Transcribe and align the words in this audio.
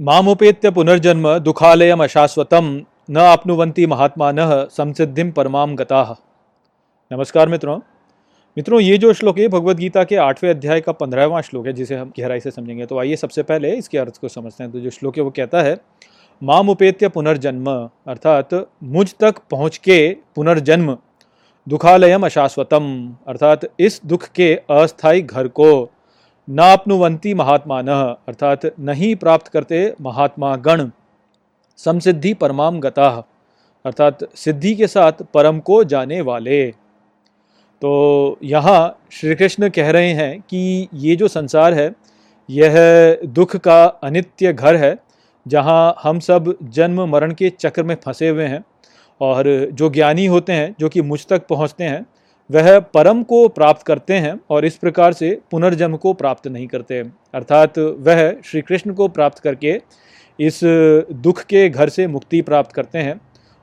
मामुपेत्य 0.00 0.70
पुनर्जन्म 0.70 1.26
दुखालयम 1.38 2.02
अशाश्वतम। 2.02 2.68
न 3.10 3.16
आपनुवंती 3.16 3.86
महात्मा 3.86 4.30
न 4.32 4.68
संसिद्धिम 4.72 5.32
परमाम 5.32 5.74
गताह 5.76 6.12
नमस्कार 7.10 7.48
मित्रों। 7.48 7.76
मित्रों, 8.56 8.80
ये 8.80 8.96
जो 8.98 9.12
श्लोक 9.12 9.38
है 9.38 9.48
भगवत 9.48 9.76
गीता 9.76 10.04
के 10.04 10.16
आठवें 10.18 10.50
अध्याय 10.50 10.80
का 10.80 10.92
पंद्रहवां 10.92 11.42
श्लोक 11.42 11.66
है, 11.66 11.72
जिसे 11.72 11.96
हम 11.96 12.12
गहराई 12.18 12.40
से 12.40 12.50
समझेंगे। 12.50 12.86
तो 12.86 12.98
आइए 12.98 13.16
सबसे 13.16 13.42
पहले 13.42 13.74
इसके 13.74 13.98
अर्थ 13.98 14.20
को 14.20 14.28
समझते 14.28 14.64
हैं। 14.64 14.72
तो 14.72 14.80
जो 14.80 14.90
श्लोक 14.90 15.16
है, 15.16 15.22
वो 15.22 15.30
कहता 15.30 15.62
है 15.62 15.76
माम 16.42 16.68
उपेत्य 16.70 17.08
पुनर्जन्म, 17.10 17.70
अर्थात 18.08 18.54
मुझ 18.84 19.08
तक 19.20 19.38
पहुँच 19.50 19.78
के 19.78 20.00
पुनर्जन्म, 20.36 20.96
दुखालयम 21.66 22.24
अशाश्वतम, 22.24 23.16
अर्थात 23.28 23.70
इस 23.80 24.00
दुख 24.06 24.28
के 24.30 24.54
अस्थायी 24.70 25.22
घर 25.22 25.48
को 25.50 25.72
नापनुवंती 26.50 27.32
महात्मा 27.34 27.80
न 27.82 27.88
अर्थात 28.28 28.64
नहीं 28.80 29.14
प्राप्त 29.16 29.48
करते 29.48 29.82
महात्मा 30.00 30.54
गण 30.56 30.88
समसिद्धि 31.78 32.32
परमाम 32.34 32.80
गता, 32.80 33.08
अर्थात 33.84 34.24
सिद्धि 34.36 34.74
के 34.74 34.86
साथ 34.86 35.22
परम 35.34 35.58
को 35.60 35.82
जाने 35.84 36.20
वाले। 36.20 36.66
तो 37.82 38.38
यहाँ 38.42 38.98
श्री 39.12 39.34
कृष्ण 39.34 39.68
कह 39.68 39.90
रहे 39.90 40.12
हैं 40.12 40.40
कि 40.40 40.88
ये 40.94 41.16
जो 41.16 41.28
संसार 41.28 41.74
है, 41.74 41.92
यह 42.48 42.74
दुख 43.26 43.56
का 43.56 43.84
अनित्य 43.84 44.52
घर 44.52 44.76
है, 44.76 44.96
जहाँ 45.46 45.94
हम 46.02 46.18
सब 46.20 46.54
जन्म 46.62 47.04
मरण 47.08 47.34
के 47.34 47.50
चक्र 47.50 47.82
में 47.82 47.96
फंसे 48.04 48.28
हुए 48.28 48.46
हैं, 48.46 48.64
और 49.20 49.70
जो 49.72 49.90
ज्ञानी 49.90 50.26
होते 50.26 50.52
हैं, 50.52 50.74
जो 50.80 50.88
कि 50.88 51.02
मुझ 51.02 51.26
तक 51.26 51.46
पहुँचते 51.46 51.84
हैं 51.84 52.06
वह 52.50 52.78
परम 52.94 53.22
को 53.22 53.46
प्राप्त 53.48 53.82
करते 53.86 54.14
हैं 54.14 54.38
और 54.50 54.64
इस 54.64 54.76
प्रकार 54.76 55.12
से 55.12 55.38
पुनर्जन्म 55.50 55.96
को 55.96 56.12
प्राप्त 56.12 56.46
नहीं 56.48 56.66
करते। 56.66 57.00
अर्थात 57.34 57.78
वह 57.78 58.30
श्री 58.44 58.60
कृष्ण 58.62 58.92
को 58.92 59.08
प्राप्त 59.08 59.38
करके 59.38 59.80
इस 60.38 60.60
दुख 60.64 61.42
के 61.42 61.68
घर 61.68 61.88
से 61.88 62.06
मुक्ति 62.06 62.40
प्राप्त 62.42 62.72
करते 62.72 62.98
हैं 62.98 63.20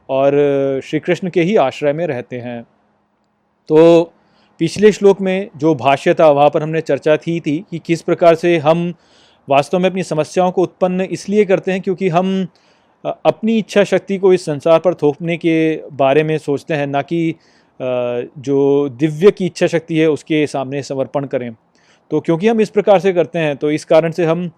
और 0.09 0.79
श्री 0.85 0.99
कृष्ण 0.99 1.29
के 1.29 1.41
ही 1.41 1.55
आश्रय 1.55 1.93
में 1.93 2.05
रहते 2.07 2.37
हैं। 2.37 2.61
तो 3.69 4.03
पिछले 4.59 4.91
श्लोक 4.91 5.21
में 5.21 5.49
जो 5.57 5.73
भाष्य 5.75 6.13
था, 6.13 6.29
वहाँ 6.29 6.49
पर 6.49 6.63
हमने 6.63 6.81
चर्चा 6.81 7.15
की 7.15 7.39
थी 7.39 7.57
कि 7.71 7.79
किस 7.79 8.01
प्रकार 8.01 8.35
से 8.35 8.57
हम 8.59 8.93
वास्तव 9.47 9.79
में 9.79 9.89
अपनी 9.89 10.03
समस्याओं 10.03 10.51
को 10.51 10.63
उत्पन्न 10.63 11.01
इसलिए 11.01 11.45
करते 11.45 11.71
हैं 11.71 11.81
क्योंकि 11.81 12.09
हम 12.09 12.47
अपनी 13.03 13.57
इच्छा 13.57 13.83
शक्ति 13.83 14.17
को 14.17 14.33
इस 14.33 14.45
संसार 14.45 14.79
पर 14.79 14.93
थोपने 14.93 15.37
के 15.37 15.75
बारे 15.93 16.23
में 16.23 16.37
सोचते 16.37 16.73
हैं, 16.73 16.87
ना 16.87 17.01
कि 17.01 17.35
जो 17.79 18.89
दिव्य 18.89 19.31
की 19.31 19.45
इच्छा 19.45 19.67
शक्ति 19.67 19.97
है, 19.97 20.07
उसके 20.09 20.45
सामने 20.47 20.81
समर्पण 20.83 21.25
करें। 21.25 21.51
तो 22.11 22.19
क्योंकि 22.19 22.47
हम 22.47 22.61
इस 22.61 22.69
प्रकार 22.69 22.99
से 22.99 23.13
करते 23.13 23.39
हैं 23.39 23.55
तो 23.57 23.71
इस 23.71 23.85
कारण 23.85 24.11
से 24.11 24.25
हम 24.25 24.49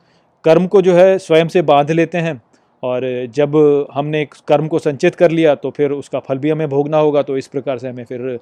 कर्म 0.46 0.68
को 0.68 0.82
जो 0.82 0.94
है 0.94 1.18
स्वयं 1.18 1.48
से 1.48 1.62
बाँध 1.62 1.92
लेते 1.92 2.18
हैं 2.18 2.42
और 2.84 3.02
जब 3.36 3.56
हमने 3.94 4.24
कर्म 4.48 4.68
को 4.68 4.80
संचित 4.80 5.16
कर 5.16 5.32
लिया 5.32 5.56
तो 5.56 5.72
फिर 5.72 5.92
उसका 5.92 6.20
फल 6.20 6.38
भी 6.38 6.50
हमें 6.50 6.68
भोगना 6.70 6.98
होगा 6.98 7.22
तो 7.22 7.38
इस 7.38 7.48
प्रकार 7.48 7.78
से 7.78 7.88
हमें 7.88 8.04
फिर 8.04 8.40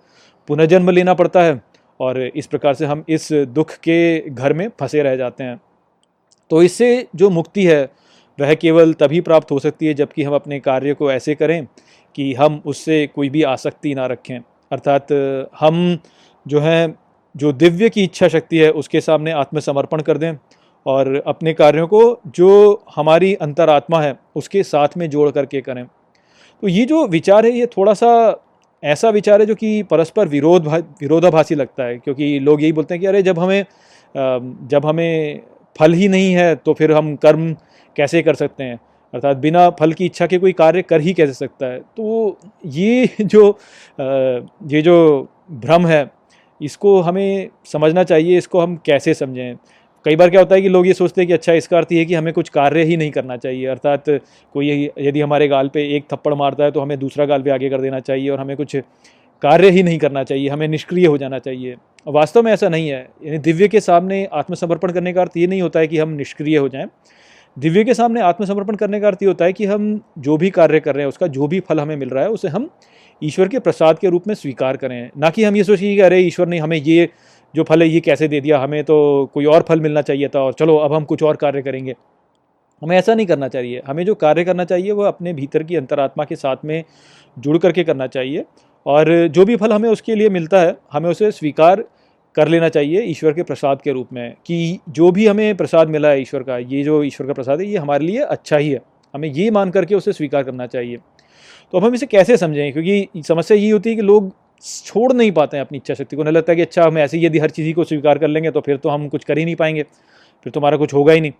पुनर्जन्म 0.47 0.89
लेना 0.89 1.13
पड़ता 1.13 1.43
है 1.43 1.61
और 1.99 2.21
इस 2.21 2.47
प्रकार 2.47 2.73
से 2.73 2.85
हम 2.85 3.03
इस 3.09 3.31
दुख 3.31 3.71
के 3.83 4.29
घर 4.29 4.53
में 4.53 4.67
फंसे 4.79 5.03
रह 5.03 5.15
जाते 5.15 5.43
हैं। 5.43 5.59
तो 6.51 6.61
इससे 6.63 7.07
जो 7.15 7.29
मुक्ति 7.29 7.65
है, 7.65 7.89
वह 8.37 8.53
केवल 8.53 8.93
तभी 8.93 9.21
प्राप्त 9.21 9.51
हो 9.51 9.59
सकती 9.59 9.87
है 9.87 9.93
जबकि 9.93 10.23
हम 10.23 10.35
अपने 10.35 10.59
कार्य 10.59 10.93
को 10.93 11.11
ऐसे 11.11 11.35
करें 11.35 11.65
कि 12.15 12.33
हम 12.33 12.61
उससे 12.65 13.05
कोई 13.07 13.29
भी 13.29 13.43
आसक्ति 13.43 13.93
ना 13.95 14.05
रखें। 14.05 14.39
अर्थात 14.71 15.07
हम 15.59 15.97
जो 16.47 16.59
है, 16.59 16.95
जो 17.35 17.51
दिव्य 17.53 17.89
की 17.89 18.03
इच्छा 18.03 18.27
शक्ति 18.27 18.57
है, 18.57 18.69
उसके 18.71 19.01
सामने 19.01 19.31
आत्मसमर्पण 19.31 20.01
कर 20.01 20.17
दें 20.17 20.33
और 20.85 21.23
अपने 21.27 21.53
कार्यों 21.53 21.87
को 21.87 22.19
जो 22.27 22.83
हमारी 22.95 23.33
अंतरात्मा 23.35 24.01
है, 24.01 24.15
उसके 24.35 24.63
साथ 24.63 24.97
में 24.97 25.09
जोड़ 25.09 25.29
करके 25.31 25.61
करें। 25.61 25.85
तो 26.61 26.67
ये 26.67 26.85
जो 26.85 27.05
विचार 27.07 27.45
है, 27.45 27.51
ये 27.51 27.65
थोड़ा 27.65 27.93
सा 27.93 28.11
ऐसा 28.83 29.09
विचार 29.09 29.41
है, 29.41 29.45
जो 29.45 29.55
कि 29.55 29.83
परस्पर 29.83 30.27
विरोध 30.27 30.67
विरोधाभासी 30.67 31.55
लगता 31.55 31.83
है, 31.83 31.97
क्योंकि 31.97 32.39
लोग 32.39 32.61
यही 32.61 32.71
बोलते 32.73 32.93
हैं 32.93 33.01
कि, 33.01 33.07
अरे, 33.07 33.21
जब 33.23 33.39
हमें 33.39 33.65
जब 34.67 34.85
हमें 34.85 35.41
फल 35.79 35.93
ही 35.93 36.07
नहीं 36.07 36.33
है 36.33 36.55
तो 36.55 36.73
फिर 36.73 36.91
हम 36.91 37.15
कर्म 37.15 37.53
कैसे 37.95 38.21
कर 38.21 38.35
सकते 38.35 38.63
हैं? 38.63 38.79
अर्थात 39.13 39.37
बिना 39.37 39.69
फल 39.69 39.93
की 39.93 40.05
इच्छा 40.05 40.27
के 40.27 40.37
कोई 40.37 40.51
कार्य 40.53 40.81
कर 40.81 41.01
ही 41.01 41.13
कैसे 41.13 41.33
सकता 41.33 41.65
है? 41.65 41.79
तो 41.79 42.37
ये 42.65 43.09
जो 43.23 43.57
ये 44.67 44.81
जो 44.81 45.27
भ्रम 45.51 45.85
है, 45.87 46.09
इसको 46.61 46.99
हमें 47.01 47.49
समझना 47.65 48.03
चाहिए, 48.03 48.37
इसको 48.37 48.59
हम 48.59 48.75
कैसे 48.85 49.13
समझें? 49.13 49.55
कई 50.05 50.15
बार 50.15 50.29
क्या 50.29 50.41
होता 50.41 50.55
है 50.55 50.61
कि 50.61 50.69
लोग 50.69 50.87
ये 50.87 50.93
सोचते 50.93 51.21
हैं 51.21 51.27
कि 51.27 51.33
अच्छा 51.33 51.53
इसका 51.53 51.77
अर्थ 51.77 51.91
ये 51.91 51.99
है 51.99 52.05
कि 52.05 52.13
हमें 52.13 52.33
कुछ 52.33 52.49
कार्य 52.49 52.83
ही 52.83 52.97
नहीं 52.97 53.11
करना 53.11 53.37
चाहिए। 53.37 53.65
अर्थात 53.67 54.03
कोई 54.55 54.89
यदि 54.99 55.21
हमारे 55.21 55.47
गाल 55.47 55.69
पे 55.73 55.83
एक 55.95 56.05
थप्पड़ 56.13 56.33
मारता 56.33 56.63
है 56.63 56.71
तो 56.71 56.79
हमें 56.79 56.97
दूसरा 56.99 57.25
गाल 57.25 57.41
पे 57.41 57.49
आगे 57.49 57.69
कर 57.69 57.81
देना 57.81 57.99
चाहिए 57.99 58.29
और 58.29 58.39
हमें 58.39 58.55
कुछ 58.57 58.75
कार्य 59.41 59.69
ही 59.69 59.83
नहीं 59.83 59.97
करना 59.99 60.23
चाहिए, 60.23 60.47
हमें 60.49 60.67
निष्क्रिय 60.67 61.05
हो 61.05 61.17
जाना 61.17 61.39
चाहिए। 61.39 61.75
वास्तव 62.07 62.43
में 62.43 62.51
ऐसा 62.51 62.69
नहीं 62.69 62.87
है। 62.89 62.99
यानी 63.23 63.37
दिव्य 63.39 63.67
के 63.67 63.79
सामने 63.79 64.23
आत्मसमर्पण 64.33 64.91
करने 64.91 65.13
का 65.13 65.21
अर्थ 65.21 65.37
ये 65.37 65.47
नहीं 65.47 65.61
होता 65.61 65.79
है 65.79 65.87
कि 65.87 65.97
हम 65.97 66.09
निष्क्रिय 66.09 66.57
हो 66.57 66.69
जाएँ। 66.69 66.85
दिव्य 67.57 67.83
के 67.83 67.93
सामने 67.93 68.21
आत्मसमर्पण 68.21 68.75
करने 68.75 68.99
का 68.99 69.07
अर्थ 69.07 69.21
ये 69.21 69.27
होता 69.27 69.45
है 69.45 69.53
कि 69.53 69.65
हम 69.65 69.99
जो 70.19 70.35
भी 70.37 70.49
कार्य 70.49 70.79
कर 70.79 70.95
रहे 70.95 71.03
हैं, 71.03 71.09
उसका 71.09 71.27
जो 71.27 71.47
भी 71.47 71.59
फल 71.59 71.79
हमें 71.79 71.95
मिल 71.95 72.09
रहा 72.09 72.23
है, 72.23 72.29
उसे 72.29 72.47
हम 72.47 72.69
ईश्वर 73.21 73.47
के 73.47 73.59
प्रसाद 73.59 73.99
के 73.99 74.09
रूप 74.09 74.27
में 74.27 74.33
स्वीकार 74.35 74.77
करें। 74.77 75.09
ना 75.17 75.29
कि 75.29 75.43
हम 75.43 75.55
ये 75.55 75.63
सोचिए 75.63 75.95
कि 75.95 76.01
अरे 76.01 76.19
ईश्वर 76.19 76.47
ने 76.47 76.57
हमें 76.57 76.77
ये, 76.77 77.09
जो 77.53 77.63
फल 77.63 77.81
है, 77.81 77.87
ये 77.89 77.99
कैसे 77.99 78.27
दे 78.27 78.41
दिया? 78.41 78.59
हमें 78.59 78.83
तो 78.83 79.29
कोई 79.33 79.45
और 79.45 79.65
फल 79.69 79.81
मिलना 79.81 80.01
चाहिए 80.01 80.27
था 80.27 80.41
और 80.41 80.53
चलो, 80.53 80.77
अब 80.77 80.93
हम 80.93 81.03
कुछ 81.03 81.23
और 81.23 81.35
कार्य 81.35 81.61
करेंगे। 81.61 81.95
हमें 82.81 82.97
ऐसा 82.97 83.15
नहीं 83.15 83.27
करना 83.27 83.47
चाहिए। 83.47 83.81
हमें 83.87 84.05
जो 84.05 84.15
कार्य 84.15 84.43
करना 84.45 84.63
चाहिए 84.65 84.91
वह 84.91 85.07
अपने 85.07 85.33
भीतर 85.33 85.63
की 85.63 85.75
अंतरात्मा 85.75 86.23
के 86.23 86.35
साथ 86.35 86.65
में 86.65 86.83
जुड़ 87.37 87.57
करके 87.57 87.83
करना 87.83 88.07
चाहिए 88.07 88.45
और 88.85 89.27
जो 89.27 89.45
भी 89.45 89.55
फल 89.55 89.73
हमें 89.73 89.89
उसके 89.89 90.15
लिए 90.15 90.29
मिलता 90.29 90.59
है, 90.59 90.75
हमें 90.91 91.09
उसे 91.09 91.31
स्वीकार 91.31 91.83
कर 92.37 92.47
लेना 92.47 92.69
चाहिए 92.69 93.01
ईश्वर 93.01 93.33
के 93.33 93.43
प्रसाद 93.43 93.81
के 93.81 93.91
रूप 93.91 94.13
में, 94.13 94.33
कि 94.45 94.79
जो 94.89 95.11
भी 95.11 95.27
हमें 95.27 95.55
प्रसाद 95.57 95.89
मिला 95.89 96.09
है 96.09 96.21
ईश्वर 96.21 96.43
का, 96.43 96.57
ये 96.57 96.83
जो 96.83 97.03
ईश्वर 97.03 97.27
का 97.27 97.33
प्रसाद 97.33 97.61
है, 97.61 97.67
ये 97.67 97.77
हमारे 97.77 98.05
लिए 98.05 98.19
अच्छा 98.19 98.57
ही 98.57 98.69
है। 98.69 98.81
हमें 99.13 99.29
ये 99.29 99.49
मान 99.51 99.71
करके 99.71 99.95
उसे 99.95 100.13
स्वीकार 100.13 100.43
करना 100.43 100.67
चाहिए। 100.67 100.97
तो 101.73 101.77
अब 101.77 101.85
हम 101.85 101.93
इसे 101.95 102.05
कैसे 102.05 102.37
समझें? 102.37 102.71
क्योंकि 102.73 103.23
समस्या 103.23 103.57
ये 103.57 103.71
होती 103.71 103.89
है 103.89 103.95
कि 103.95 104.01
लोग 104.01 104.31
छोड़ 104.85 105.11
नहीं 105.13 105.31
पाते 105.31 105.57
हैं 105.57 105.65
अपनी 105.65 105.77
इच्छा 105.77 105.93
शक्ति 105.93 106.15
को। 106.15 106.23
नहीं 106.23 106.33
लगता 106.33 106.51
है 106.51 106.55
कि 106.55 106.61
अच्छा 106.61 106.83
हम 106.83 106.97
ऐसे 106.97 107.19
यदि 107.19 107.39
हर 107.39 107.49
चीज़ 107.49 107.73
को 107.75 107.83
स्वीकार 107.83 108.17
कर 108.17 108.27
लेंगे 108.27 108.51
तो 108.51 108.61
फिर 108.61 108.77
तो 108.77 108.89
हम 108.89 109.07
कुछ 109.09 109.23
कर 109.23 109.37
ही 109.37 109.45
नहीं 109.45 109.55
पाएँगे, 109.55 109.83
फिर 110.45 110.51
तुम्हारा 110.51 110.77
कुछ 110.77 110.93
होगा 110.93 111.13
ही 111.13 111.21
नहीं। 111.21 111.31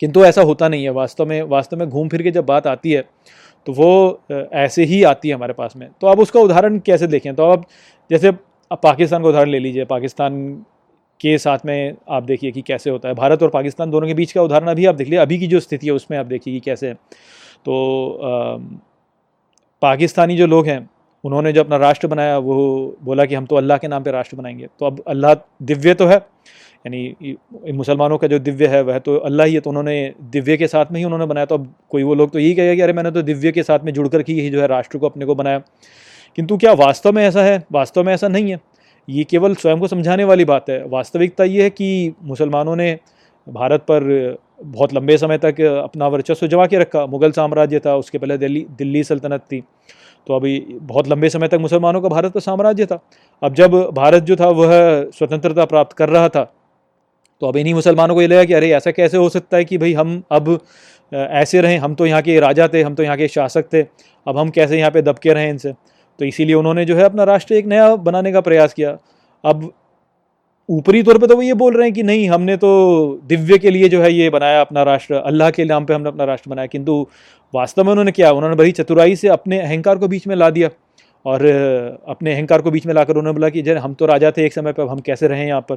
किंतु 0.00 0.24
ऐसा 0.24 0.42
होता 0.42 0.68
नहीं 0.68 0.84
है। 0.84 0.90
वास्तव 0.92 1.26
में 1.26 1.40
वास्तव 1.44 1.76
में 1.76 1.88
घूम 1.88 2.08
फिर 2.08 2.22
के 2.22 2.30
जब 2.30 2.46
बात 2.46 2.66
आती 2.66 2.92
है 2.92 3.04
तो 3.66 3.72
वो 3.72 4.20
ऐसे 4.30 4.84
ही 4.84 5.02
आती 5.04 5.28
है 5.28 5.34
हमारे 5.34 5.52
पास 5.52 5.72
में। 5.76 5.88
तो 6.00 6.06
आप 6.06 6.18
उसका 6.18 6.40
उदाहरण 6.40 6.78
कैसे 6.78 7.06
देखें? 7.06 7.34
तो 7.34 7.44
आप 7.44 7.66
जैसे 8.10 8.32
अब 8.70 8.78
पाकिस्तान 8.82 9.22
का 9.22 9.28
उदाहरण 9.28 9.50
ले 9.50 9.58
लीजिए। 9.58 9.84
पाकिस्तान 9.84 10.52
के 11.20 11.36
साथ 11.38 11.58
में 11.66 11.94
आप 12.08 12.22
देखिए 12.22 12.50
कि 12.52 12.62
कैसे 12.62 12.90
होता 12.90 13.08
है। 13.08 13.14
भारत 13.14 13.42
और 13.42 13.50
पाकिस्तान 13.50 13.90
दोनों 13.90 14.08
के 14.08 14.14
बीच 14.14 14.32
का 14.32 14.42
उदाहरण 14.42 14.66
अभी 14.66 14.86
आप 14.86 14.94
देख 14.94 15.06
लीजिए। 15.06 15.20
अभी 15.20 15.38
की 15.38 15.46
जो 15.46 15.60
स्थिति 15.60 15.86
है, 15.86 15.92
उसमें 15.92 16.18
आप 16.18 16.26
देखिए 16.26 16.54
कि 16.54 16.60
कैसे 16.60 16.88
है। 16.88 16.94
तो 16.94 18.58
पाकिस्तानी 19.82 20.36
जो 20.36 20.46
लोग 20.46 20.66
हैं, 20.66 20.88
उन्होंने 21.24 21.52
जो 21.52 21.60
अपना 21.60 21.76
राष्ट्र 21.76 22.06
बनाया, 22.06 22.38
वो 22.38 22.96
बोला 23.04 23.24
कि 23.24 23.34
हम 23.34 23.46
तो 23.46 23.56
अल्लाह 23.56 23.78
के 23.78 23.88
नाम 23.88 24.02
पे 24.02 24.10
राष्ट्र 24.10 24.36
बनाएँगे। 24.36 24.66
तो 24.78 24.86
अब 24.86 25.02
अल्लाह 25.08 25.34
दिव्य 25.62 25.94
तो 25.94 26.06
है, 26.06 26.16
यानी 26.86 27.36
मुसलमानों 27.72 28.18
का 28.18 28.26
जो 28.26 28.38
दिव्य 28.38 28.66
है, 28.66 28.82
वह 28.82 28.98
तो 28.98 29.16
अल्लाह 29.18 29.46
ही 29.46 29.54
है 29.54 29.60
तो 29.60 29.70
उन्होंने 29.70 30.14
दिव्य 30.32 30.56
के 30.56 30.66
साथ 30.66 30.92
में 30.92 30.98
ही 31.00 31.04
उन्होंने 31.04 31.26
बनाया। 31.26 31.46
तो 31.46 31.54
अब 31.54 31.72
कोई 31.90 32.02
वो 32.02 32.14
लोग 32.14 32.30
तो 32.30 32.38
यही 32.38 32.54
कहेगा 32.54 32.74
कि 32.74 32.80
अरे 32.80 32.92
मैंने 32.92 33.10
तो 33.10 33.22
दिव्य 33.22 33.52
के 33.52 33.62
साथ 33.62 33.84
में 33.84 33.92
जुड़ 33.92 34.08
कर 34.08 34.24
ही 34.28 34.48
जो 34.50 34.60
है 34.60 34.66
राष्ट्र 34.66 34.98
को 34.98 35.08
अपने 35.08 35.26
को 35.26 35.34
बनाया। 35.34 35.62
किंतु 36.38 36.56
क्या 36.56 36.72
वास्तव 36.72 37.12
में 37.12 37.22
ऐसा 37.22 37.42
है? 37.42 37.62
वास्तव 37.72 38.02
में 38.04 38.12
ऐसा 38.12 38.28
नहीं 38.28 38.50
है। 38.50 38.58
ये 39.08 39.22
केवल 39.24 39.54
स्वयं 39.54 39.78
को 39.80 39.86
समझाने 39.86 40.24
वाली 40.24 40.44
बात 40.44 40.68
है। 40.70 40.84
वास्तविकता 40.88 41.44
ये 41.44 41.62
है 41.62 41.70
कि 41.70 42.14
मुसलमानों 42.22 42.76
ने 42.76 42.98
भारत 43.46 43.80
पर 43.80 44.36
बहुत 44.62 44.94
लंबे 44.94 45.16
समय 45.18 45.38
तक 45.38 45.60
अपना 45.60 46.06
वर्चस्व 46.06 46.46
जमा 46.46 46.66
के 46.66 46.78
रखा। 46.78 47.04
मुग़ल 47.06 47.32
साम्राज्य 47.32 47.78
था, 47.78 47.96
उसके 47.96 48.18
पहले 48.18 48.36
दिल्ली 48.38 48.64
दिल्ली 48.78 49.02
सल्तनत 49.04 49.40
थी। 49.42 49.60
तो 50.26 50.36
अभी 50.36 50.58
बहुत 50.72 51.08
लंबे 51.08 51.28
समय 51.28 51.48
तक 51.48 51.58
मुसलमानों 51.60 52.00
का 52.00 52.08
भारत 52.08 52.32
पर 52.32 52.40
साम्राज्य 52.40 52.86
था। 52.86 53.00
अब 53.42 53.54
जब 53.54 53.74
भारत 53.94 54.22
जो 54.22 54.36
था, 54.36 54.48
वह 54.48 55.10
स्वतंत्रता 55.10 55.64
प्राप्त 55.64 55.96
कर 55.96 56.08
रहा 56.08 56.28
था 56.28 56.44
तो 57.42 57.46
अब 57.46 57.56
इन्हीं 57.56 57.74
मुसलमानों 57.74 58.14
को 58.14 58.22
ये 58.22 58.28
लगा 58.28 58.44
कि 58.44 58.54
अरे, 58.54 58.70
ऐसा 58.70 58.90
कैसे 58.92 59.16
हो 59.16 59.28
सकता 59.28 59.56
है 59.56 59.64
कि 59.64 59.78
भाई 59.78 59.92
हम 59.94 60.22
अब 60.32 60.58
ऐसे 61.12 61.60
रहें? 61.60 61.78
हम 61.78 61.94
तो 61.94 62.06
यहाँ 62.06 62.22
के 62.22 62.40
राजा 62.40 62.68
थे, 62.68 62.82
हम 62.82 62.94
तो 62.94 63.02
यहाँ 63.02 63.16
के 63.16 63.28
शासक 63.28 63.72
थे। 63.72 63.82
अब 64.26 64.38
हम 64.38 64.50
कैसे 64.50 64.78
यहाँ 64.78 64.90
पे 64.90 65.02
दबके 65.02 65.32
रहें 65.32 65.50
इनसे? 65.50 65.74
तो 66.18 66.24
इसीलिए 66.24 66.54
उन्होंने 66.54 66.84
जो 66.84 66.96
है 66.96 67.04
अपना 67.04 67.24
राष्ट्र 67.24 67.54
एक 67.54 67.66
नया 67.66 67.94
बनाने 67.96 68.32
का 68.32 68.40
प्रयास 68.40 68.74
किया। 68.74 68.96
अब 69.44 69.70
ऊपरी 70.68 71.02
तौर 71.02 71.18
पे 71.18 71.26
तो 71.26 71.36
वो 71.36 71.42
ये 71.42 71.54
बोल 71.54 71.76
रहे 71.76 71.84
हैं 71.84 71.92
कि 71.94 72.02
नहीं, 72.02 72.28
हमने 72.28 72.56
तो 72.56 73.20
दिव्य 73.26 73.58
के 73.58 73.70
लिए 73.70 73.88
जो 73.88 74.00
है 74.02 74.12
ये 74.12 74.28
बनाया 74.30 74.60
अपना 74.60 74.82
राष्ट्र, 74.82 75.14
अल्लाह 75.14 75.50
के 75.50 75.64
नाम 75.64 75.84
पे 75.84 75.94
हमने 75.94 76.08
अपना 76.08 76.24
राष्ट्र 76.24 76.50
बनाया, 76.50 76.66
किंतु 76.66 77.06
वास्तव 77.54 77.84
में 77.84 77.90
उन्होंने 77.90 78.12
क्या, 78.12 78.32
उन्होंने 78.32 78.56
बड़ी 78.56 78.72
चतुराई 78.72 79.16
से 79.16 79.28
अपने 79.28 79.60
अहंकार 79.60 79.98
को 79.98 80.08
बीच 80.08 80.26
में 80.26 80.34
ला 80.36 80.50
दिया। 80.50 80.70
और 81.24 81.44
अपने 82.08 82.32
अहंकार 82.34 82.62
को 82.62 82.70
बीच 82.70 82.86
में 82.86 82.92
लाकर 82.94 83.16
उन्होंने 83.16 83.32
बोला 83.32 83.48
कि 83.48 83.62
जर 83.62 83.76
हम 83.76 83.94
तो 83.94 84.06
राजा 84.06 84.30
थे 84.30 84.44
एक 84.46 84.52
समय 84.52 84.72
पर 84.72 84.82
अब 84.82 84.88
हम 84.88 85.00
कैसे 85.00 85.28
रहें 85.28 85.46
यहाँ 85.46 85.60
पर? 85.60 85.76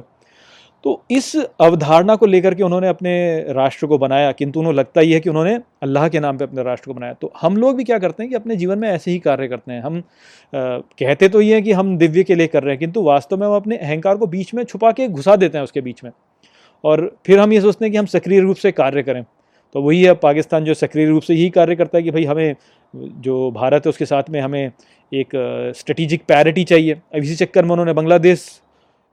तो 0.84 1.02
इस 1.10 1.34
अवधारणा 1.36 2.14
को 2.16 2.26
लेकर 2.26 2.54
के 2.54 2.62
उन्होंने 2.62 2.88
अपने 2.88 3.12
राष्ट्र 3.52 3.86
को 3.86 3.98
बनाया 3.98 4.30
किंतु 4.32 4.60
उन्हें 4.60 4.72
लगता 4.74 5.00
ही 5.00 5.12
है 5.12 5.20
कि 5.20 5.30
उन्होंने 5.30 5.54
अल्लाह 5.82 6.08
के 6.08 6.20
नाम 6.20 6.38
पे 6.38 6.44
अपने 6.44 6.62
राष्ट्र 6.62 6.86
को 6.86 6.94
बनाया। 6.94 7.12
तो 7.12 7.32
हम 7.40 7.56
लोग 7.56 7.76
भी 7.76 7.84
क्या 7.84 7.98
करते 7.98 8.22
हैं 8.22 8.30
कि 8.30 8.36
अपने 8.36 8.56
जीवन 8.56 8.78
में 8.78 8.88
ऐसे 8.88 9.10
ही 9.10 9.18
कार्य 9.18 9.48
करते 9.48 9.72
हैं। 9.72 9.82
हम 9.82 9.98
आ, 9.98 10.02
कहते 10.52 11.28
तो 11.28 11.40
ये 11.40 11.54
हैं 11.54 11.62
कि 11.64 11.72
हम 11.72 11.96
दिव्य 11.98 12.22
के 12.22 12.34
लिए 12.34 12.46
कर 12.46 12.62
रहे 12.62 12.72
हैं 12.72 12.78
किंतु 12.78 13.02
वास्तव 13.02 13.36
में 13.36 13.46
हम 13.46 13.54
अपने 13.54 13.76
अहंकार 13.76 14.16
को 14.16 14.26
बीच 14.26 14.52
में 14.54 14.64
छुपा 14.64 14.92
के 14.92 15.08
घुसा 15.08 15.36
देते 15.36 15.58
हैं 15.58 15.64
उसके 15.64 15.80
बीच 15.80 16.04
में। 16.04 16.10
और 16.84 17.10
फिर 17.26 17.38
हम 17.38 17.52
ये 17.52 17.60
सोचते 17.60 17.84
हैं 17.84 17.92
कि 17.92 17.98
हम 17.98 18.06
सक्रिय 18.06 18.40
रूप 18.40 18.56
से 18.56 18.72
कार्य 18.72 19.02
करें। 19.02 19.24
तो 19.74 19.82
वही 19.82 20.02
है 20.02 20.14
पाकिस्तान 20.14 20.64
जो 20.64 20.74
सक्रिय 20.74 21.06
रूप 21.06 21.22
से 21.22 21.34
यही 21.34 21.50
कार्य 21.50 21.76
करता 21.76 21.98
है 21.98 22.02
कि 22.04 22.10
भाई 22.10 22.24
हमें 22.24 22.54
जो 22.94 23.50
भारत 23.50 23.86
है 23.86 23.90
उसके 23.90 24.06
साथ 24.06 24.30
में 24.30 24.40
हमें 24.40 24.70
एक 25.12 25.28
स्ट्रेटिजिक 25.76 26.22
पैरिटी 26.28 26.64
चाहिए। 26.64 26.94
अब 26.94 27.16
इसी 27.16 27.34
चक्कर 27.36 27.64
में 27.64 27.70
उन्होंने 27.70 27.92
बांग्लादेश 27.92 28.46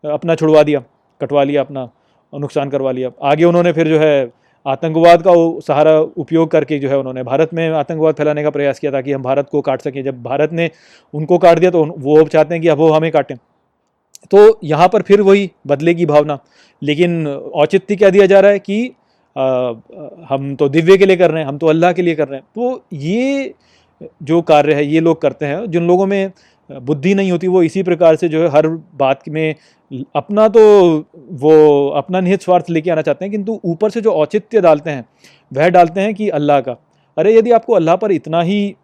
अपना 0.04 0.36
छुड़वा 0.36 0.64
दिया। 0.64 0.84
कटवा 1.22 1.44
लिया 1.44 1.62
अपना 1.62 1.90
नुकसान 2.34 2.70
करवा 2.70 2.92
लिया। 2.92 3.12
आगे 3.24 3.44
उन्होंने 3.44 3.72
फिर 3.74 3.88
जो 3.88 4.00
है 4.00 4.32
आतंकवाद 4.66 5.22
का 5.22 5.34
सहारा 5.66 5.98
उपयोग 6.00 6.50
करके 6.52 6.80
जो 6.80 6.90
है 6.90 6.98
उन्होंने 6.98 7.24
भारत 7.24 7.54
में 7.54 7.70
आतंकवाद 7.70 8.16
फैलाने 8.16 8.44
का 8.44 8.50
प्रयास 8.50 8.80
किया 8.80 8.92
ताकि 8.92 9.12
हम 9.12 9.22
भारत 9.24 9.50
को 9.52 9.62
काट 9.62 9.82
सकें। 9.82 10.04
जब 10.04 10.22
भारत 10.24 10.54
ने 10.54 10.70
उनको 11.14 11.38
काट 11.38 11.60
दिया 11.60 11.72
तो 11.72 11.84
वो 11.98 12.20
अब 12.20 12.28
चाहते 12.30 12.54
हैं 12.54 12.62
कि 12.62 12.68
अब 12.68 12.78
वो 12.78 12.90
हमें 12.92 13.12
काटें। 13.12 13.36
तो 14.32 14.60
यहाँ 14.64 14.88
पर 14.88 15.02
फिर 15.02 15.22
वही 15.22 15.50
बदले 15.68 15.94
की 15.94 16.06
भावना। 16.06 16.38
लेकिन 16.82 17.28
औचित्य 17.28 17.96
क्या 17.96 18.10
दिया 18.10 18.26
जा 18.26 18.40
रहा 18.40 18.52
है 18.52 18.60
कि 18.60 18.92
आ, 19.36 19.74
हम 20.30 20.56
तो 20.56 20.68
दिव्य 20.70 20.98
के 20.98 21.06
लिए 21.06 21.18
कर 21.18 21.32
रहे 21.32 21.42
हैं 21.42 21.48
हम 21.48 21.58
तो 21.58 21.68
अल्लाह 21.68 21.92
के 21.94 22.02
लिए 22.02 22.16
कर 22.16 22.28
रहे 22.28 22.40
हैं। 22.40 22.46
तो 22.56 22.84
ये 22.94 23.54
जो 24.24 24.42
कार्य 24.44 24.74
है 24.74 24.86
ये 24.86 25.00
लोग 25.00 25.22
करते 25.22 25.46
हैं। 25.46 25.70
जिन 25.72 25.88
लोगों 25.88 26.06
में 26.06 26.32
बुद्धि 26.70 27.14
नहीं 27.16 27.32
होती, 27.32 27.48
वो 27.48 27.62
इसी 27.64 27.84
प्रकार 27.84 28.16
से 28.16 28.28
जो 28.30 28.42
है 28.42 28.50
हर 28.50 28.68
बात 28.96 29.30
में 29.30 29.56
अपना 30.16 30.48
तो 30.48 30.62
वो 31.34 31.88
अपना 31.98 32.20
निहित 32.22 32.42
स्वार्थ 32.42 32.70
लेके 32.70 32.92
आना 32.92 33.02
चाहते 33.02 33.26
हैं, 33.26 33.32
किंतु 33.32 33.60
ऊपर 33.66 33.90
से 33.90 34.02
जो 34.02 34.12
औचित्य 34.14 34.62
डालते 34.62 34.90
हैं, 34.90 35.06
वह 35.52 35.70
डालते 35.70 36.02
हैं 36.02 36.14
कि 36.16 36.30
अल्लाह 36.32 36.60
का। 36.62 36.76
अरे, 37.18 37.36
यदि 37.38 37.52
आपको 37.52 37.74
अल्लाह 37.74 37.96
पर 37.96 38.12
इतना 38.12 38.42
ही 38.42 38.76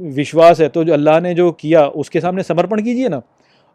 विश्वास 0.00 0.60
है 0.60 0.68
तो 0.68 0.84
जो 0.84 0.92
अल्लाह 0.92 1.20
ने 1.20 1.34
जो 1.34 1.50
किया, 1.52 1.86
उसके 1.86 2.20
सामने 2.20 2.42
समर्पण 2.42 2.82
कीजिए 2.82 3.08
ना। 3.08 3.20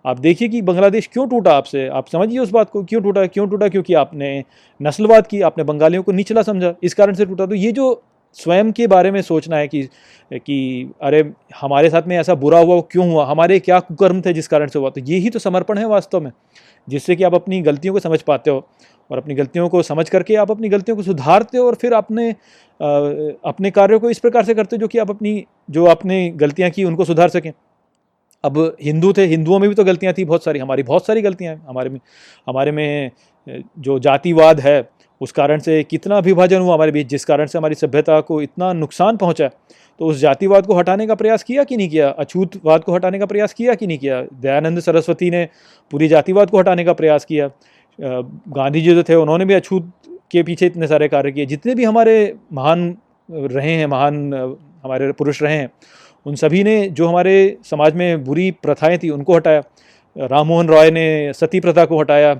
आप 0.05 0.19
देखिए 0.19 0.47
कि 0.47 0.61
बांग्लादेश 0.61 1.07
क्यों 1.13 1.27
टूटा 1.27 1.53
आपसे? 1.53 1.87
आप 1.87 1.95
आप 1.95 2.07
समझिए 2.07 2.39
उस 2.39 2.51
बात 2.51 2.69
को, 2.69 2.83
क्यों 2.83 3.01
टूटा 3.01 3.25
क्यों 3.27 3.47
टूटा? 3.49 3.67
क्योंकि 3.67 3.93
आपने 3.93 4.43
नस्लवाद 4.79 5.27
की, 5.27 5.41
आपने 5.41 5.63
बंगालियों 5.63 6.03
को 6.03 6.11
निचला 6.11 6.41
समझा। 6.41 6.73
इस 6.83 6.93
कारण 6.93 7.13
से 7.13 7.25
टूटा। 7.25 7.45
तो 7.45 7.55
ये 7.55 7.71
जो 7.71 8.01
स्वयं 8.37 8.71
के 8.71 8.87
बारे 8.87 9.11
में 9.11 9.21
सोचना 9.21 9.57
है 9.57 9.67
कि 9.67 9.87
कि 10.31 10.91
अरे, 11.01 11.19
हमारे 11.61 11.89
साथ 11.89 12.07
में 12.07 12.17
ऐसा 12.17 12.35
बुरा 12.35 12.59
हुआ 12.59 12.79
क्यों 12.91 13.09
हुआ? 13.11 13.25
हमारे 13.25 13.59
क्या 13.59 13.79
कुकर्म 13.81 14.21
थे 14.21 14.33
जिस 14.33 14.47
कारण 14.47 14.67
से 14.67 14.79
हुआ? 14.79 14.89
तो 14.89 15.01
यही 15.03 15.29
तो 15.29 15.39
समर्पण 15.39 15.77
है 15.77 15.85
वास्तव 15.87 16.21
में, 16.21 16.31
जिससे 16.87 17.15
कि 17.15 17.23
आप 17.23 17.35
अपनी 17.35 17.61
गलतियों 17.61 17.93
को 17.93 17.99
समझ 17.99 18.21
पाते 18.23 18.51
हो 18.51 18.67
और 19.09 19.17
अपनी 19.17 19.35
गलतियों 19.35 19.67
को 19.69 19.81
समझ 19.83 20.09
करके 20.09 20.35
आप 20.35 20.51
अपनी 20.51 20.69
गलतियों 20.69 20.97
को 20.97 21.03
सुधारते 21.03 21.57
हो 21.57 21.65
और 21.67 21.75
फिर 21.75 21.93
अपने 21.93 22.29
अपने 22.79 23.71
कार्यों 23.71 23.99
को 23.99 24.09
इस 24.09 24.19
प्रकार 24.19 24.45
से 24.45 24.53
करते 24.53 24.75
हो 24.75 24.79
जो 24.79 24.87
कि 24.87 24.97
आप 24.97 25.09
अपनी, 25.09 25.45
जो 25.69 25.85
आपने 25.87 26.29
गलतियाँ 26.31 26.69
की 26.71 26.83
उनको 26.83 27.05
सुधार 27.05 27.29
सकें। 27.29 27.51
अब 28.43 28.57
हिंदू 28.83 29.11
थे, 29.13 29.25
हिंदुओं 29.25 29.59
में 29.59 29.67
भी 29.69 29.75
तो 29.75 29.83
गलतियाँ 29.83 30.13
थी 30.17 30.25
बहुत 30.25 30.43
सारी, 30.43 30.59
हमारी 30.59 30.83
बहुत 30.83 31.05
सारी 31.05 31.21
गलतियाँ 31.21 31.53
हैं, 31.55 31.61
हमारे 31.67 31.89
में 31.89 31.99
हमारे 32.47 32.71
में 32.71 33.11
जो 33.47 33.97
जातिवाद 33.99 34.59
है 34.59 34.81
उस 35.21 35.31
कारण 35.31 35.59
से 35.59 35.81
कितना 35.83 36.19
विभाजन 36.19 36.59
हुआ 36.59 36.73
हमारे 36.73 36.91
बीच, 36.91 37.07
जिस 37.07 37.25
कारण 37.25 37.45
से 37.45 37.57
हमारी 37.57 37.75
सभ्यता 37.75 38.19
को 38.21 38.41
इतना 38.41 38.71
नुकसान 38.73 39.17
पहुँचा 39.17 39.49
तो 39.99 40.05
उस 40.05 40.17
जातिवाद 40.17 40.65
को 40.65 40.75
हटाने 40.75 41.05
का 41.07 41.15
प्रयास 41.15 41.43
किया 41.43 41.63
कि 41.63 41.77
नहीं 41.77 41.89
किया? 41.89 42.09
अछूतवाद 42.09 42.83
को 42.83 42.93
हटाने 42.93 43.19
का 43.19 43.25
प्रयास 43.25 43.53
किया 43.53 43.73
कि 43.75 43.87
नहीं 43.87 43.97
किया? 43.97 44.21
दयानंद 44.33 44.79
सरस्वती 44.79 45.29
ने 45.29 45.47
पूरी 45.91 46.07
जातिवाद 46.07 46.49
को 46.49 46.59
हटाने 46.59 46.83
का 46.83 46.93
प्रयास 46.93 47.25
किया। 47.25 47.49
गांधी 47.99 48.81
जी 48.81 48.93
जो 48.95 49.03
थे, 49.03 49.15
उन्होंने 49.15 49.45
भी 49.45 49.53
अछूत 49.53 49.91
के 50.31 50.43
पीछे 50.43 50.65
इतने 50.65 50.87
सारे 50.87 51.07
कार्य 51.07 51.31
किए। 51.31 51.45
जितने 51.45 51.75
भी 51.75 51.83
हमारे 51.83 52.33
महान 52.53 52.95
रहे 53.29 53.71
हैं, 53.71 53.85
महान 53.87 54.33
हमारे 54.83 55.11
पुरुष 55.11 55.41
रहे 55.43 55.57
हैं, 55.57 55.69
उन 56.25 56.35
सभी 56.35 56.63
ने 56.63 56.89
जो 56.89 57.07
हमारे 57.07 57.57
समाज 57.65 57.95
में 57.95 58.23
बुरी 58.23 58.49
प्रथाएँ 58.53 58.97
थी, 58.97 59.09
उनको 59.09 59.35
हटाया। 59.35 59.63
राम 60.15 60.47
मोहन 60.47 60.67
रॉय 60.67 60.91
ने 60.91 61.33
सती 61.33 61.59
प्रथा 61.59 61.85
को 61.85 61.99
हटाया। 61.99 62.33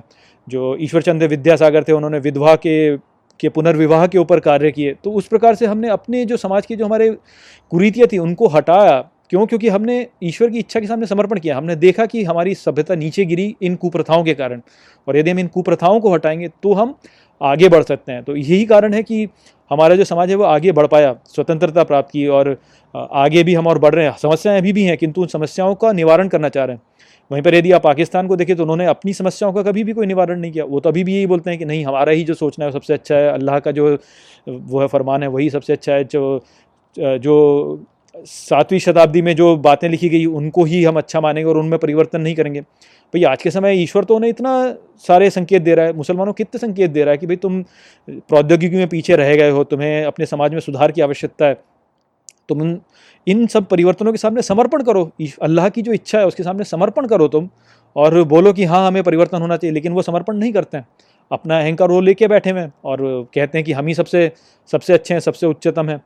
जो 0.50 0.76
ईश्वर 0.80 1.02
चंद्र 1.02 1.26
विद्यासागर 1.26 1.84
थे, 1.84 1.92
उन्होंने 1.92 2.18
विधवा 2.18 2.54
के 2.56 2.96
के 3.40 3.48
पुनर्विवाह 3.48 4.06
के 4.06 4.18
ऊपर 4.18 4.40
कार्य 4.40 4.70
किए। 4.70 4.94
तो 5.04 5.10
उस 5.12 5.26
प्रकार 5.26 5.54
से 5.54 5.66
हमने 5.66 5.88
अपने 5.88 6.24
जो 6.24 6.36
समाज 6.36 6.66
की 6.66 6.76
जो 6.76 6.86
हमारे 6.86 7.08
कुरीतियाँ 7.72 8.08
थी, 8.12 8.18
उनको 8.18 8.48
हटाया। 8.48 8.98
क्यों? 9.30 9.46
क्योंकि 9.46 9.68
हमने 9.68 10.06
ईश्वर 10.22 10.50
की 10.50 10.58
इच्छा 10.58 10.80
के 10.80 10.86
सामने 10.86 11.06
समर्पण 11.06 11.38
किया। 11.38 11.56
हमने 11.56 11.76
देखा 11.76 12.06
कि 12.06 12.24
हमारी 12.24 12.54
सभ्यता 12.54 12.94
नीचे 12.94 13.24
गिरी 13.24 13.54
इन 13.62 13.76
कुप्रथाओं 13.76 14.24
के 14.24 14.34
कारण। 14.34 14.60
और 15.08 15.16
यदि 15.16 15.30
हम 15.30 15.38
इन 15.38 15.46
कुप्रथाओं 15.46 16.00
को 16.00 16.12
हटाएँगे 16.14 16.48
तो 16.62 16.72
हम 16.72 16.94
आगे 17.40 17.68
बढ़ 17.68 17.82
सकते 17.82 18.12
हैं। 18.12 18.22
तो 18.22 18.36
यही 18.36 18.64
कारण 18.64 18.94
है 18.94 19.02
कि 19.02 19.28
हमारा 19.70 19.96
जो 19.96 20.04
समाज 20.04 20.30
है, 20.30 20.36
वो 20.36 20.44
आगे 20.44 20.72
बढ़ 20.72 20.86
पाया, 20.86 21.14
स्वतंत्रता 21.26 21.84
प्राप्त 21.84 22.10
की। 22.12 22.26
और 22.26 22.56
आगे 22.94 23.42
भी 23.44 23.54
हम 23.54 23.66
और 23.66 23.78
बढ़ 23.78 23.94
रहे 23.94 24.04
हैं। 24.04 24.16
समस्याएँ 24.18 24.58
अभी 24.58 24.72
भी 24.72 24.84
हैं, 24.84 24.96
किंतु 24.96 25.20
उन 25.20 25.26
समस्याओं 25.28 25.74
का 25.74 25.92
निवारण 25.92 26.28
करना 26.28 26.48
चाह 26.48 26.64
रहे 26.64 26.76
हैं। 26.76 26.82
वहीं 27.30 27.42
पर 27.42 27.54
यदि 27.54 27.72
आप 27.72 27.82
पाकिस्तान 27.82 28.26
को 28.28 28.36
देखें 28.36 28.54
तो 28.56 28.62
उन्होंने 28.62 28.86
अपनी 28.86 29.12
समस्याओं 29.14 29.52
का 29.52 29.62
कभी 29.62 29.84
भी 29.84 29.92
कोई 29.92 30.06
निवारण 30.06 30.40
नहीं 30.40 30.52
किया। 30.52 30.64
वो 30.64 30.80
तो 30.80 30.88
अभी 30.88 31.04
भी 31.04 31.14
यही 31.14 31.26
बोलते 31.26 31.50
हैं 31.50 31.58
कि 31.58 31.64
नहीं, 31.64 31.84
हमारा 31.84 32.12
ही 32.12 32.24
जो 32.24 32.34
सोचना 32.34 32.64
है 32.64 32.70
वो 32.70 32.78
सबसे 32.78 32.94
अच्छा 32.94 33.14
है, 33.14 33.30
अल्लाह 33.32 33.58
का 33.58 33.70
जो, 33.70 33.96
वो 34.46 34.80
है 34.80 34.86
फरमान 34.88 35.22
है, 35.22 35.28
वही 35.28 35.50
सबसे 35.50 35.72
अच्छा 35.72 35.92
है, 35.92 36.04
जो 36.06 36.42
जो 36.96 37.84
सातवीं 38.16 38.78
शताब्दी 38.80 39.20
में 39.22 39.34
जो 39.36 39.56
बातें 39.58 39.88
लिखी 39.88 40.08
गई, 40.08 40.24
उनको 40.26 40.64
ही 40.64 40.82
हम 40.84 40.96
अच्छा 40.98 41.20
मानेंगे 41.20 41.48
और 41.50 41.58
उनमें 41.58 41.78
परिवर्तन 41.78 42.20
नहीं 42.20 42.34
करेंगे। 42.34 42.60
भाई, 42.60 43.22
आज 43.24 43.42
के 43.42 43.50
समय 43.50 43.82
ईश्वर 43.82 44.04
तो 44.04 44.16
उन्हें 44.16 44.30
इतना 44.30 44.54
सारे 44.98 45.28
संकेत 45.30 45.62
दे 45.62 45.74
रहा 45.74 45.86
है, 45.86 45.92
मुसलमानों 45.92 46.32
कितने 46.32 46.58
संकेत 46.58 46.90
दे 46.90 47.04
रहा 47.04 47.12
है 47.12 47.18
कि 47.18 47.26
भाई 47.26 47.36
तुम 47.36 47.62
प्रौद्योगिकी 48.08 48.76
में 48.76 48.88
पीछे 48.88 49.16
रह 49.16 49.34
गए 49.36 49.50
हो, 49.50 49.64
तुम्हें 49.64 50.04
अपने 50.04 50.26
समाज 50.26 50.54
में 50.54 50.60
सुधार 50.60 50.92
की 50.92 51.00
आवश्यकता 51.00 51.46
है। 51.46 51.58
तुम 52.50 52.78
इन 53.26 53.46
सब 53.46 53.66
परिवर्तनों 53.66 54.12
के 54.12 54.18
सामने 54.18 54.42
समर्पण 54.42 54.82
करो। 54.82 55.10
अल्लाह 55.42 55.68
की 55.68 55.82
जो 55.82 55.92
इच्छा 55.92 56.18
है, 56.18 56.26
उसके 56.26 56.42
सामने 56.42 56.64
समर्पण 56.66 57.06
करो 57.06 57.28
तुम 57.28 57.48
और 57.96 58.22
बोलो 58.24 58.52
कि 58.52 58.64
हाँ 58.64 58.86
हमें 58.86 59.02
परिवर्तन 59.02 59.40
होना 59.40 59.56
चाहिए, 59.56 59.74
लेकिन 59.74 59.92
वो 59.92 60.02
समर्पण 60.02 60.36
नहीं 60.36 60.52
करते 60.52 60.76
हैं। 60.76 60.86
अपना 61.30 61.58
अहंकार 61.60 61.90
वो 61.90 62.00
लेके 62.00 62.28
बैठे 62.28 62.50
हुए 62.50 62.66
और 62.84 63.00
कहते 63.34 63.58
हैं 63.58 63.64
कि 63.64 63.72
हम 63.72 63.86
ही 63.86 63.94
सबसे 63.94 64.30
सबसे 64.70 64.92
अच्छे 64.92 65.14
हैं, 65.14 65.20
सबसे 65.20 65.46
उच्चतम 65.46 65.88
हैं। 65.88 66.00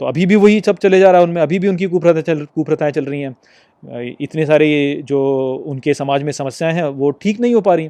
तो 0.00 0.06
अभी 0.06 0.26
भी 0.26 0.36
वही 0.36 0.60
सब 0.60 0.78
चले 0.78 0.98
जा 1.00 1.10
रहा 1.10 1.20
है 1.20 1.26
उनमें, 1.26 1.40
अभी 1.42 1.58
भी 1.58 1.68
उनकी 1.68 1.86
कुप्रथा 1.86 2.20
चल, 2.22 2.44
कुप्रथाएँ 2.46 2.92
चल 2.92 3.04
रही 3.04 3.20
हैं। 3.20 4.14
इतने 4.20 4.46
सारे 4.46 5.02
जो 5.04 5.20
उनके 5.66 5.94
समाज 5.94 6.22
में 6.22 6.32
समस्याएँ 6.32 6.74
हैं, 6.74 6.84
वो 6.84 7.10
ठीक 7.12 7.40
नहीं 7.40 7.54
हो 7.54 7.60
पा 7.60 7.74
रही 7.74 7.88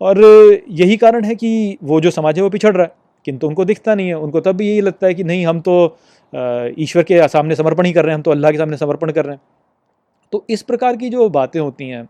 और 0.00 0.18
यही 0.70 0.96
कारण 0.96 1.24
है 1.24 1.34
कि 1.34 1.78
वो 1.82 2.00
जो 2.00 2.10
समाज 2.10 2.36
है, 2.36 2.42
वो 2.42 2.50
पिछड़ 2.50 2.74
रहा 2.76 2.86
है। 2.86 3.01
किंतु 3.24 3.46
उनको 3.46 3.64
दिखता 3.64 3.94
नहीं 3.94 4.08
है। 4.08 4.14
उनको 4.14 4.40
तब 4.40 4.52
भी 4.52 4.68
यही 4.68 4.80
लगता 4.80 5.06
है 5.06 5.14
कि 5.14 5.24
नहीं, 5.24 5.46
हम 5.46 5.60
तो 5.60 5.98
ईश्वर 6.78 7.02
के 7.02 7.28
सामने 7.28 7.54
समर्पण 7.54 7.86
ही 7.86 7.92
कर 7.92 8.02
रहे 8.02 8.10
हैं, 8.10 8.16
हम 8.16 8.22
तो 8.22 8.30
अल्लाह 8.30 8.50
के 8.50 8.58
सामने 8.58 8.76
समर्पण 8.76 9.12
कर 9.12 9.24
रहे 9.24 9.34
हैं। 9.34 9.42
तो 10.32 10.46
इस 10.50 10.62
प्रकार 10.62 10.96
की 10.96 11.08
जो 11.10 11.28
बातें 11.28 11.60
होती 11.60 11.88
हैं, 11.88 12.08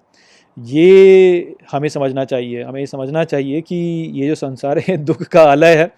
ये 0.59 1.57
हमें 1.73 1.88
समझना 1.88 2.25
चाहिए। 2.25 2.62
हमें 2.62 2.87
समझना 2.87 3.25
चाहिए 3.25 3.61
कि 3.61 3.76
ये 4.14 4.28
जो 4.28 4.35
संसार 4.35 4.78
है, 4.78 4.97
दुख 5.04 5.23
का 5.23 5.42
आलय 5.42 5.75
है 5.76 5.90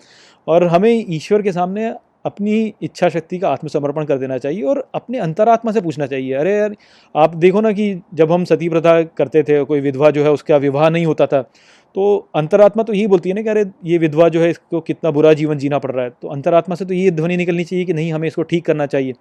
और 0.48 0.64
हमें 0.64 1.04
ईश्वर 1.08 1.42
के 1.42 1.52
सामने 1.52 1.94
अपनी 2.24 2.72
इच्छा 2.82 3.08
शक्ति 3.08 3.38
का 3.38 3.50
आत्मसमर्पण 3.50 4.04
कर 4.04 4.18
देना 4.18 4.38
चाहिए 4.38 4.62
और 4.62 4.78
अपने 4.94 5.18
अंतरात्मा 5.18 5.72
से 5.72 5.80
पूछना 5.80 6.06
चाहिए, 6.06 6.32
अरे 6.34 6.52
यार, 6.52 6.76
आप 7.14 7.34
देखो 7.36 7.60
ना 7.60 7.72
कि 7.72 8.00
जब 8.14 8.32
हम 8.32 8.44
सती 8.44 8.68
प्रथा 8.68 9.02
करते 9.02 9.42
थे, 9.42 9.62
कोई 9.64 9.80
विधवा 9.80 10.10
जो 10.10 10.24
है 10.24 10.30
उसका 10.32 10.56
विवाह 10.58 10.88
नहीं 10.90 11.06
होता 11.06 11.26
था 11.26 11.42
तो 11.94 12.04
अंतरात्मा 12.36 12.82
तो 12.82 12.92
यही 12.92 13.06
बोलती 13.06 13.28
है 13.28 13.34
ना 13.34 13.42
कि 13.42 13.48
अरे, 13.48 13.64
ये 13.84 13.98
विधवा 13.98 14.28
जो 14.28 14.40
है 14.40 14.48
इसको 14.50 14.80
कितना 14.80 15.10
बुरा 15.10 15.32
जीवन 15.32 15.58
जीना 15.58 15.78
पड़ 15.78 15.90
रहा 15.90 16.04
है। 16.04 16.10
तो 16.12 16.28
अंतरात्मा 16.28 16.74
से 16.74 16.84
तो 16.84 16.94
ये 16.94 17.10
ध्वनि 17.10 17.36
निकलनी 17.36 17.64
चाहिए 17.64 17.84
कि 17.84 17.92
नहीं, 17.92 18.12
हमें 18.12 18.26
इसको 18.28 18.42
ठीक 18.44 18.64
करना 18.66 18.86
चाहिए। 18.86 19.12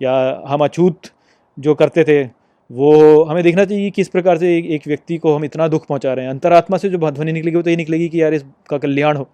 या 0.00 0.42
हम 0.46 0.64
अछूत 0.64 1.10
जो 1.58 1.74
करते 1.74 2.04
थे 2.04 2.22
वो 2.70 3.22
हमें 3.24 3.42
देखना 3.44 3.64
चाहिए 3.64 3.90
किस 3.90 4.08
प्रकार 4.08 4.38
से 4.38 4.56
एक, 4.56 4.66
एक 4.66 4.86
व्यक्ति 4.86 5.16
को 5.18 5.34
हम 5.34 5.44
इतना 5.44 5.66
दुख 5.68 5.86
पहुँचा 5.86 6.12
रहे 6.12 6.24
हैं। 6.24 6.30
अंतरात्मा 6.32 6.76
से 6.76 6.88
जो 6.88 7.10
ध्वनि 7.10 7.32
निकलेगी 7.32 7.56
वो 7.56 7.62
तो 7.62 7.70
ये 7.70 7.76
निकलेगी 7.76 8.08
कि 8.08 8.22
यार 8.22 8.34
इसका 8.34 8.78
कल्याण 8.78 9.16
हो। 9.16 9.28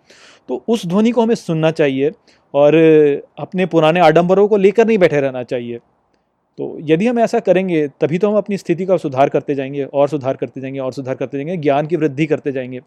तो 0.49 0.65
उस 0.69 0.87
ध्वनि 0.87 1.11
को 1.11 1.23
हमें 1.23 1.35
सुनना 1.35 1.71
चाहिए 1.71 2.11
और 2.55 2.75
अपने 3.39 3.67
पुराने 3.67 4.01
आडंबरों 4.01 4.47
को 4.49 4.57
लेकर 4.57 4.87
नहीं 4.87 4.99
बैठे 4.99 5.21
रहना 5.21 5.43
चाहिए। 5.43 5.79
तो 6.59 6.77
यदि 6.83 7.07
हम 7.07 7.19
ऐसा 7.19 7.41
करेंगे 7.41 7.87
तभी 8.01 8.19
तो 8.19 8.31
हम 8.31 8.37
अपनी 8.37 8.57
स्थिति 8.57 8.87
का 8.87 8.97
सुधार 8.97 9.29
करते 9.29 9.55
जाएँगे 9.55 9.85
और 9.85 10.09
सुधार 10.09 10.37
करते 10.37 10.61
जाएँगे 10.61 10.79
और 10.79 10.93
सुधार 10.93 11.15
करते 11.15 11.37
जाएँगे 11.39 11.57
ज्ञान 11.57 11.87
की 11.87 11.97
वृद्धि 11.97 12.27
करते 12.27 12.53
जाएँगे। 12.53 12.81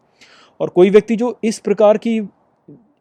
और 0.60 0.70
कोई 0.70 0.90
व्यक्ति 0.90 1.16
जो 1.16 1.38
इस 1.44 1.60
प्रकार 1.60 1.98
की 1.98 2.20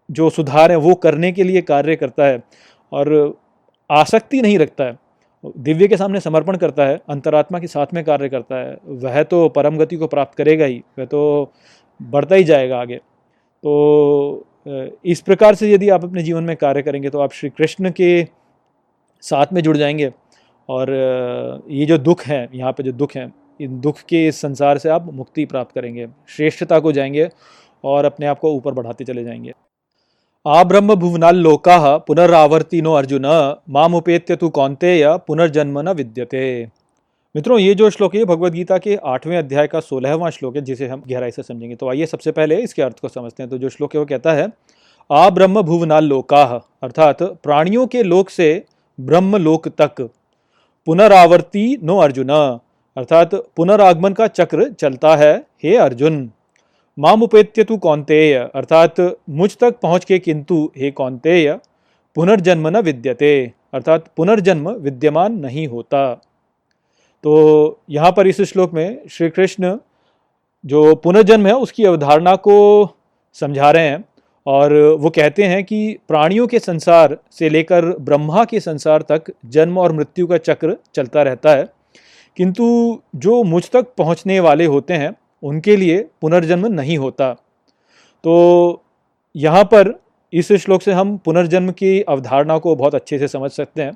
जो 0.08 0.30
सुधार 0.30 0.70
है 0.70 0.76
वो 0.78 0.94
करने 0.94 1.32
के 1.32 1.42
लिए 1.42 1.60
कार्य 1.62 1.96
करता 1.96 2.26
है 2.26 2.42
और 2.92 3.36
आसक्ति 3.90 4.42
नहीं 4.42 4.58
रखता 4.58 4.84
है 4.84 4.96
दिव्य 5.44 5.86
के 5.88 5.96
सामने 5.96 6.20
समर्पण 6.20 6.56
करता 6.56 6.86
है, 6.86 7.00
अंतरात्मा 7.08 7.58
के 7.58 7.66
साथ 7.66 7.94
में 7.94 8.02
कार्य 8.04 8.28
करता 8.28 8.56
है, 8.56 8.76
वह 8.86 9.22
तो 9.22 9.48
परम 9.48 9.76
गति 9.78 9.96
को 9.96 10.06
प्राप्त 10.06 10.36
करेगा 10.38 10.64
ही, 10.64 10.82
वह 10.98 11.04
तो 11.04 11.52
बढ़ता 12.00 12.34
ही 12.34 12.44
जाएगा 12.44 12.80
आगे। 12.80 12.96
तो 12.96 14.44
इस 15.04 15.20
प्रकार 15.20 15.54
से 15.54 15.72
यदि 15.72 15.88
आप 15.88 16.04
अपने 16.04 16.22
जीवन 16.22 16.44
में 16.44 16.56
कार्य 16.56 16.82
करेंगे 16.82 17.10
तो 17.10 17.20
आप 17.20 17.32
श्री 17.32 17.50
कृष्ण 17.50 17.90
के 17.90 18.26
साथ 19.22 19.52
में 19.52 19.60
जुड़ 19.62 19.76
जाएँगे 19.76 20.12
और 20.68 20.90
ये 21.68 21.86
जो 21.86 21.98
दुख 21.98 22.22
है, 22.22 22.48
यहाँ 22.54 22.72
पे 22.72 22.82
जो 22.82 22.92
दुख 22.92 23.14
है, 23.16 23.30
इन 23.60 23.80
दुख 23.80 24.00
के 24.08 24.26
इस 24.28 24.40
संसार 24.40 24.78
से 24.78 24.88
आप 24.88 25.12
मुक्ति 25.12 25.44
प्राप्त 25.44 25.74
करेंगे, 25.74 26.08
श्रेष्ठता 26.28 26.78
को 26.78 26.92
जाएँगे 26.92 27.28
और 27.84 28.04
अपने 28.04 28.26
आप 28.26 28.38
को 28.38 28.52
ऊपर 28.52 28.72
बढ़ाते 28.72 29.04
चले 29.04 29.24
जाएँगे। 29.24 29.52
आ 30.46 30.62
ब्रह्म 30.64 30.94
भुवनाल 30.94 31.36
लोका 31.36 31.96
पुनरावर्ती 31.98 32.80
नो 32.82 32.92
अर्जुन 32.94 33.24
माम 33.68 33.94
उपेत्य 33.94 34.36
तु 34.36 34.48
कौंतेय 34.48 35.06
पुनर्जन्म 35.26 35.78
न 35.80 35.92
विद्यते। 35.92 36.42
मित्रों, 37.34 37.58
ये 37.58 37.74
जो 37.74 37.90
श्लोक 37.90 38.14
है 38.14 38.24
भगवत 38.24 38.52
गीता 38.52 38.78
के 38.78 38.94
आठवें 39.06 39.36
अध्याय 39.38 39.66
का 39.66 39.80
सोलहवां 39.80 40.30
श्लोक 40.30 40.56
है, 40.56 40.62
जिसे 40.62 40.86
हम 40.88 41.02
गहराई 41.08 41.30
से 41.30 41.42
समझेंगे। 41.42 41.74
तो 41.74 41.88
आइए 41.88 42.06
सबसे 42.06 42.32
पहले 42.32 42.56
इसके 42.58 42.82
अर्थ 42.82 43.00
को 43.00 43.08
समझते 43.08 43.42
हैं। 43.42 43.50
तो 43.50 43.58
जो 43.58 43.68
श्लोक 43.68 43.94
है, 43.94 44.00
वो 44.00 44.06
कहता 44.06 44.32
है 44.32 44.48
आ 45.10 45.28
ब्रह्म 45.30 45.62
भुवनाल 45.62 46.04
लोका 46.06 46.44
अर्थात 46.82 47.22
प्राणियों 47.22 47.86
के 47.86 48.02
लोक 48.04 48.30
से 48.30 48.64
ब्रह्म 48.98 49.36
लोक 49.38 49.68
तक 49.80 50.00
पुनरावर्ति 50.86 51.78
नो 51.82 51.98
अर्जुन। 51.98 52.30
अर्थात 52.30 53.34
पुनरागमन 53.56 54.12
का 54.12 54.26
चक्र 54.28 54.72
चलता 54.72 55.16
है, 55.16 55.36
हे 55.62 55.76
अर्जुन। 55.78 56.30
माम 56.98 57.22
उपेत्य 57.22 57.64
तु 57.64 57.76
कौंतेय 57.76 58.34
अर्थात 58.34 58.94
मुझ 59.30 59.50
तक 59.56 59.78
पहुँच 59.82 60.04
के 60.04 60.18
किंतु 60.18 60.56
हे 60.76 60.90
कौंतेय 60.90 61.52
पुनर्जन्म 62.16 62.68
न 62.68 62.80
विद्यते, 62.80 63.52
अर्थात 63.74 64.08
पुनर्जन्म 64.16 64.70
विद्यमान 64.70 65.38
नहीं 65.40 65.66
होता। 65.68 66.00
तो 67.24 67.80
यहाँ 67.90 68.10
पर 68.12 68.26
इस 68.26 68.40
श्लोक 68.42 68.72
में 68.74 68.98
श्री 69.10 69.28
कृष्ण 69.30 69.76
जो 70.64 70.94
पुनर्जन्म 70.94 71.46
है, 71.46 71.52
उसकी 71.52 71.84
अवधारणा 71.84 72.34
को 72.38 72.56
समझा 73.36 73.70
रहे 73.70 73.88
हैं 73.88 74.04
और 74.46 74.74
वो 75.00 75.10
कहते 75.10 75.44
हैं 75.44 75.62
कि 75.64 75.98
प्राणियों 76.08 76.46
के 76.46 76.58
संसार 76.58 77.16
से 77.32 77.48
लेकर 77.48 77.86
ब्रह्मा 78.00 78.44
के 78.44 78.60
संसार 78.60 79.02
तक 79.02 79.32
जन्म 79.46 79.78
और 79.78 79.92
मृत्यु 79.92 80.26
का 80.26 80.38
चक्र 80.40 80.76
चलता 80.94 81.22
रहता 81.22 81.50
है। 81.50 81.68
किंतु 82.36 82.66
जो 83.16 83.42
मुझ 83.44 83.64
तक 83.70 83.94
पहुँचने 83.98 84.40
वाले 84.40 84.64
होते 84.66 84.94
हैं 84.94 85.14
उनके 85.42 85.76
लिए 85.76 85.98
पुनर्जन्म 86.22 86.66
नहीं 86.66 86.98
होता। 86.98 87.32
तो 88.24 88.82
यहाँ 89.34 89.64
पर 89.64 89.92
इस 90.32 90.52
श्लोक 90.54 90.82
से 90.82 90.92
हम 90.92 91.16
पुनर्जन्म 91.16 91.70
की 91.72 92.00
अवधारणा 92.02 92.58
को 92.58 92.74
बहुत 92.76 92.94
अच्छे 92.94 93.18
से 93.18 93.28
समझ 93.28 93.50
सकते 93.50 93.82
हैं 93.82 93.92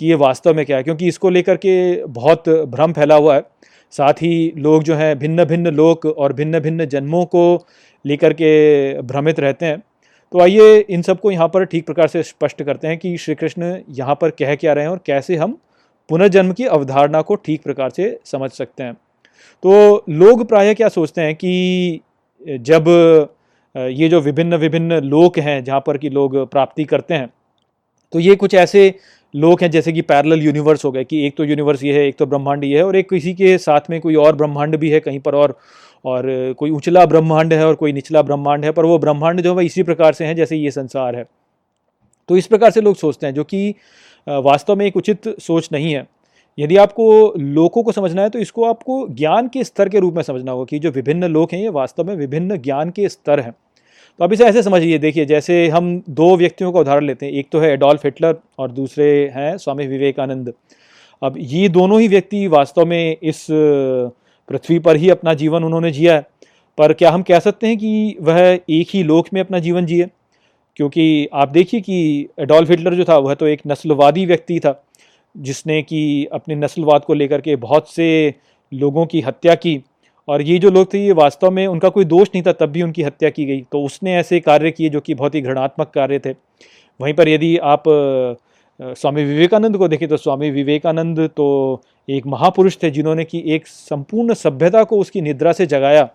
कि 0.00 0.06
ये 0.06 0.14
वास्तव 0.16 0.54
में 0.54 0.64
क्या 0.66 0.76
है, 0.76 0.82
क्योंकि 0.82 1.08
इसको 1.08 1.30
लेकर 1.30 1.56
के 1.56 2.04
बहुत 2.06 2.48
भ्रम 2.48 2.92
फैला 2.92 3.14
हुआ 3.14 3.34
है। 3.34 3.42
साथ 3.92 4.22
ही 4.22 4.52
लोग 4.56 4.82
जो 4.82 4.94
हैं 4.94 5.18
भिन्न 5.18 5.44
भिन्न 5.44 5.74
लोक 5.74 6.06
और 6.06 6.32
भिन्न 6.32 6.60
भिन्न 6.60 6.86
जन्मों 6.86 7.24
को 7.26 7.66
लेकर 8.04 8.32
के 8.32 9.02
भ्रमित 9.02 9.40
रहते 9.40 9.66
हैं। 9.66 9.82
तो 10.32 10.40
आइए 10.40 10.78
इन 10.80 11.02
सबको 11.02 11.30
यहाँ 11.30 11.48
पर 11.48 11.64
ठीक 11.64 11.86
प्रकार 11.86 12.08
से 12.08 12.22
स्पष्ट 12.22 12.62
करते 12.62 12.88
हैं 12.88 12.98
कि 12.98 13.16
श्री 13.18 13.34
कृष्ण 13.34 13.74
यहाँ 13.90 14.14
पर 14.14 14.30
कह 14.32 14.54
क्या 14.54 14.72
रहे 14.72 14.84
हैं 14.84 14.90
और 14.90 15.00
कैसे 15.06 15.36
हम 15.36 15.58
पुनर्जन्म 16.10 16.52
की 16.52 16.64
अवधारणा 16.66 17.22
को 17.22 17.34
ठीक 17.36 17.62
प्रकार 17.62 17.90
से 17.90 18.18
समझ 18.24 18.50
सकते 18.50 18.82
हैं। 18.82 18.96
तो 19.62 20.04
लोग 20.08 20.46
प्रायः 20.48 20.74
क्या 20.74 20.88
सोचते 20.88 21.20
हैं 21.20 21.34
कि 21.34 22.00
जब 22.44 22.88
ये 23.74 24.08
जो 24.08 24.20
विभिन्न 24.20 24.56
विभिन्न 24.56 25.00
लोक 25.04 25.38
हैं 25.38 25.62
जहाँ 25.64 25.82
पर 25.86 25.98
कि 25.98 26.10
लोग 26.10 26.36
प्राप्ति 26.50 26.84
करते 26.84 27.14
हैं 27.14 27.28
तो 28.12 28.20
ये 28.20 28.36
कुछ 28.36 28.54
ऐसे 28.54 28.94
लोग 29.34 29.62
हैं 29.62 29.70
जैसे 29.70 29.92
कि 29.92 30.02
पैरेलल 30.02 30.42
यूनिवर्स 30.42 30.84
हो 30.84 30.90
गए 30.92 31.04
कि 31.04 31.26
एक 31.26 31.36
तो 31.36 31.44
यूनिवर्स 31.44 31.82
ये 31.84 31.92
है, 31.92 32.06
एक 32.08 32.16
तो 32.16 32.26
ब्रह्मांड 32.26 32.64
ये 32.64 32.76
है 32.76 32.84
और 32.84 32.96
एक 32.96 33.08
किसी 33.10 33.34
के 33.34 33.56
साथ 33.58 33.90
में 33.90 34.00
कोई 34.00 34.14
और 34.16 34.36
ब्रह्मांड 34.36 34.76
भी 34.76 34.90
है 34.90 35.00
कहीं 35.00 35.20
पर 35.20 35.34
और 35.34 35.58
और 36.04 36.54
कोई 36.58 36.70
उछला 36.70 37.04
ब्रह्मांड 37.06 37.52
है 37.52 37.66
और 37.66 37.74
कोई 37.74 37.92
निचला 37.92 38.22
ब्रह्मांड 38.22 38.64
है, 38.64 38.70
पर 38.72 38.84
वो 38.84 38.98
ब्रह्मांड 38.98 39.40
जो 39.40 39.54
है 39.54 39.64
इसी 39.66 39.82
प्रकार 39.82 40.12
से 40.12 40.24
हैं 40.24 40.34
जैसे 40.36 40.56
ये 40.56 40.70
संसार 40.70 41.16
है। 41.16 41.24
तो 42.28 42.36
इस 42.36 42.46
प्रकार 42.46 42.70
से 42.70 42.80
लोग 42.80 42.96
सोचते 42.96 43.26
हैं 43.26 43.34
जो 43.34 43.44
कि 43.44 43.74
वास्तव 44.26 44.76
में 44.76 44.84
एक 44.86 44.96
उचित 44.96 45.28
सोच 45.40 45.68
नहीं 45.72 45.92
है। 45.94 46.06
यदि 46.58 46.76
आपको 46.76 47.34
लोकों 47.36 47.82
को 47.82 47.92
समझना 47.92 48.22
है 48.22 48.30
तो 48.30 48.38
इसको 48.38 48.64
आपको 48.64 49.08
ज्ञान 49.08 49.48
के 49.48 49.64
स्तर 49.64 49.88
के 49.88 49.98
रूप 49.98 50.14
में 50.14 50.22
समझना 50.22 50.52
होगा 50.52 50.64
कि 50.64 50.78
जो 50.78 50.90
विभिन्न 50.90 51.24
लोक 51.24 51.52
हैं, 51.52 51.60
ये 51.60 51.68
वास्तव 51.68 52.04
में 52.04 52.16
विभिन्न 52.16 52.56
ज्ञान 52.56 52.90
के 52.90 53.08
स्तर 53.08 53.40
हैं। 53.40 53.52
तो 54.18 54.24
अब 54.24 54.32
इसे 54.32 54.44
ऐसे 54.44 54.62
समझिए, 54.62 54.98
देखिए, 54.98 55.24
जैसे 55.24 55.68
हम 55.68 56.02
दो 56.10 56.36
व्यक्तियों 56.36 56.72
का 56.72 56.80
उदाहरण 56.80 57.06
लेते 57.06 57.26
हैं, 57.26 57.32
एक 57.32 57.46
तो 57.52 57.60
है 57.60 57.70
एडोल्फ 57.72 58.04
हिटलर 58.04 58.36
और 58.58 58.70
दूसरे 58.70 59.32
हैं 59.34 59.56
स्वामी 59.58 59.86
विवेकानंद। 59.86 60.52
अब 61.22 61.34
ये 61.38 61.68
दोनों 61.68 62.00
ही 62.00 62.08
व्यक्ति 62.08 62.46
वास्तव 62.46 62.86
में 62.86 63.16
इस 63.22 63.46
पृथ्वी 63.50 64.78
पर 64.78 64.96
ही 64.96 65.10
अपना 65.10 65.34
जीवन 65.34 65.64
उन्होंने 65.64 65.90
जिया 65.90 66.14
है। 66.14 66.26
पर 66.78 66.92
क्या 66.92 67.10
हम 67.10 67.22
कह 67.22 67.38
सकते 67.38 67.66
हैं 67.66 67.78
कि 67.78 68.16
वह 68.20 68.58
एक 68.70 68.88
ही 68.90 69.02
लोक 69.02 69.26
में 69.32 69.40
अपना 69.40 69.58
जीवन 69.58 69.86
जिए? 69.86 70.08
क्योंकि 70.76 71.28
आप 71.32 71.48
देखिए 71.48 71.80
कि 71.80 72.28
एडोल्फ 72.38 72.70
हिटलर 72.70 72.94
जो 72.94 73.04
था, 73.04 73.18
वह 73.18 73.34
तो 73.34 73.46
एक 73.46 73.60
नस्लवादी 73.66 74.26
व्यक्ति 74.26 74.60
था। 74.60 74.84
जिसने 75.34 75.80
कि 75.82 76.26
अपने 76.32 76.54
नस्लवाद 76.54 77.04
को 77.04 77.14
लेकर 77.14 77.40
के 77.40 77.56
बहुत 77.56 77.90
से 77.90 78.34
लोगों 78.72 79.06
की 79.06 79.20
हत्या 79.20 79.54
की। 79.54 79.80
और 80.28 80.42
ये 80.42 80.58
जो 80.58 80.70
लोग 80.70 80.92
थे, 80.94 80.98
ये 80.98 81.12
वास्तव 81.12 81.50
में 81.50 81.66
उनका 81.66 81.88
कोई 81.88 82.04
दोष 82.04 82.28
नहीं 82.28 82.42
था, 82.42 82.52
तब 82.52 82.66
भी 82.66 82.82
उनकी 82.82 83.02
हत्या 83.02 83.30
की 83.30 83.44
गई। 83.44 83.60
तो 83.72 83.82
उसने 83.84 84.16
ऐसे 84.16 84.40
कार्य 84.40 84.70
किए 84.70 84.88
जो 84.88 85.00
कि 85.00 85.14
बहुत 85.14 85.34
ही 85.34 85.40
घृणात्मक 85.40 85.90
कार्य 85.90 86.18
थे। 86.18 86.34
वहीं 87.00 87.14
पर 87.14 87.28
यदि 87.28 87.56
आप 87.58 87.82
स्वामी 88.80 89.24
विवेकानंद 89.24 89.76
को 89.76 89.88
देखें 89.88 90.08
तो 90.08 90.16
स्वामी 90.16 90.50
विवेकानंद 90.50 91.20
तो 91.36 91.80
एक 92.08 92.26
महापुरुष 92.26 92.76
थे, 92.82 92.90
जिन्होंने 92.90 93.24
कि 93.24 93.42
एक 93.46 93.66
संपूर्ण 93.66 94.34
सभ्यता 94.34 94.82
को 94.84 94.98
उसकी 94.98 95.20
निद्रा 95.20 95.52
से 95.52 95.66
जगाया 95.66 96.08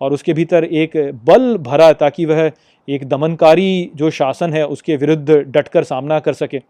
और 0.00 0.12
उसके 0.12 0.32
भीतर 0.32 0.64
एक 0.64 0.96
बल 1.24 1.56
भरा 1.58 1.92
ताकि 1.92 2.24
वह 2.24 2.50
एक 2.88 3.04
दमनकारी 3.04 3.90
जो 3.96 4.10
शासन 4.10 4.52
है, 4.52 4.66
उसके 4.66 4.96
विरुद्ध 4.96 5.30
डटकर 5.30 5.84
सामना 5.84 6.18
कर 6.18 6.32
सके। 6.32 6.60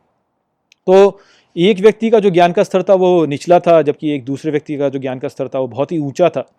तो 0.91 1.21
एक 1.57 1.81
व्यक्ति 1.81 2.11
का 2.11 2.21
जो 2.21 2.31
ज्ञान 2.31 2.53
का 2.53 2.63
स्तर 2.63 2.83
था, 2.83 2.95
वो 2.95 3.27
निचला 3.27 3.59
था, 3.59 3.83
जबकि 3.83 4.11
एक 4.11 4.25
दूसरे 4.25 4.51
व्यक्ति 4.51 4.77
का 4.77 4.89
जो 4.89 4.99
ज्ञान 4.99 5.19
का 5.19 5.29
स्तर 5.29 5.49
था, 5.49 5.59
वो 5.59 5.67
बहुत 5.69 5.93
ही 5.93 5.99
ऊँचा 5.99 6.29
था। 6.29 6.51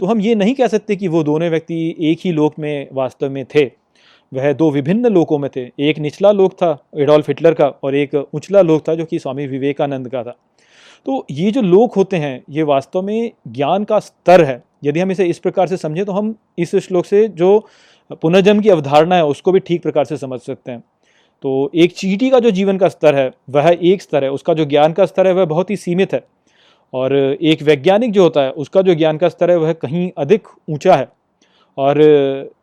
तो 0.00 0.06
हम 0.06 0.20
ये 0.20 0.34
नहीं 0.34 0.54
कह 0.54 0.66
सकते 0.66 0.96
कि 0.96 1.08
वो 1.08 1.22
दोनों 1.22 1.50
व्यक्ति 1.50 1.96
एक 2.00 2.18
ही 2.20 2.32
लोक 2.32 2.54
में, 2.58 2.88
वास्तव 2.92 3.30
में 3.30 3.44
थे। 3.44 3.64
वह 4.34 4.52
दो 4.52 4.70
विभिन्न 4.70 5.06
लोकों 5.06 5.38
में 5.38 5.50
थे। 5.56 5.70
एक 5.80 5.98
निचला 5.98 6.32
लोक 6.32 6.52
था, 6.52 6.86
एडोल्फ 6.98 7.28
हिटलर 7.28 7.54
का, 7.54 7.66
और 7.66 7.94
एक 7.94 8.14
उछला 8.14 8.62
लोक 8.62 8.88
था, 8.88 8.94
जो 8.94 9.04
कि 9.04 9.18
स्वामी 9.18 9.46
विवेकानंद 9.46 10.08
का 10.08 10.22
था। 10.22 10.36
तो 11.06 11.26
ये 11.30 11.50
जो 11.50 11.62
लोक 11.62 11.94
होते 11.94 12.16
हैं, 12.16 12.44
ये 12.50 12.62
वास्तव 12.62 13.02
में 13.02 13.30
ज्ञान 13.48 13.84
का 13.84 13.98
स्तर 13.98 14.44
है। 14.44 14.62
यदि 14.84 15.00
हम 15.00 15.10
इसे 15.10 15.24
इस 15.24 15.38
प्रकार 15.38 15.66
से 15.66 15.76
समझें 15.76 16.04
तो 16.04 16.12
हम 16.12 16.34
इस 16.58 16.76
श्लोक 16.76 17.04
से 17.04 17.28
जो 17.28 17.66
पुनर्जन्म 18.22 18.60
की 18.60 18.68
अवधारणा 18.68 19.16
है, 19.16 19.24
उसको 19.24 19.52
भी 19.52 19.60
ठीक 19.60 19.82
प्रकार 19.82 20.04
से 20.04 20.16
समझ 20.16 20.40
सकते 20.40 20.72
हैं। 20.72 20.84
तो 21.46 21.70
एक 21.74 21.92
चीटी 21.92 22.30
का 22.30 22.38
जो 22.38 22.50
जीवन 22.50 22.78
का 22.78 22.88
स्तर 22.88 23.14
है, 23.14 23.30
वह 23.50 23.76
एक 23.82 24.02
स्तर 24.02 24.24
है, 24.24 24.30
उसका 24.30 24.54
जो 24.54 24.64
ज्ञान 24.64 24.92
का 24.92 25.06
स्तर 25.06 25.26
है, 25.26 25.32
वह 25.32 25.44
बहुत 25.44 25.70
ही 25.70 25.76
सीमित 25.76 26.14
है। 26.14 26.24
और 26.94 27.16
एक 27.16 27.62
वैज्ञानिक 27.62 28.12
जो 28.12 28.22
होता 28.22 28.40
है, 28.40 28.50
उसका 28.50 28.82
जो 28.82 28.94
ज्ञान 28.94 29.16
का 29.16 29.28
स्तर 29.28 29.50
है, 29.50 29.56
वह 29.56 29.72
कहीं 29.72 30.10
अधिक 30.18 30.48
ऊँचा 30.70 30.94
है। 30.96 31.08
और 31.78 32.00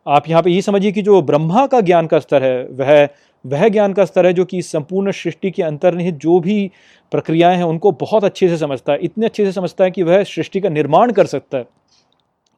आप 0.08 0.28
यहाँ 0.28 0.42
पे 0.42 0.50
ये 0.50 0.62
समझिए 0.62 0.92
कि 0.92 1.02
जो 1.02 1.22
ब्रह्मा 1.22 1.66
का 1.66 1.80
ज्ञान 1.80 2.06
का 2.06 2.18
स्तर 2.18 2.42
है, 2.42 2.68
वह 2.70 3.08
वह 3.46 3.68
ज्ञान 3.68 3.92
का 3.92 4.04
स्तर 4.04 4.26
है 4.26 4.32
जो 4.32 4.44
कि 4.44 4.62
संपूर्ण 4.62 5.10
सृष्टि 5.10 5.50
के 5.50 5.62
अंतर्निहित 5.62 6.14
जो 6.14 6.40
भी 6.40 6.70
प्रक्रियाएँ 7.10 7.56
हैं, 7.56 7.64
उनको 7.64 7.92
बहुत 7.92 8.24
अच्छे 8.24 8.48
से 8.48 8.56
समझता 8.56 8.92
है। 8.92 8.98
इतने 9.02 9.26
अच्छे 9.26 9.44
से 9.44 9.52
समझता 9.52 9.84
है 9.84 9.90
कि 9.90 10.02
वह 10.02 10.22
सृष्टि 10.22 10.60
का 10.60 10.68
निर्माण 10.68 11.12
कर 11.12 11.26
सकता 11.26 11.58
है। 11.58 11.64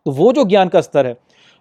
तो 0.04 0.10
वो 0.10 0.32
जो 0.32 0.44
ज्ञान 0.44 0.68
का 0.68 0.80
स्तर 0.80 1.06
है, 1.06 1.16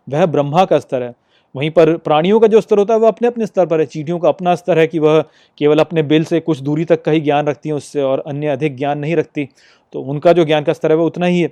वह 0.10 0.26
ब्रह्मा 0.26 0.66
का 0.66 0.80
स्तर 0.80 1.04
है। 1.04 1.14
वहीं 1.56 1.70
पर 1.72 1.98
प्राणियों 1.98 2.40
का 2.40 2.48
जो 2.48 2.62
स्तर 2.62 2.78
होता 2.78 2.94
है 2.94 3.00
वह 3.00 3.08
अपने 3.08 3.28
अपने 3.28 3.46
स्तर 3.46 3.66
पर 3.66 3.80
है। 3.80 3.86
चीटियों 3.86 4.20
का 4.20 4.30
अपना 4.30 4.56
स्तर 4.56 4.80
है 4.80 4.88
कि 4.88 5.00
वह 5.00 5.24
केवल 5.58 5.80
अपने 5.80 6.04
बिल 6.04 6.24
से 6.24 6.40
कुछ 6.40 6.60
दूरी 6.60 6.86
तक 6.86 7.02
का 7.02 7.12
ही 7.12 7.20
ज्ञान 7.20 7.48
रखती 7.48 7.70
हैं, 7.70 7.76
उससे 7.76 8.02
और 8.02 8.24
अन्य 8.28 8.48
अधिक 8.48 8.78
ज्ञान 8.78 9.00
नहीं 9.00 9.16
रखती। 9.16 9.50
तो 9.94 10.02
उनका 10.02 10.34
जो 10.34 10.46
ज्ञान 10.46 10.64
का 10.64 10.74
स्तर 10.74 10.92
है 10.92 10.98
वह 10.98 11.06
उतना 11.06 11.26
ही 11.26 11.42
है। 11.42 11.52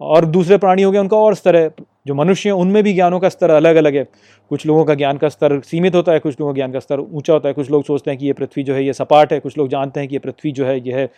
और 0.00 0.24
दूसरे 0.24 0.58
प्राणी 0.58 0.82
हो 0.82 0.90
गए, 0.90 0.98
उनका 0.98 1.16
और 1.16 1.34
स्तर 1.34 1.56
है। 1.56 1.70
जो 2.06 2.14
मनुष्य 2.14 2.48
हैं, 2.48 2.56
उनमें 2.56 2.82
भी 2.82 2.92
ज्ञानों 2.92 3.20
का 3.20 3.28
स्तर 3.28 3.50
अलग 3.50 3.76
अलग 3.76 3.96
है। 3.96 4.06
कुछ 4.48 4.66
लोगों 4.66 4.84
का 4.84 4.94
ज्ञान 4.94 5.16
का 5.16 5.28
स्तर 5.28 5.60
सीमित 5.60 5.94
होता 5.94 6.12
है, 6.12 6.18
कुछ 6.18 6.40
लोगों 6.40 6.52
का 6.52 6.56
ज्ञान 6.56 6.72
का 6.72 6.78
स्तर 6.78 7.00
ऊँचा 7.00 7.32
होता 7.32 7.48
है। 7.48 7.54
कुछ 7.54 7.70
लोग 7.70 7.84
सोचते 7.84 8.10
हैं 8.10 8.20
कि 8.20 8.26
ये 8.26 8.32
पृथ्वी 8.32 8.62
जो 8.62 8.74
है, 8.74 8.84
ये 8.84 8.92
सपाट 8.92 9.32
है। 9.32 9.40
कुछ 9.40 9.58
लोग 9.58 9.68
जानते 9.68 10.00
हैं 10.00 10.08
कि 10.08 10.14
ये 10.14 10.18
पृथ्वी 10.18 10.52
जो 10.52 10.66
है, 10.66 10.88
यह 10.88 11.08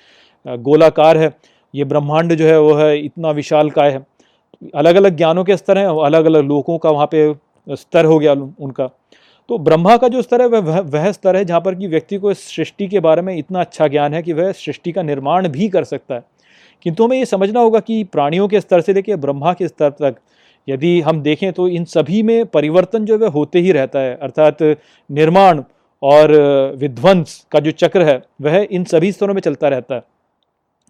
गोलाकार 0.57 1.19
है। 1.19 1.35
ये 1.75 1.85
ब्रह्मांड 1.85 2.35
जो 2.35 2.47
है, 2.47 2.61
वो 2.61 2.75
है, 2.75 3.05
इतना 3.05 3.31
विशाल 3.31 3.71
काय 3.71 3.91
है। 3.91 4.07
अलग 4.75 4.95
अलग 4.95 5.17
ज्ञानों 5.17 5.45
के 5.45 5.57
स्तर 5.57 5.79
हैं 5.79 5.87
अलग 5.87 6.25
अलग 6.25 6.45
लोगों 6.45 6.79
का 6.79 6.91
वहाँ 6.91 7.07
पे 7.07 7.46
स्तर 7.69 8.05
हो 8.05 8.19
गया 8.19 8.33
उनका। 8.33 8.87
तो 9.49 9.59
ब्रह्मा 9.59 9.97
का 9.97 10.09
जो 10.09 10.23
स्तर 10.23 10.43
है, 10.43 10.47
वह 10.49 10.81
वह 10.81 11.11
स्तर 11.13 11.37
है 11.37 11.45
जहाँ 11.45 11.61
पर 11.61 11.75
कि 11.75 11.87
व्यक्ति 11.87 12.17
को 12.17 12.31
इस 12.31 12.41
सृष्टि 12.57 12.87
के 12.89 13.01
बारे 13.01 13.23
में 13.23 13.37
इतना 13.37 13.61
अच्छा 13.61 13.89
ज्ञान 13.89 14.15
है 14.15 14.23
कि 14.23 14.33
वह 14.33 14.53
सृष्टि 14.53 14.93
का 14.93 15.03
निर्माण 15.03 15.49
भी 15.49 15.69
कर 15.69 15.85
सकता 15.85 16.15
है। 16.15 16.25
किंतु 16.83 17.05
हमें 17.05 17.19
ये 17.19 17.27
समझना 17.27 17.61
होगा 17.61 17.81
कि 17.81 18.03
प्राणियों 18.05 18.49
के 18.49 18.61
स्तर 18.61 18.81
से 18.81 18.93
लेकर 18.93 19.17
ब्रह्मा 19.17 19.53
के 19.53 19.69
स्तर 19.69 19.91
तक, 19.91 20.17
यदि 20.69 21.01
हम 21.01 21.21
देखें 21.23 21.53
तो 21.53 21.69
इन 21.69 21.85
सभी 21.85 22.23
में 22.23 22.47
परिवर्तन 22.47 23.05
जो 23.05 23.19
है 23.19 23.29
होते 23.31 23.59
ही 23.59 23.73
रहता 23.73 23.99
है। 23.99 24.17
अर्थात 24.17 24.63
निर्माण 24.63 25.63
और 26.03 26.33
विध्वंस 26.79 27.47
का 27.51 27.61
जो 27.61 27.71
चक्र 27.71 28.03
है, 28.03 28.23
वह 28.41 28.67
इन 28.71 28.85
सभी 28.85 29.13
स्तरों 29.13 29.35
में 29.35 29.41
चलता 29.41 29.69
रहता 29.69 29.95
है। 29.95 30.03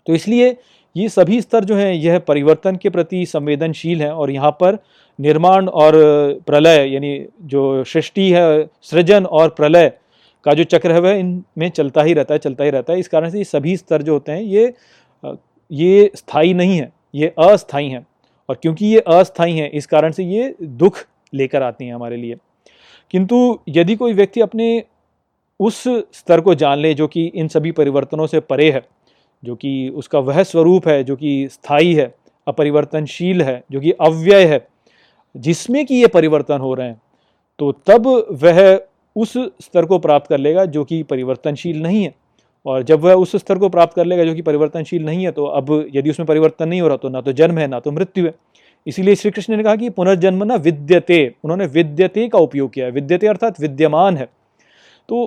तो 0.06 0.14
इसलिए 0.14 0.56
ये 0.96 1.08
सभी 1.08 1.40
स्तर 1.40 1.64
जो 1.64 1.76
हैं, 1.76 1.92
यह 1.92 2.18
परिवर्तन 2.18 2.76
के 2.76 2.90
प्रति 2.90 3.24
संवेदनशील 3.26 4.02
हैं 4.02 4.10
और 4.10 4.30
यहाँ 4.30 4.50
पर 4.50 4.78
निर्माण 5.18 5.68
और 5.68 5.92
प्रलय, 6.46 6.86
यानी 6.86 7.26
जो 7.42 7.84
सृष्टि 7.84 8.30
है, 8.32 8.68
सृजन 8.82 9.26
और 9.26 9.48
प्रलय 9.48 9.92
का 10.46 10.54
जो 10.54 10.64
चक्र 10.64 10.92
है, 10.92 11.00
वह 11.00 11.12
इनमें 11.12 11.68
चलता 11.70 12.02
ही 12.02 12.14
रहता 12.14 12.34
है, 12.34 12.38
चलता 12.38 12.64
ही 12.64 12.70
रहता 12.70 12.92
है। 12.92 12.98
इस 12.98 13.08
कारण 13.08 13.30
से 13.30 13.38
ये 13.38 13.44
सभी 13.44 13.76
स्तर 13.76 14.02
जो 14.02 14.12
होते 14.12 14.32
हैं, 14.32 14.42
ये 14.42 14.74
ये 15.70 16.10
स्थायी 16.16 16.54
नहीं 16.54 16.76
है, 16.78 16.92
ये 17.14 17.32
अस्थाई 17.38 17.88
हैं 17.88 18.06
और 18.48 18.58
क्योंकि 18.62 18.86
ये 18.86 19.00
अस्थाई 19.00 19.52
हैं, 19.52 19.70
इस 19.70 19.86
कारण 19.86 20.12
से 20.12 20.24
ये 20.24 20.54
दुख 20.62 21.04
लेकर 21.32 21.62
आती 21.62 21.86
हैं 21.86 21.94
हमारे 21.94 22.16
लिए। 22.16 22.36
किंतु 23.10 23.58
यदि 23.68 23.96
कोई 23.96 24.12
व्यक्ति 24.12 24.40
अपने 24.40 24.84
उस 25.60 25.82
स्तर 26.12 26.40
को 26.40 26.54
जान 26.54 26.78
ले 26.78 26.92
जो 26.94 27.06
कि 27.06 27.24
इन 27.26 27.48
सभी 27.48 27.72
परिवर्तनों 27.72 28.26
से 28.26 28.40
परे 28.40 28.70
है 28.70 28.82
जो 29.46 29.54
कि 29.56 29.88
उसका 29.94 30.18
वह 30.20 30.42
स्वरूप 30.42 30.88
है, 30.88 31.02
जो 31.04 31.16
कि 31.16 31.48
स्थायी 31.52 31.94
है, 31.94 32.14
अपरिवर्तनशील 32.46 33.42
है, 33.42 33.62
जो 33.72 33.80
कि 33.80 33.90
अव्यय 33.92 34.44
है, 34.44 34.66
जिसमें 35.34 35.84
कि 35.86 35.94
ये 35.94 36.06
परिवर्तन 36.08 36.58
हो 36.58 36.74
रहे 36.74 36.86
हैं 36.86 37.00
तो 37.58 37.70
तब 37.86 38.06
वह 38.42 38.78
उस 39.16 39.32
स्तर 39.62 39.84
को 39.84 39.98
प्राप्त 39.98 40.26
कर 40.26 40.38
लेगा 40.38 40.64
जो 40.66 40.84
कि 40.84 41.02
परिवर्तनशील 41.02 41.82
नहीं 41.82 42.02
है। 42.02 42.14
और 42.66 42.82
जब 42.82 43.00
वह 43.00 43.14
उस 43.14 43.34
स्तर 43.36 43.58
को 43.58 43.68
प्राप्त 43.68 43.94
कर 43.94 44.04
लेगा 44.04 44.24
जो 44.24 44.34
कि 44.34 44.42
परिवर्तनशील 44.42 45.04
नहीं 45.04 45.24
है 45.24 45.30
तो 45.32 45.44
अब 45.46 45.70
यदि 45.94 46.10
उसमें 46.10 46.26
परिवर्तन 46.26 46.68
नहीं 46.68 46.80
हो 46.80 46.88
रहा 46.88 46.96
तो 46.96 47.08
ना 47.08 47.20
तो 47.20 47.32
जन्म 47.32 47.58
है, 47.58 47.66
ना 47.66 47.80
तो 47.80 47.90
मृत्यु 47.92 48.24
है। 48.24 48.34
इसीलिए 48.86 49.14
श्री 49.14 49.30
कृष्ण 49.30 49.56
ने 49.56 49.62
कहा 49.62 49.76
कि 49.76 49.90
पुनर्जन्म 49.90 50.44
ना 50.44 50.54
विद्यते, 50.56 51.34
उन्होंने 51.44 51.66
विद्यते 51.66 52.26
का 52.28 52.38
उपयोग 52.38 52.72
किया 52.72 52.86
है। 52.86 52.92
विद्यते 52.92 53.26
अर्थात 53.26 53.60
विद्यमान 53.60 54.16
है। 54.16 54.28
तो 55.08 55.24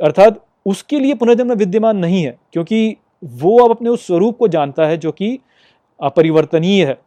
अर्थात 0.00 0.44
उसके 0.66 0.98
लिए 0.98 1.14
पुनर्जन्म 1.14 1.52
विद्यमान 1.54 1.96
नहीं 1.96 2.22
है, 2.22 2.36
क्योंकि 2.52 2.96
वो 3.22 3.58
अब 3.58 3.70
अपने 3.70 3.90
उस 3.90 4.06
स्वरूप 4.06 4.36
को 4.38 4.48
जानता 4.48 4.86
है 4.86 4.96
जो 4.96 5.12
कि 5.12 5.38
अपरिवर्तनीय 6.00 6.84
है। 6.84 6.98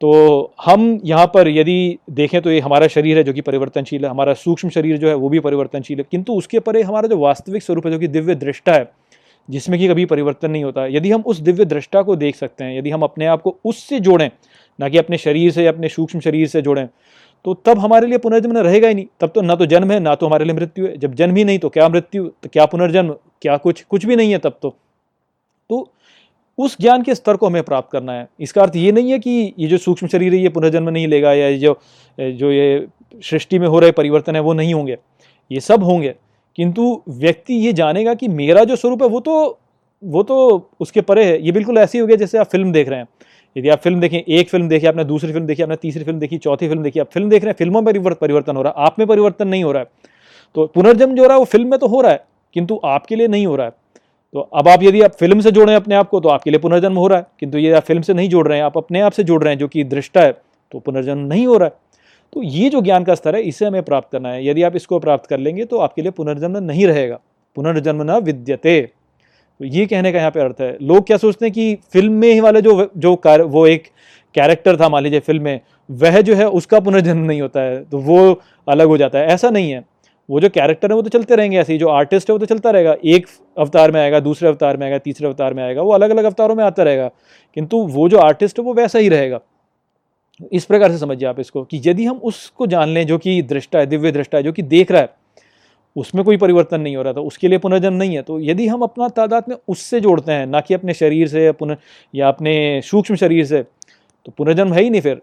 तो 0.00 0.54
हम 0.64 1.00
यहाँ 1.04 1.26
पर 1.26 1.48
यदि 1.48 1.98
देखें 2.10 2.40
तो 2.42 2.50
ये 2.50 2.60
हमारा 2.60 2.86
शरीर 2.88 3.18
है 3.18 3.22
जो 3.24 3.32
कि 3.32 3.40
परिवर्तनशील 3.40 4.04
है, 4.04 4.10
हमारा 4.10 4.34
सूक्ष्म 4.34 4.68
शरीर 4.68 4.96
जो 4.98 5.08
है 5.08 5.14
वो 5.14 5.28
भी 5.28 5.40
परिवर्तनशील 5.40 5.98
है। 5.98 6.04
किंतु 6.10 6.32
उसके 6.32 6.60
परे 6.60 6.82
हमारा 6.82 7.08
जो 7.08 7.18
वास्तविक 7.18 7.62
स्वरूप 7.62 7.86
है 7.86 7.92
जो 7.92 7.98
कि 7.98 8.08
दिव्य 8.08 8.34
दृष्टा 8.34 8.72
है, 8.72 8.90
जिसमें 9.48 9.78
कि 9.80 9.88
कभी 9.88 10.04
परिवर्तन 10.04 10.50
नहीं 10.50 10.64
होता, 10.64 10.86
यदि 10.86 11.10
हम 11.10 11.22
उस 11.22 11.38
दिव्य 11.40 11.64
दृष्टा 11.64 12.02
को 12.02 12.16
देख 12.16 12.36
सकते 12.36 12.64
हैं, 12.64 12.78
यदि 12.78 12.90
हम 12.90 13.02
अपने 13.02 13.26
आप 13.26 13.42
को 13.42 13.56
उससे 13.64 14.00
जोड़ें, 14.00 14.30
ना 14.78 14.88
कि 14.88 14.98
अपने 14.98 15.18
शरीर 15.18 15.50
से 15.52 15.64
या 15.64 15.72
अपने 15.72 15.88
सूक्ष्म 15.88 16.20
शरीर 16.20 16.46
से 16.46 16.62
जोड़ें 16.62 16.88
तो 17.44 17.54
तब 17.56 17.78
हमारे 17.78 18.06
लिए 18.06 18.18
पुनर्जन्म 18.18 18.56
रहेगा 18.58 18.88
ही 18.88 18.94
नहीं। 18.94 19.06
तब 19.20 19.30
तो 19.34 19.40
ना 19.40 19.54
तो 19.54 19.66
जन्म 19.66 19.90
है, 19.92 19.98
ना 20.00 20.14
तो 20.14 20.26
हमारे 20.26 20.44
लिए 20.44 20.54
मृत्यु 20.54 20.86
है। 20.86 20.96
जब 20.98 21.14
जन्म 21.14 21.36
ही 21.36 21.44
नहीं 21.44 21.58
तो 21.58 21.68
क्या 21.68 21.88
मृत्यु 21.88 22.24
तो 22.42 22.48
क्या 22.48 22.64
पुनर्जन्म, 22.66 23.14
क्या 23.42 23.56
कुछ 23.56 23.82
कुछ 23.82 24.06
भी 24.06 24.16
नहीं 24.16 24.32
है 24.32 24.38
तब 24.38 24.58
तो। 24.62 24.74
तो 25.70 25.88
उस 26.58 26.76
ज्ञान 26.80 27.02
के 27.02 27.14
स्तर 27.14 27.36
को 27.36 27.46
हमें 27.46 27.62
प्राप्त 27.62 27.90
करना 27.92 28.12
है। 28.12 28.28
इसका 28.40 28.62
अर्थ 28.62 28.76
ये 28.76 28.92
नहीं 28.92 29.10
है 29.12 29.18
कि 29.18 29.54
ये 29.58 29.68
जो 29.68 29.78
सूक्ष्म 29.78 30.06
शरीर 30.06 30.34
है, 30.34 30.40
ये 30.40 30.48
पुनर्जन्म 30.48 30.88
नहीं 30.88 31.06
लेगा 31.08 31.32
या 31.32 31.48
ये 31.48 31.58
जो 31.58 31.78
जो 32.18 32.50
ये 32.52 32.86
सृष्टि 33.22 33.58
में 33.58 33.66
हो 33.68 33.78
रहे 33.78 33.92
परिवर्तन 33.92 34.36
है, 34.36 34.40
वो 34.40 34.52
नहीं 34.52 34.74
होंगे। 34.74 34.96
ये 35.50 35.60
सब 35.60 35.82
होंगे। 35.82 36.14
किंतु 36.58 37.02
व्यक्ति 37.08 37.54
ये 37.56 37.72
जानेगा 37.72 38.14
कि 38.14 38.28
मेरा 38.28 38.64
जो 38.64 38.76
स्वरूप 38.76 39.02
है, 39.02 39.08
वो 39.08 39.20
तो 39.20 39.58
वो 40.02 40.22
तो 40.22 40.70
उसके 40.80 41.00
परे 41.00 41.24
है। 41.24 41.40
ये 41.42 41.52
बिल्कुल 41.52 41.78
ऐसे 41.78 41.98
ही 41.98 42.06
गया 42.06 42.16
जैसे 42.16 42.38
आप 42.38 42.46
फ़िल्म 42.46 42.72
देख 42.72 42.88
रहे 42.88 42.98
हैं। 42.98 43.08
यदि 43.56 43.68
आप 43.68 43.80
फ़िल्म 43.80 44.00
देखें, 44.00 44.18
एक 44.18 44.48
फ़िल्म 44.48 44.68
देखी, 44.68 44.86
आपने 44.86 45.04
दूसरी 45.04 45.32
फ़िल्म 45.32 45.46
देखी, 45.46 45.62
आपने 45.62 45.76
तीसरी 45.76 46.04
फ़िल्म 46.04 46.18
देखी, 46.18 46.38
चौथी 46.38 46.68
फ़िल्म 46.68 46.82
देखी, 46.82 47.00
आप 47.00 47.10
फ़िल्म 47.12 47.28
देख 47.30 47.42
रहे 47.42 47.50
हैं, 47.50 47.56
फ़िल्मों 47.56 47.82
में 47.82 48.14
परिवर्तन 48.14 48.56
हो 48.56 48.62
रहा 48.62 48.72
है। 48.76 48.86
आप 48.86 48.98
में 48.98 49.06
परिवर्तन 49.08 49.48
नहीं 49.48 49.64
हो 49.64 49.72
रहा 49.72 49.82
है। 49.82 49.88
तो 50.54 50.66
पुनर्जन्म 50.66 51.14
जो 51.14 51.22
हो 51.22 51.28
रहा 51.28 51.34
है, 51.34 51.38
वो 51.38 51.44
फ़िल्म 51.44 51.70
में 51.70 51.78
तो 51.78 51.86
हो 51.86 52.00
रहा 52.00 52.12
है, 52.12 52.24
किंतु 52.54 52.80
आपके 52.84 53.16
लिए 53.16 53.28
नहीं 53.28 53.46
हो 53.46 53.56
रहा 53.56 53.66
है। 53.66 53.72
तो 54.34 54.40
अब 54.40 54.68
आप 54.68 54.82
यदि 54.82 55.00
आप 55.02 55.12
फ़िल्म 55.12 55.40
से 55.40 55.50
जोड़ें 55.50 55.74
अपने 55.74 55.94
आप 55.94 56.08
को 56.08 56.20
तो 56.20 56.28
आपके 56.28 56.50
लिए 56.50 56.60
पुनर्जन्म 56.60 56.96
हो 56.96 57.06
रहा 57.06 57.18
है। 57.18 57.26
किंतु 57.40 57.58
ये 57.58 57.72
आप 57.72 57.82
फ़िल्म 57.82 58.02
से 58.02 58.14
नहीं 58.14 58.28
जोड़ 58.28 58.46
रहे 58.48 58.58
हैं 58.58 58.64
आप 58.64 58.76
अपने 58.78 59.00
आप 59.00 59.12
से 59.12 59.24
जोड़ 59.24 59.42
रहे 59.42 59.52
हैं 59.52 59.58
जो 59.58 59.68
कि 59.68 59.84
दृष्टा 59.86 60.20
है 60.20 60.32
तो 60.72 60.78
पुनर्जन्म 60.80 61.26
नहीं 61.26 61.46
हो 61.46 61.56
रहा 61.56 61.68
है। 61.68 61.74
तो 62.32 62.42
ये 62.42 62.68
जो 62.70 62.80
ज्ञान 62.82 63.04
का 63.04 63.14
स्तर 63.14 63.36
है 63.36 63.42
इसे 63.42 63.66
हमें 63.66 63.82
प्राप्त 63.82 64.08
करना 64.12 64.28
है। 64.28 64.46
यदि 64.46 64.62
आप 64.62 64.76
इसको 64.76 64.98
प्राप्त 64.98 65.28
कर 65.30 65.38
लेंगे 65.38 65.64
तो 65.64 65.78
आपके 65.78 66.02
लिए 66.02 66.10
पुनर्जन्म 66.12 66.56
नहीं 66.58 66.86
रहेगा। 66.86 67.18
पुनर्जन्म 67.56 68.02
न 68.02 68.18
विद्यते। 68.20 68.80
तो 69.60 69.64
ये 69.66 69.86
कहने 69.86 70.12
का 70.12 70.18
यहाँ 70.18 70.30
पे 70.30 70.40
अर्थ 70.40 70.60
है 70.60 70.76
लोग 70.82 71.06
क्या 71.06 71.16
सोचते 71.16 71.46
हैं 71.46 71.52
कि 71.52 71.74
फ़िल्म 71.92 72.12
में 72.12 72.28
ही 72.28 72.40
वाले 72.40 72.60
जो 72.62 72.90
जो 72.96 73.14
कार, 73.16 73.42
वो 73.42 73.66
एक 73.66 73.86
कैरेक्टर 74.34 74.76
था 74.76 74.88
मान 74.88 75.02
लीजिए 75.02 75.20
फ़िल्म 75.20 75.42
में 75.42 75.60
वह 75.90 76.20
जो 76.20 76.34
है 76.34 76.48
उसका 76.50 76.80
पुनर्जन्म 76.80 77.24
नहीं 77.24 77.40
होता 77.40 77.60
है 77.60 77.82
तो 77.84 77.98
वो 78.00 78.40
अलग 78.68 78.86
हो 78.86 78.96
जाता 78.96 79.18
है। 79.18 79.26
ऐसा 79.26 79.50
नहीं 79.50 79.70
है। 79.70 79.84
वो 80.30 80.40
जो 80.40 80.48
कैरेक्टर 80.48 80.90
है, 80.90 80.96
वो 80.96 81.02
तो 81.02 81.08
चलते 81.08 81.36
रहेंगे 81.36 81.58
ऐसे 81.58 81.72
ही, 81.72 81.78
जो 81.78 81.88
आर्टिस्ट 81.88 82.30
है, 82.30 82.32
वो 82.32 82.38
तो 82.38 82.46
चलता 82.46 82.70
रहेगा। 82.70 82.96
एक 83.04 83.26
अवतार 83.58 83.90
में 83.90 84.00
आएगा, 84.00 84.20
दूसरे 84.20 84.48
अवतार 84.48 84.76
में 84.76 84.86
आएगा, 84.86 84.98
तीसरे 84.98 85.26
अवतार 85.26 85.54
में 85.54 85.62
आएगा, 85.64 85.82
वो 85.82 85.92
अलग 85.92 86.10
अलग 86.10 86.24
अवतारों 86.24 86.54
में 86.54 86.64
आता 86.64 86.82
रहेगा। 86.82 87.10
किंतु 87.54 87.76
वो 87.76 88.08
जो 88.08 88.18
आर्टिस्ट 88.18 88.58
है, 88.58 88.64
वो 88.64 88.74
वैसा 88.74 88.98
ही 88.98 89.08
रहेगा। 89.08 89.40
इस 90.52 90.64
प्रकार 90.64 90.92
से 90.92 90.98
समझिए 90.98 91.28
आप 91.28 91.40
इसको 91.40 91.62
कि 91.64 91.80
यदि 91.86 92.04
हम 92.04 92.16
उसको 92.16 92.66
जान 92.66 92.88
लें, 92.88 93.06
जो 93.06 93.18
कि 93.18 93.42
दृष्टा 93.42 93.78
है, 93.78 93.86
दिव्य 93.86 94.12
दृष्टा 94.12 94.38
है, 94.38 94.44
जो 94.44 94.52
कि 94.52 94.62
देख 94.62 94.90
रहा 94.90 95.02
है, 95.02 95.08
उसमें 95.96 96.24
कोई 96.24 96.36
परिवर्तन 96.36 96.80
नहीं 96.80 96.96
हो 96.96 97.02
रहा 97.02 97.12
था, 97.12 97.20
उसके 97.20 97.48
लिए 97.48 97.58
पुनर्जन्म 97.58 97.94
नहीं 97.94 98.14
है 98.16 98.22
तो 98.22 98.38
यदि 98.40 98.66
हम 98.66 98.82
अपना 98.82 99.08
तादाद 99.08 99.44
में 99.48 99.56
उससे 99.68 100.00
जोड़ते 100.00 100.32
हैं, 100.32 100.46
ना 100.46 100.60
कि 100.60 100.74
अपने 100.74 100.94
शरीर 100.94 101.28
से 101.28 101.50
पुनः, 101.52 101.76
या 102.14 102.28
अपने 102.28 102.80
सूक्ष्म 102.84 103.16
शरीर 103.16 103.44
से 103.44 103.62
तो 104.26 104.32
पुनर्जन्म 104.38 104.72
है 104.72 104.82
ही 104.82 104.90
नहीं 104.90 105.00
फिर। 105.00 105.20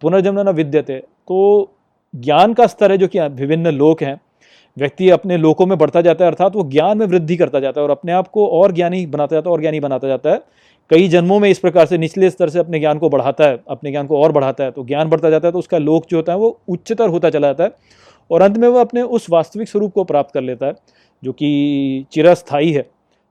पुनर्जन्म 0.00 0.40
ना 0.40 0.50
विद्यते। 0.50 0.98
तो 0.98 1.70
ज्ञान 2.14 2.54
का 2.54 2.66
स्तर 2.66 2.92
है, 2.92 2.98
जो 2.98 3.08
कि 3.08 3.20
विभिन्न 3.20 3.70
लोक 3.70 4.02
हैं 4.02 4.20
व्यक्ति 4.76 5.08
अपने 5.10 5.36
लोकों 5.36 5.66
में 5.66 5.76
बढ़ता 5.78 6.00
जाता 6.00 6.24
है, 6.24 6.30
अर्थात 6.30 6.56
वो 6.56 6.62
ज्ञान 6.64 6.98
में 6.98 7.06
वृद्धि 7.06 7.36
करता 7.36 7.60
जाता 7.60 7.80
है 7.80 7.84
और 7.84 7.90
अपने 7.90 8.12
आप 8.12 8.28
को 8.28 8.46
और 8.48 8.72
ज्ञानी 8.72 9.04
बनाता 9.06 9.36
जाता 9.36 9.48
है, 9.48 9.52
और 9.52 9.60
ज्ञानी 9.60 9.80
बनाता 9.80 10.08
जाता 10.08 10.30
है। 10.30 10.40
कई 10.90 11.08
जन्मों 11.08 11.38
में 11.40 11.48
इस 11.50 11.58
प्रकार 11.58 11.86
से 11.86 11.98
निचले 11.98 12.30
स्तर 12.30 12.48
से 12.48 12.58
अपने 12.58 12.78
ज्ञान 12.80 12.98
को 12.98 13.08
बढ़ाता 13.08 13.44
है, 13.44 13.60
अपने 13.68 13.90
ज्ञान 13.90 14.06
को 14.06 14.18
और 14.18 14.32
बढ़ाता 14.32 14.64
है 14.64 14.70
तो 14.70 14.84
ज्ञान 14.84 15.08
बढ़ता 15.08 15.30
जाता 15.30 15.48
है 15.48 15.52
तो 15.52 15.58
उसका 15.58 15.78
लोक 15.78 16.06
जो 16.10 16.16
होता 16.16 16.32
है 16.32 16.38
वो 16.38 16.58
उच्चतर 16.68 17.08
होता 17.08 17.30
चला 17.30 17.48
जाता 17.48 17.64
है 17.64 18.00
और 18.30 18.42
अंत 18.42 18.56
में 18.56 18.66
वो 18.68 18.78
अपने 18.78 19.02
उस 19.02 19.26
वास्तविक 19.30 19.68
स्वरूप 19.68 19.92
को 19.92 20.04
प्राप्त 20.04 20.34
कर 20.34 20.42
लेता 20.42 20.66
है, 20.66 20.74
जो 21.22 21.32
कि 21.32 22.04
चिरस्थाई 22.12 22.70
है। 22.70 22.86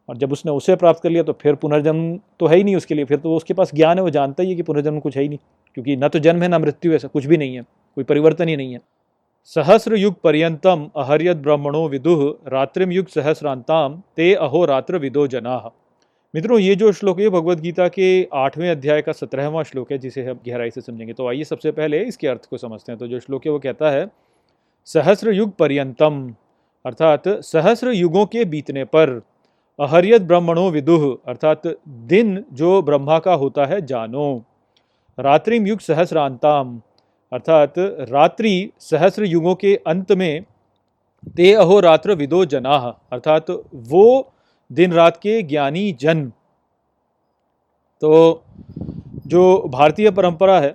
और 0.09 0.17
जब 0.17 0.31
उसने 0.31 0.51
उसे 0.51 0.75
प्राप्त 0.75 1.01
कर 1.03 1.09
लिया 1.09 1.23
तो 1.23 1.33
फिर 1.33 1.55
पुनर्जन्म 1.55 2.17
तो 2.39 2.47
है 2.47 2.55
ही 2.57 2.63
नहीं 2.63 2.75
उसके 2.75 2.95
लिए, 2.95 3.05
फिर 3.05 3.17
तो 3.17 3.35
उसके 3.35 3.53
पास 3.53 3.71
ज्ञान 3.75 3.97
है, 3.97 4.03
वो 4.03 4.09
जानता 4.09 4.43
ही 4.43 4.49
है 4.49 4.55
कि 4.55 4.63
पुनर्जन्म 4.63 4.99
कुछ 4.99 5.17
है 5.17 5.23
ही 5.23 5.29
नहीं, 5.29 5.39
क्योंकि 5.77 5.95
न 5.95 6.07
तो 6.07 6.19
जन्म 6.19 6.41
है, 6.41 6.47
ना 6.47 6.59
मृत्यु 6.59 6.93
ऐसा 6.93 7.07
कुछ 7.07 7.25
भी 7.25 7.37
नहीं 7.37 7.55
है, 7.55 7.61
कोई 7.97 8.03
परिवर्तन 8.03 8.47
ही 8.47 8.55
नहीं 8.55 8.73
है। 8.73 8.79
सहस्र 9.45 9.95
युग 9.95 10.15
पर्यंतम 10.23 10.85
अहर्यत 10.95 11.37
ब्रह्मणो 11.37 11.87
विदुह 11.89 12.19
रात्रिम 12.47 12.91
युग 12.91 13.07
सहस्रांताम 13.07 13.93
ते 14.15 14.33
अहो 14.35 14.63
रात्र 14.65 14.97
विदो 14.97 15.25
जना। 15.27 15.55
मित्रों, 16.33 16.59
ये 16.59 16.75
जो 16.75 16.91
श्लोक 16.91 17.19
है 17.19 17.29
भगवत 17.29 17.59
गीता 17.59 17.87
के 17.87 18.07
आठवें 18.33 18.69
अध्याय 18.69 19.01
का 19.01 19.11
सत्रहवां 19.11 19.63
श्लोक 19.63 19.91
है, 19.91 19.97
जिसे 19.97 20.25
हम 20.25 20.39
गहराई 20.47 20.69
से 20.69 20.81
समझेंगे। 20.81 21.13
तो 21.13 21.27
आइए 21.27 21.43
सबसे 21.43 21.71
पहले 21.71 21.99
इसके 22.03 22.27
अर्थ 22.27 22.45
को 22.49 22.57
समझते 22.57 22.91
हैं। 22.91 22.99
तो 22.99 23.07
जो 23.07 23.19
श्लोक 23.19 23.45
है, 23.45 23.51
वो 23.51 23.59
कहता 23.59 23.89
है 23.89 24.05
सहस्र 24.87 25.31
युग 25.31 25.55
पर्यंतम 25.55 26.21
अर्थात 26.85 27.27
सहस्र 27.45 27.91
युगों 27.93 28.25
के 28.27 28.45
बीतने 28.45 28.83
पर 28.85 29.21
अहरियत 29.79 30.21
ब्रह्मणो 30.23 30.69
विदुह 30.71 31.09
अर्थात 31.27 31.67
दिन 32.07 32.43
जो 32.53 32.81
ब्रह्मा 32.81 33.19
का 33.19 33.33
होता 33.35 33.65
है, 33.65 33.81
जानो। 33.83 34.43
रात्रिम 35.17 35.67
युग 35.67 35.79
सहस्रांताम 35.79 36.81
अर्थात 37.31 37.73
रात्रि 38.09 38.71
सहस्र 38.81 39.25
युगों 39.25 39.55
के 39.55 39.75
अंत 39.87 40.11
में 40.13 40.43
ते 41.35 41.51
अहो 41.53 41.79
रात्र 41.79 42.15
विदो 42.15 42.43
जना, 42.45 42.75
अर्थात 43.13 43.49
वो 43.73 44.33
दिन 44.71 44.93
रात 44.93 45.17
के 45.17 45.41
ज्ञानी 45.43 45.91
जन। 46.01 46.31
तो 48.01 48.43
जो 49.27 49.43
भारतीय 49.69 50.11
परंपरा 50.11 50.59
है, 50.59 50.73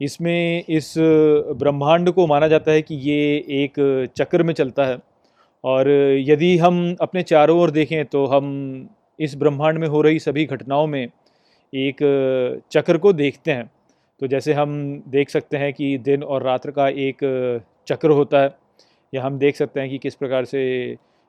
इसमें 0.00 0.64
इस 0.68 0.94
ब्रह्मांड 0.98 2.10
को 2.10 2.26
माना 2.26 2.48
जाता 2.48 2.72
है 2.72 2.82
कि 2.82 2.94
ये 2.94 3.36
एक 3.62 3.74
चक्र 4.16 4.42
में 4.42 4.54
चलता 4.54 4.84
है। 4.84 4.98
और 5.64 5.90
यदि 6.20 6.56
हम 6.58 6.96
अपने 7.00 7.22
चारों 7.22 7.58
ओर 7.60 7.70
देखें 7.70 8.04
तो 8.06 8.24
हम 8.26 8.46
इस 9.18 9.34
ब्रह्मांड 9.36 9.78
में 9.78 9.88
हो 9.88 10.02
रही 10.02 10.18
सभी 10.18 10.44
घटनाओं 10.46 10.86
में 10.86 11.02
एक 11.72 11.96
चक्र 12.72 12.98
को 12.98 13.12
देखते 13.12 13.50
हैं। 13.50 13.70
तो 14.20 14.26
जैसे 14.26 14.52
हम 14.52 14.70
देख 15.08 15.30
सकते 15.30 15.56
हैं 15.56 15.72
कि 15.72 15.96
दिन 15.98 16.22
और 16.22 16.42
रात्र 16.42 16.70
का 16.70 16.88
एक 16.88 17.18
चक्र 17.88 18.10
होता 18.10 18.40
है, 18.42 18.54
या 19.12 19.22
हम 19.22 19.38
देख 19.38 19.56
सकते 19.56 19.80
हैं 19.80 19.90
कि 19.90 19.98
किस 19.98 20.14
प्रकार 20.14 20.44
से 20.44 20.62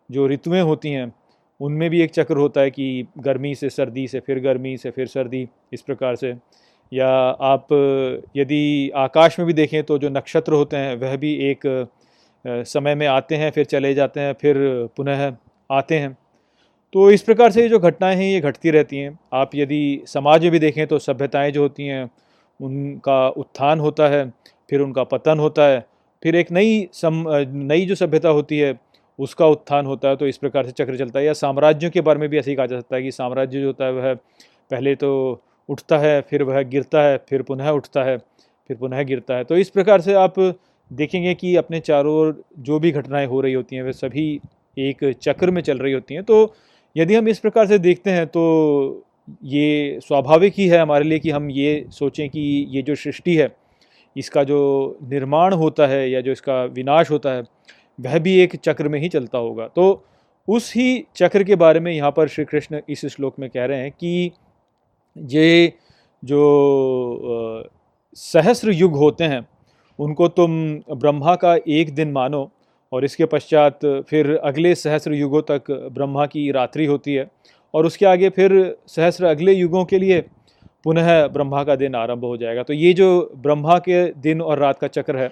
जो 0.09 0.27
ऋतुएँ 0.27 0.61
होती 0.61 0.91
हैं, 0.91 1.11
उनमें 1.59 1.89
भी 1.89 2.01
एक 2.01 2.11
चक्र 2.11 2.37
होता 2.37 2.61
है 2.61 2.71
कि 2.71 3.05
गर्मी 3.19 3.53
से 3.55 3.69
सर्दी 3.69 4.07
से 4.07 4.19
फिर 4.19 4.39
गर्मी 4.39 4.75
से 4.77 4.91
फिर 4.91 5.07
सर्दी, 5.07 5.47
इस 5.73 5.81
प्रकार 5.81 6.15
से। 6.15 6.33
या 6.91 7.07
आप 7.45 7.67
यदि 8.37 8.89
आकाश 8.97 9.37
में 9.39 9.45
भी 9.47 9.53
देखें 9.53 9.83
तो 9.83 9.97
जो 9.97 10.09
नक्षत्र 10.09 10.53
होते 10.53 10.77
हैं, 10.77 10.95
वह 10.95 11.15
भी 11.17 11.33
एक 11.49 11.61
समय 12.45 12.95
में 12.95 13.05
आते 13.07 13.35
हैं, 13.35 13.51
फिर 13.51 13.65
चले 13.65 13.93
जाते 13.93 14.19
हैं, 14.19 14.33
फिर 14.33 14.55
पुनः 14.97 15.31
आते 15.69 15.99
हैं। 15.99 16.17
तो 16.93 17.09
इस 17.11 17.21
प्रकार 17.21 17.51
से 17.51 17.61
ये 17.61 17.69
जो 17.69 17.79
घटनाएँ 17.79 18.15
हैं, 18.15 18.25
ये 18.25 18.39
घटती 18.41 18.71
रहती 18.71 18.97
हैं। 18.97 19.17
आप 19.33 19.51
यदि 19.55 20.01
समाज 20.07 20.43
में 20.43 20.51
भी 20.51 20.59
देखें 20.59 20.85
तो 20.87 20.99
सभ्यताएँ 20.99 21.51
जो 21.51 21.61
होती 21.61 21.85
हैं 21.85 22.09
उनका 22.59 23.27
उत्थान 23.29 23.79
होता 23.79 24.07
है, 24.07 24.29
फिर 24.69 24.81
उनका 24.81 25.03
पतन 25.03 25.39
होता 25.39 25.67
है, 25.67 25.85
फिर 26.23 26.35
एक 26.35 26.51
नई 26.51 26.87
सम, 26.93 27.23
नई 27.47 27.85
जो 27.85 27.95
सभ्यता 27.95 28.29
होती 28.29 28.59
है, 28.59 28.77
उसका 29.19 29.47
उत्थान 29.47 29.85
होता 29.85 30.09
है 30.09 30.15
तो 30.15 30.27
इस 30.27 30.37
प्रकार 30.37 30.65
से 30.65 30.71
चक्र 30.73 30.97
चलता 30.97 31.19
है। 31.19 31.25
या 31.25 31.33
साम्राज्यों 31.33 31.91
के 31.91 32.01
बारे 32.01 32.19
में 32.19 32.29
भी 32.29 32.37
ऐसे 32.37 32.51
ही 32.51 32.55
कहा 32.57 32.65
जा 32.65 32.79
सकता 32.79 32.95
है 32.95 33.03
कि 33.03 33.11
साम्राज्य 33.11 33.59
जो 33.61 33.67
होता 33.67 33.85
है, 33.85 33.91
वह 33.91 34.13
पहले 34.71 34.95
तो 34.95 35.41
उठता 35.69 35.97
है, 35.97 36.19
फिर 36.21 36.43
वह 36.43 36.61
गिरता 36.63 37.01
है, 37.01 37.17
फिर 37.29 37.41
पुनः 37.41 37.69
उठता 37.69 38.03
है, 38.03 38.17
फिर 38.17 38.77
पुनः 38.77 39.03
गिरता 39.03 39.35
है। 39.35 39.43
तो 39.43 39.57
इस 39.57 39.69
प्रकार 39.69 40.01
से 40.01 40.13
आप 40.13 40.39
देखेंगे 40.91 41.33
कि 41.35 41.55
अपने 41.55 41.79
चारों 41.79 42.15
ओर 42.15 42.43
जो 42.59 42.79
भी 42.79 42.91
घटनाएँ 42.91 43.25
हो 43.27 43.41
रही 43.41 43.53
होती 43.53 43.75
हैं, 43.75 43.83
वे 43.83 43.93
सभी 43.93 44.39
एक 44.77 45.03
चक्र 45.21 45.51
में 45.51 45.61
चल 45.61 45.77
रही 45.77 45.93
होती 45.93 46.13
हैं। 46.13 46.23
तो 46.23 46.53
यदि 46.95 47.15
हम 47.15 47.27
इस 47.27 47.39
प्रकार 47.39 47.67
से 47.67 47.79
देखते 47.79 48.11
हैं 48.11 48.25
तो 48.27 49.05
ये 49.45 49.99
स्वाभाविक 50.03 50.53
ही 50.57 50.67
है 50.67 50.79
हमारे 50.79 51.03
लिए 51.03 51.19
कि 51.19 51.29
हम 51.29 51.49
ये 51.51 51.85
सोचें 51.91 52.27
कि 52.29 52.41
ये 52.69 52.81
जो 52.81 52.95
सृष्टि 52.95 53.35
है, 53.35 53.49
इसका 54.15 54.43
जो 54.43 54.97
निर्माण 55.03 55.53
होता 55.53 55.87
है 55.87 56.09
या 56.09 56.21
जो 56.21 56.31
इसका 56.31 56.63
विनाश 56.65 57.11
होता 57.11 57.33
है, 57.33 57.43
वह 57.99 58.17
भी 58.19 58.35
एक 58.41 58.55
चक्र 58.57 58.87
में 58.87 58.99
ही 58.99 59.09
चलता 59.09 59.37
होगा। 59.37 59.67
तो 59.67 60.05
उस 60.47 60.73
ही 60.75 61.05
चक्र 61.15 61.43
के 61.43 61.55
बारे 61.55 61.79
में 61.79 61.91
यहाँ 61.91 62.11
पर 62.11 62.27
श्री 62.27 62.45
कृष्ण 62.45 62.81
इस 62.89 63.05
श्लोक 63.05 63.39
में 63.39 63.49
कह 63.49 63.65
रहे 63.65 63.81
हैं 63.81 63.91
कि 63.93 64.31
ये 65.15 65.73
जो 66.23 67.69
सहस्र 68.17 68.71
युग 68.71 68.95
होते 68.97 69.23
हैं, 69.23 69.45
उनको 69.99 70.27
तुम 70.29 70.51
ब्रह्मा 70.91 71.35
का 71.35 71.55
एक 71.67 71.93
दिन 71.95 72.11
मानो 72.11 72.49
और 72.91 73.05
इसके 73.05 73.25
पश्चात 73.25 73.79
फिर 74.09 74.35
अगले 74.35 74.73
सहस्र 74.75 75.13
युगों 75.13 75.41
तक 75.41 75.71
ब्रह्मा 75.93 76.25
की 76.25 76.49
रात्रि 76.51 76.85
होती 76.85 77.13
है। 77.13 77.29
और 77.73 77.85
उसके 77.85 78.05
आगे 78.05 78.29
फिर 78.29 78.53
सहस्र 78.87 79.25
अगले 79.25 79.53
युगों 79.53 79.83
के 79.85 79.99
लिए 79.99 80.21
पुनः 80.85 81.27
ब्रह्मा 81.27 81.63
का 81.63 81.75
दिन 81.75 81.95
आरंभ 81.95 82.23
हो 82.25 82.35
जाएगा। 82.37 82.63
तो 82.63 82.73
ये 82.73 82.93
जो 82.93 83.09
ब्रह्मा 83.37 83.77
के 83.79 84.03
दिन 84.21 84.41
और 84.41 84.59
रात 84.59 84.79
का 84.79 84.87
चक्र 84.87 85.17
है, 85.17 85.31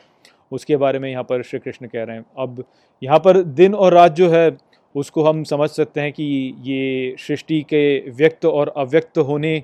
उसके 0.51 0.77
बारे 0.77 0.99
में 0.99 1.09
यहाँ 1.09 1.23
पर 1.23 1.41
श्री 1.43 1.59
कृष्ण 1.59 1.87
कह 1.87 2.03
रहे 2.03 2.15
हैं। 2.15 2.25
अब 2.39 2.63
यहाँ 3.01 3.19
पर 3.19 3.41
दिन 3.43 3.75
और 3.75 3.93
रात 3.93 4.11
जो 4.11 4.29
है, 4.29 4.57
उसको 4.95 5.23
हम 5.23 5.43
समझ 5.43 5.69
सकते 5.69 6.01
हैं 6.01 6.11
कि 6.11 6.23
ये 6.63 7.15
सृष्टि 7.19 7.61
के 7.69 8.11
व्यक्त 8.11 8.45
और 8.45 8.73
अव्यक्त 8.77 9.17
होने 9.19 9.59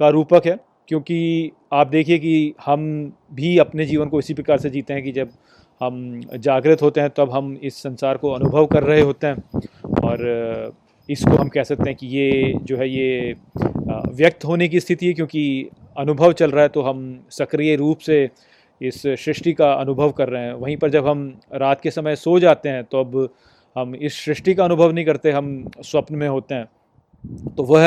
का 0.00 0.08
रूपक 0.08 0.46
है, 0.46 0.58
क्योंकि 0.88 1.50
आप 1.72 1.86
देखिए 1.86 2.18
कि 2.18 2.54
हम 2.64 3.12
भी 3.34 3.56
अपने 3.58 3.86
जीवन 3.86 4.08
को 4.08 4.18
इसी 4.18 4.34
प्रकार 4.34 4.58
से 4.58 4.70
जीते 4.70 4.94
हैं 4.94 5.02
कि 5.02 5.12
जब 5.12 5.30
हम 5.80 6.20
जागृत 6.36 6.82
होते 6.82 7.00
हैं, 7.00 7.10
तब 7.10 7.30
हम 7.30 7.56
इस 7.62 7.76
संसार 7.76 8.16
को 8.16 8.30
अनुभव 8.32 8.66
कर 8.66 8.82
रहे 8.82 9.00
होते 9.00 9.26
हैं। 9.26 9.36
और 10.02 10.74
इसको 11.08 11.36
हम 11.36 11.48
कह 11.48 11.62
सकते 11.62 11.88
हैं 11.88 11.94
कि 11.96 12.06
ये 12.08 12.52
जो 12.62 12.76
है 12.76 12.88
ये 12.88 13.34
व्यक्त 14.12 14.44
होने 14.44 14.68
की 14.68 14.80
स्थिति 14.80 15.06
है, 15.06 15.12
क्योंकि 15.12 15.68
अनुभव 15.98 16.32
चल 16.34 16.50
रहा 16.50 16.62
है 16.62 16.68
तो 16.68 16.82
हम 16.82 17.26
सक्रिय 17.30 17.74
रूप 17.76 17.98
से 17.98 18.28
इस 18.80 19.02
सृष्टि 19.02 19.52
का 19.52 19.72
अनुभव 19.72 20.10
कर 20.12 20.28
रहे 20.28 20.42
हैं। 20.42 20.54
वहीं 20.54 20.76
पर 20.76 20.90
जब 20.90 21.06
हम 21.06 21.28
रात 21.54 21.80
के 21.80 21.90
समय 21.90 22.16
सो 22.16 22.38
जाते 22.40 22.68
हैं 22.68 22.84
तो 22.84 23.00
अब 23.00 23.28
हम 23.76 23.94
इस 23.96 24.24
सृष्टि 24.24 24.54
का 24.54 24.64
अनुभव 24.64 24.92
नहीं 24.92 25.04
करते, 25.04 25.30
हम 25.30 25.70
स्वप्न 25.80 26.16
में 26.16 26.28
होते 26.28 26.54
हैं। 26.54 26.68
तो 27.56 27.62
वह 27.62 27.84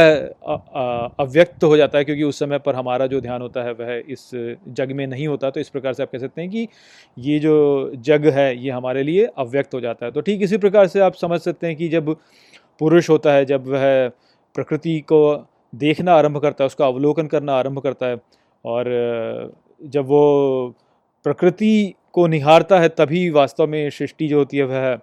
अव्यक्त 1.20 1.64
हो 1.64 1.78
जाता 1.78 1.98
है, 1.98 2.04
क्योंकि 2.06 2.24
उस 2.24 2.40
समय 2.40 2.60
पर 2.60 2.76
हमारा 2.76 3.06
जो 3.08 3.22
ध्यान 3.22 3.42
होता 3.42 3.64
है, 3.64 3.72
वह 3.74 4.02
इस 4.08 4.30
जग 4.70 4.92
में 4.92 5.06
नहीं 5.08 5.28
होता। 5.28 5.50
तो 5.50 5.60
इस 5.60 5.70
प्रकार 5.70 5.94
से 5.94 6.04
आप 6.04 6.12
कह 6.12 6.20
सकते 6.20 6.42
हैं 6.42 6.50
कि 6.50 6.68
ये 7.18 7.40
जो 7.40 7.92
जग 7.98 8.28
है, 8.28 8.56
ये 8.58 8.72
हमारे 8.72 9.04
लिए 9.04 9.26
अव्यक्त 9.38 9.74
हो 9.74 9.82
जाता 9.82 10.06
है। 10.06 10.12
तो 10.12 10.22
ठीक 10.22 10.42
इसी 10.42 10.58
प्रकार 10.58 10.88
से 10.88 11.00
आप 11.00 11.16
समझ 11.16 11.40
सकते 11.42 11.68
हैं 11.68 11.76
कि 11.76 11.88
जब 11.90 12.16
पुरुष 12.80 13.10
होता 13.10 13.34
है, 13.34 13.46
जब 13.46 13.68
वह 13.68 14.10
प्रकृति 14.56 15.00
को 15.02 15.22
देखना 15.74 16.14
आरंभ 16.14 16.38
करता 16.38 16.64
है, 16.64 16.66
उसका 16.68 16.86
अवलोकन 16.88 17.28
करना 17.28 17.54
आरंभ 17.54 17.80
करता 17.80 18.06
है 18.06 18.18
और 18.66 19.54
जब 19.82 20.06
वो 20.06 20.76
प्रकृति 21.26 21.94
को 22.14 22.26
निहारता 22.28 22.80
है, 22.80 22.90
तभी 22.90 23.30
वास्तव 23.30 23.68
में 23.68 23.90
सृष्टि 23.90 24.28
जो 24.28 24.38
होती 24.38 24.58
है, 24.58 24.64
वह 24.64 25.00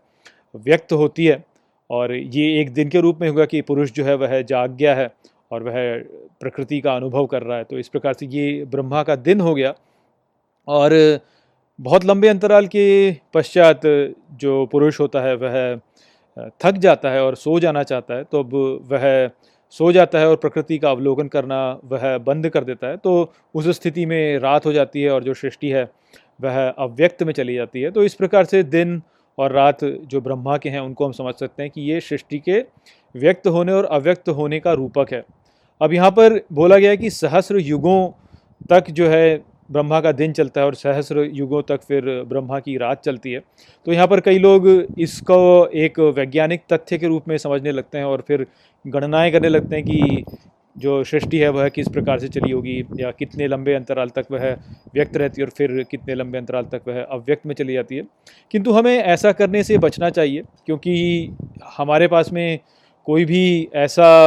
व्यक्त 0.64 0.92
होती 0.92 1.26
है 1.26 1.44
और 1.90 2.14
ये 2.14 2.60
एक 2.60 2.72
दिन 2.74 2.88
के 2.88 3.00
रूप 3.00 3.18
में 3.20 3.28
होगा 3.28 3.44
कि 3.46 3.60
पुरुष 3.62 3.92
जो 3.92 4.04
है, 4.04 4.14
वह 4.14 4.40
जाग 4.42 4.76
गया 4.76 4.94
है 4.94 5.10
और 5.52 5.62
वह 5.62 5.74
प्रकृति 6.40 6.80
का 6.80 6.94
अनुभव 6.96 7.26
कर 7.26 7.42
रहा 7.42 7.58
है। 7.58 7.64
तो 7.64 7.78
इस 7.78 7.88
प्रकार 7.88 8.14
से 8.14 8.26
ये 8.26 8.64
ब्रह्मा 8.64 9.02
का 9.02 9.16
दिन 9.18 9.40
हो 9.40 9.54
गया 9.54 9.74
और 10.68 10.92
बहुत 11.78 12.04
लंबे 12.04 12.28
अंतराल 12.28 12.66
के 12.66 13.12
पश्चात 13.34 13.80
जो 14.32 14.64
पुरुष 14.66 15.00
होता 15.00 15.20
है, 15.20 15.34
वह 15.36 15.80
थक 16.36 16.78
जाता 16.78 17.10
है 17.10 17.22
और 17.24 17.34
सो 17.36 17.58
जाना 17.60 17.82
चाहता 17.82 18.14
है 18.14 18.24
तो 18.24 18.38
अब 18.38 18.54
वह 18.92 19.30
सो 19.70 19.90
जाता 19.92 20.18
है 20.18 20.28
और 20.28 20.36
प्रकृति 20.36 20.78
का 20.78 20.90
अवलोकन 20.90 21.28
करना 21.28 21.58
वह 21.84 22.16
बंद 22.18 22.48
कर 22.48 22.64
देता 22.64 22.86
है 22.86 22.96
तो 22.96 23.32
उस 23.54 23.68
स्थिति 23.68 24.06
में 24.06 24.38
रात 24.38 24.66
हो 24.66 24.72
जाती 24.72 25.02
है 25.02 25.10
और 25.10 25.24
जो 25.24 25.34
सृष्टि 25.34 25.70
है 25.70 25.88
वह 26.40 26.68
अव्यक्त 26.68 27.22
में 27.22 27.32
चली 27.32 27.54
जाती 27.54 27.80
है। 27.80 27.90
तो 27.90 28.02
इस 28.04 28.14
प्रकार 28.14 28.44
से 28.44 28.62
दिन 28.62 29.00
और 29.38 29.52
रात 29.52 29.84
जो 29.84 30.20
ब्रह्मा 30.20 30.56
के 30.56 30.68
हैं, 30.68 30.80
उनको 30.80 31.06
हम 31.06 31.12
समझ 31.12 31.34
सकते 31.34 31.62
हैं 31.62 31.70
कि 31.72 31.80
ये 31.82 32.00
सृष्टि 32.00 32.38
के 32.38 32.58
व्यक्त 33.14 33.46
होने 33.46 33.72
और 33.72 33.84
अव्यक्त 33.84 34.28
होने 34.28 34.60
का 34.60 34.72
रूपक 34.72 35.12
है। 35.12 35.24
अब 35.80 35.92
यहाँ 35.92 36.10
पर 36.10 36.40
बोला 36.52 36.78
गया 36.78 36.90
है 36.90 36.96
कि 36.96 37.10
सहस्र 37.10 37.60
युगों 37.60 38.10
तक 38.70 38.90
जो 38.90 39.08
है 39.08 39.36
ब्रह्मा 39.68 40.00
का 40.00 40.12
दिन 40.12 40.32
चलता 40.32 40.60
है 40.60 40.66
और 40.66 40.74
सहस्र 40.74 41.28
युगों 41.34 41.62
तक 41.62 41.82
फिर 41.82 42.04
ब्रह्मा 42.28 42.58
की 42.60 42.76
रात 42.76 43.02
चलती 43.04 43.32
है। 43.32 43.40
तो 43.86 43.92
यहाँ 43.92 44.06
पर 44.06 44.20
कई 44.20 44.38
लोग 44.38 44.68
इसको 44.98 45.66
एक 45.76 46.00
वैज्ञानिक 46.16 46.62
तथ्य 46.72 46.98
के 46.98 47.06
रूप 47.06 47.28
में 47.28 47.36
समझने 47.38 47.72
लगते 47.72 47.98
हैं 47.98 48.04
और 48.04 48.24
फिर 48.28 48.46
गणनाएँ 48.84 49.32
करने 49.32 49.48
लगते 49.48 49.76
हैं 49.76 49.84
कि 49.84 50.24
जो 50.76 51.02
सृष्टि 51.04 51.38
है, 51.38 51.48
वह 51.48 51.68
किस 51.68 51.88
प्रकार 51.88 52.18
से 52.18 52.28
चली 52.28 52.50
होगी 52.50 52.78
या 53.00 53.10
कितने 53.10 53.46
लंबे 53.48 53.74
अंतराल 53.74 54.08
तक 54.08 54.26
वह 54.32 54.50
व्यक्त 54.94 55.16
रहती 55.16 55.40
है 55.40 55.46
और 55.46 55.52
फिर 55.56 55.82
कितने 55.90 56.14
लंबे 56.14 56.38
अंतराल 56.38 56.64
तक 56.64 56.82
वह 56.88 57.00
अव्यक्त 57.02 57.46
में 57.46 57.54
चली 57.54 57.74
जाती 57.74 57.96
है। 57.96 58.02
किंतु 58.50 58.72
हमें 58.72 58.96
ऐसा 58.96 59.32
करने 59.32 59.62
से 59.64 59.78
बचना 59.78 60.10
चाहिए, 60.10 60.42
क्योंकि 60.66 61.36
हमारे 61.76 62.08
पास 62.08 62.32
में 62.32 62.58
कोई 63.06 63.24
भी 63.24 63.68
ऐसा 63.74 64.26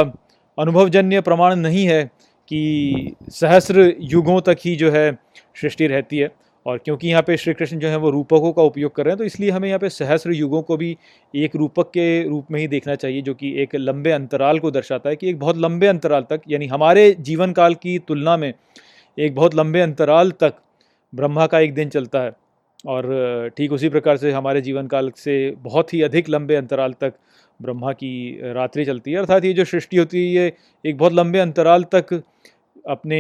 अनुभवजन्य 0.57 1.21
प्रमाण 1.21 1.55
नहीं 1.55 1.85
है 1.85 2.03
कि 2.51 3.15
सहस्र 3.31 3.93
युगों 4.01 4.39
तक 4.41 4.57
ही 4.59 4.75
जो 4.75 4.91
है 4.91 5.11
सृष्टि 5.55 5.87
रहती 5.87 6.17
है। 6.17 6.31
और 6.65 6.77
क्योंकि 6.77 7.07
यहाँ 7.07 7.21
पे 7.21 7.35
श्री 7.37 7.53
कृष्ण 7.53 7.77
जो 7.79 7.87
है 7.87 7.97
वो 7.97 8.09
रूपकों 8.09 8.51
का 8.53 8.61
उपयोग 8.63 8.95
कर 8.95 9.05
रहे 9.05 9.11
हैं 9.11 9.17
तो 9.17 9.23
इसलिए 9.23 9.49
हमें 9.49 9.67
यहाँ 9.67 9.79
पे 9.79 9.89
सहस्र 9.89 10.33
युगों 10.33 10.61
को 10.61 10.77
भी 10.77 10.95
एक 11.33 11.55
रूपक 11.55 11.89
के 11.89 12.23
रूप 12.23 12.51
में 12.51 12.59
ही 12.59 12.67
देखना 12.67 12.95
चाहिए, 12.95 13.21
जो 13.21 13.33
कि 13.33 13.53
एक 13.61 13.75
लंबे 13.75 14.11
अंतराल 14.11 14.59
को 14.59 14.71
दर्शाता 14.71 15.09
है 15.09 15.15
कि 15.15 15.29
एक 15.29 15.39
बहुत 15.39 15.57
लंबे 15.57 15.87
अंतराल 15.87 16.25
तक, 16.29 16.41
यानी 16.49 16.67
हमारे 16.67 17.11
जीवन 17.21 17.51
काल 17.51 17.75
की 17.75 17.97
तुलना 17.99 18.35
में 18.37 18.53
एक 19.17 19.35
बहुत 19.35 19.55
लंबे 19.55 19.81
अंतराल 19.81 20.31
तक 20.33 20.53
ब्रह्मा 21.13 21.47
का 21.47 21.59
एक 21.59 21.73
दिन 21.73 21.89
चलता 21.89 22.21
है। 22.21 22.31
और 22.87 23.49
ठीक 23.57 23.71
उसी 23.73 23.89
प्रकार 23.89 24.17
से 24.17 24.31
हमारे 24.31 24.61
जीवन 24.61 24.87
काल 24.87 25.11
से 25.17 25.55
बहुत 25.59 25.93
ही 25.93 26.01
अधिक 26.01 26.29
लंबे 26.29 26.55
अंतराल 26.55 26.93
तक 27.01 27.13
ब्रह्मा 27.59 27.91
की 27.93 28.51
रात्रि 28.53 28.85
चलती 28.85 29.11
है। 29.11 29.17
अर्थात 29.17 29.45
ये 29.45 29.53
जो 29.53 29.65
सृष्टि 29.65 29.97
होती 29.97 30.17
है, 30.17 30.43
ये 30.43 30.53
एक 30.85 30.97
बहुत 30.97 31.13
लंबे 31.13 31.39
अंतराल 31.39 31.83
तक 31.95 32.21
अपने 32.87 33.19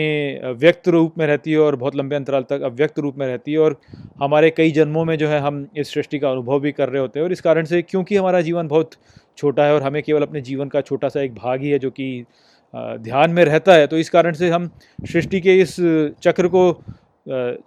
व्यक्त 0.57 0.87
रूप 0.87 1.17
में 1.17 1.25
रहती 1.27 1.51
है 1.51 1.59
और 1.59 1.75
बहुत 1.75 1.95
लंबे 1.95 2.15
अंतराल 2.15 2.43
तक 2.43 2.61
अव्यक्त 2.61 2.99
रूप 2.99 3.17
में 3.17 3.25
रहती 3.27 3.51
है 3.51 3.59
और 3.59 3.79
हमारे 4.19 4.49
कई 4.49 4.71
जन्मों 4.71 5.05
में 5.05 5.17
जो 5.17 5.27
है 5.27 5.39
हम 5.39 5.67
इस 5.77 5.93
सृष्टि 5.93 6.19
का 6.19 6.31
अनुभव 6.31 6.59
भी 6.59 6.71
कर 6.71 6.89
रहे 6.89 7.01
होते 7.01 7.19
हैं। 7.19 7.25
और 7.25 7.31
इस 7.31 7.41
कारण 7.41 7.65
से 7.65 7.81
क्योंकि 7.81 8.15
हमारा 8.15 8.41
जीवन 8.41 8.67
बहुत 8.67 8.91
छोटा 9.37 9.65
है 9.65 9.73
और 9.73 9.81
हमें 9.81 10.01
केवल 10.03 10.21
अपने 10.21 10.41
जीवन 10.41 10.69
का 10.69 10.81
छोटा 10.81 11.09
सा 11.09 11.21
एक 11.21 11.35
भाग 11.35 11.61
ही 11.61 11.69
है 11.69 11.79
जो 11.79 11.89
कि 11.91 12.25
ध्यान 12.73 13.31
में 13.31 13.43
रहता 13.45 13.73
है 13.73 13.87
तो 13.87 13.97
इस 13.97 14.09
कारण 14.09 14.33
से 14.33 14.49
हम 14.49 14.69
सृष्टि 15.01 15.41
के 15.41 15.59
इस 15.59 15.75
चक्र 16.23 16.47
को 16.47 16.83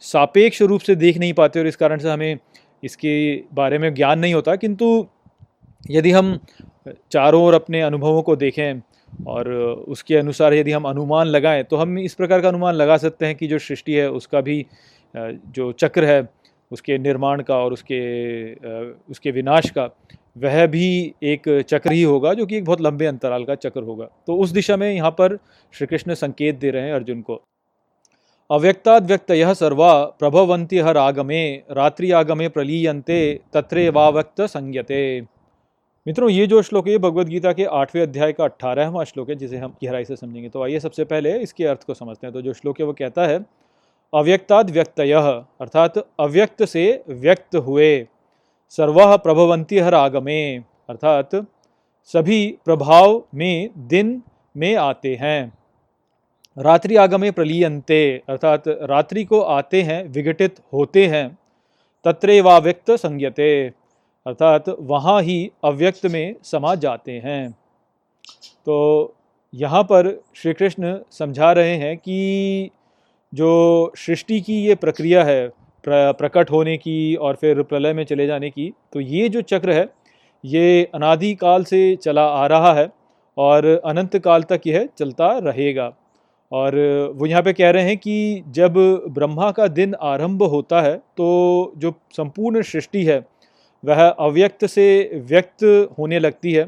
सापेक्ष 0.03 0.63
रूप 0.63 0.81
से 0.81 0.95
देख 0.97 1.19
नहीं 1.19 1.33
पाते 1.33 1.61
और 1.61 1.67
इस 1.67 1.77
कारण 1.77 1.99
से 1.99 2.11
हमें 2.11 2.39
इसके 2.85 3.15
बारे 3.55 3.79
में 3.79 3.93
ज्ञान 3.95 4.19
नहीं 4.19 4.35
होता। 4.35 4.57
किंतु 4.57 5.07
यदि 5.91 6.11
हम 6.11 6.39
चारों 7.13 7.43
ओर 7.45 7.55
अपने 7.55 7.81
अनुभवों 7.81 8.23
को 8.23 8.37
देखें 8.37 8.81
और 9.27 9.51
उसके 9.89 10.17
अनुसार 10.17 10.55
यदि 10.55 10.73
हम 10.73 10.85
अनुमान 10.85 11.27
लगाएँ 11.27 11.63
तो 11.65 11.77
हम 11.77 11.99
इस 11.99 12.15
प्रकार 12.15 12.41
का 12.41 12.49
अनुमान 12.49 12.75
लगा 12.75 12.97
सकते 12.97 13.27
हैं 13.27 13.35
कि 13.37 13.47
जो 13.47 13.59
सृष्टि 13.59 13.95
है, 13.95 14.11
उसका 14.11 14.41
भी 14.41 14.65
जो 15.15 15.71
चक्र 15.75 16.05
है, 16.05 16.29
उसके 16.71 16.99
निर्माण 16.99 17.43
का 17.43 17.57
और 17.57 17.73
उसके 17.73 18.01
उसके 19.11 19.31
विनाश 19.31 19.71
का, 19.71 19.89
वह 20.39 20.67
भी 20.67 21.15
एक 21.23 21.49
चक्र 21.69 21.93
ही 21.93 22.03
होगा, 22.03 22.33
जो 22.35 22.47
कि 22.47 22.57
एक 22.57 22.65
बहुत 22.65 22.81
लंबे 22.81 23.07
अंतराल 23.07 23.45
का 23.45 23.55
चक्र 23.55 23.83
होगा। 23.83 24.05
तो 24.27 24.37
उस 24.37 24.51
दिशा 24.51 24.77
में 24.77 24.93
यहाँ 24.93 25.11
पर 25.11 25.37
श्री 25.75 25.87
कृष्ण 25.87 26.15
संकेत 26.15 26.59
दे 26.59 26.71
रहे 26.71 26.83
हैं 26.83 26.93
अर्जुन 26.93 27.21
को। 27.21 27.41
अव्यक्ताद 28.51 29.07
व्यक्त 29.07 29.31
यह 29.31 29.53
सर्वा 29.55 29.93
प्रभवंती 30.19 30.79
हर 30.79 30.97
आगमे, 30.97 31.45
रात्रि 31.71 32.11
आगमे 32.11 32.49
प्रलीयंते 32.49 33.19
तत्रे 33.55 33.89
वाव्यक्त 33.89 34.43
संज्ञते। 34.43 35.21
मित्रों, 36.07 36.31
ये 36.31 36.47
जो 36.47 36.63
श्लोक 36.63 36.89
है 36.89 36.99
भगवत 36.99 37.27
गीता 37.27 37.53
के 37.53 37.65
आठवें 37.65 38.03
अध्याय 38.03 38.33
का 38.33 38.45
अट्ठारहवां 38.45 39.05
श्लोक 39.05 39.29
है, 39.29 39.35
जिसे 39.35 39.57
हम 39.57 39.75
गहराई 39.85 40.05
से 40.05 40.17
समझेंगे। 40.17 40.49
तो 40.49 40.63
आइए 40.63 40.81
सबसे 40.81 41.05
पहले 41.05 41.39
इसके 41.39 41.67
अर्थ 41.67 41.85
को 41.85 41.95
समझते 41.95 42.27
हैं। 42.27 42.35
तो 42.35 42.43
जो 42.43 42.53
श्लोक 42.53 42.81
है, 42.81 42.87
वो 42.87 42.93
कहता 42.93 43.27
है, 43.27 43.47
अव्यक्ताद 44.15 44.71
व्यक्त 44.71 45.01
अर्थात 45.01 45.99
अव्यक्त 46.21 46.65
से 46.65 47.03
व्यक्त 47.09 47.57
हुए। 47.57 48.07
सर्व 48.71 49.17
प्रभवंती 49.17 49.79
हर 49.79 49.95
आगमे। 49.95 50.57
अर्थात 50.89 51.47
सभी 52.05 52.59
प्रभाव 52.65 53.25
में, 53.35 53.71
दिन 53.79 54.23
में 54.57 54.77
आते 54.77 55.15
हैं। 55.15 55.53
रात्रि 56.59 56.97
आगमे 56.97 57.31
प्रलीयंते 57.31 58.23
अर्थात 58.29 58.69
रात्रि 58.69 59.25
को 59.25 59.41
आते 59.41 59.83
हैं, 59.83 60.09
विघटित 60.09 60.57
होते 60.73 61.07
हैं। 61.07 61.39
तत्रे 62.05 62.41
वा 62.41 62.59
व्यक्त 62.59 62.91
संज्ञते। 62.91 63.82
अर्थात 64.27 64.69
वहाँ 64.81 65.21
ही 65.23 65.51
अव्यक्त 65.65 66.07
में 66.07 66.35
समा 66.45 66.75
जाते 66.77 67.13
हैं। 67.25 67.51
तो 68.67 69.15
यहाँ 69.53 69.83
पर 69.83 70.11
श्री 70.37 70.53
कृष्ण 70.53 70.97
समझा 71.11 71.51
रहे 71.53 71.77
हैं 71.77 71.97
कि 71.97 72.71
जो 73.33 73.93
सृष्टि 73.97 74.41
की 74.41 74.55
ये 74.67 74.75
प्रक्रिया 74.75 75.25
है 75.25 75.49
प्र, 75.49 76.13
प्रकट 76.13 76.51
होने 76.51 76.77
की 76.77 77.15
और 77.15 77.35
फिर 77.35 77.63
प्रलय 77.63 77.93
में 77.93 78.05
चले 78.05 78.27
जाने 78.27 78.51
की 78.51 78.73
तो 78.93 79.01
ये 79.01 79.29
जो 79.29 79.41
चक्र 79.43 79.73
है 79.73 79.89
ये 80.45 80.85
अनादि 80.95 81.35
काल 81.35 81.65
से 81.65 81.81
चला 81.97 82.25
आ 82.25 82.47
रहा 82.47 82.73
है 82.73 82.89
और 83.37 83.67
अनंत 83.87 84.17
काल 84.17 84.43
तक 84.43 84.61
यह 84.67 84.89
चलता 84.99 85.27
रहेगा। 85.39 85.93
और 86.53 86.75
वो 87.17 87.27
यहाँ 87.27 87.43
पे 87.43 87.53
कह 87.53 87.71
रहे 87.71 87.83
हैं 87.83 87.97
कि 87.97 88.43
जब 88.49 88.75
ब्रह्मा 89.09 89.51
का 89.51 89.67
दिन 89.69 89.95
आरंभ 90.03 90.43
होता 90.45 90.81
है 90.81 90.97
तो 91.17 91.29
जो 91.77 91.93
संपूर्ण 92.17 92.63
सृष्टि 92.63 93.05
है 93.05 93.21
वह 93.85 94.03
अव्यक्त 94.09 94.65
से 94.67 94.87
व्यक्त 95.27 95.65
होने 95.99 96.19
लगती 96.19 96.53
है 96.53 96.67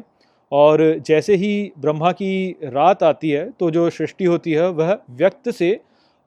और 0.53 0.83
जैसे 1.07 1.35
ही 1.35 1.72
ब्रह्मा 1.79 2.11
की 2.12 2.57
रात 2.64 3.03
आती 3.03 3.31
है 3.31 3.50
तो 3.50 3.70
जो 3.70 3.88
सृष्टि 3.90 4.24
होती 4.24 4.53
है, 4.53 4.68
वह 4.68 4.98
व्यक्त 5.11 5.50
से 5.50 5.70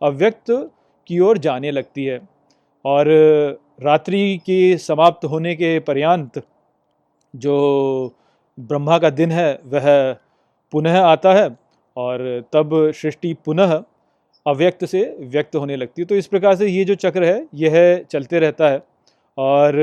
अव्यक्त 0.02 0.52
की 1.08 1.19
ओर 1.19 1.38
जाने 1.38 1.71
लगती 1.71 2.06
है। 2.06 2.19
और 2.86 3.08
रात्रि 3.84 4.38
के 4.38 4.78
समाप्त 4.78 5.26
होने 5.26 5.56
के 5.56 5.80
पर्यंत 5.80 6.41
जो 7.34 7.56
ब्रह्मा 8.58 8.97
का 8.97 9.10
दिन 9.10 9.32
है, 9.32 9.60
वह 9.65 10.13
पुनः 10.73 11.00
आता 11.02 11.34
है 11.34 11.50
और 11.97 12.43
तब 12.54 12.69
सृष्टि 12.95 13.34
पुनः 13.45 13.73
अव्यक्त 14.45 14.86
से 14.86 15.02
व्यक्त 15.21 15.56
होने 15.56 15.76
लगती 15.76 16.02
है। 16.02 16.06
तो 16.06 16.15
इस 16.15 16.28
प्रकार 16.28 16.56
से 16.56 16.67
ये 16.67 16.84
जो 16.86 16.95
चक्र 16.95 17.23
है, 17.23 17.45
यह 17.54 18.06
चलते 18.12 18.39
रहता 18.39 18.69
है। 18.69 18.82
और 19.38 19.73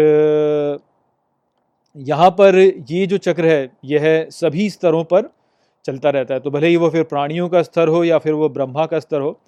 यहाँ 1.96 2.30
पर 2.30 2.58
ये 2.90 3.06
जो 3.06 3.16
चक्र 3.18 3.46
है, 3.46 3.70
यह 3.84 4.26
सभी 4.30 4.68
स्तरों 4.70 5.02
पर 5.04 5.30
चलता 5.84 6.10
रहता 6.10 6.34
है। 6.34 6.40
तो 6.40 6.50
भले 6.50 6.68
ही 6.68 6.76
वो 6.76 6.88
फिर 6.90 7.02
प्राणियों 7.02 7.48
का 7.48 7.62
स्तर 7.62 7.88
हो 7.88 8.02
या 8.04 8.18
फिर 8.18 8.32
वो 8.32 8.48
ब्रह्मा 8.48 8.86
का 8.86 8.98
स्तर 9.00 9.20
हो, 9.20 9.38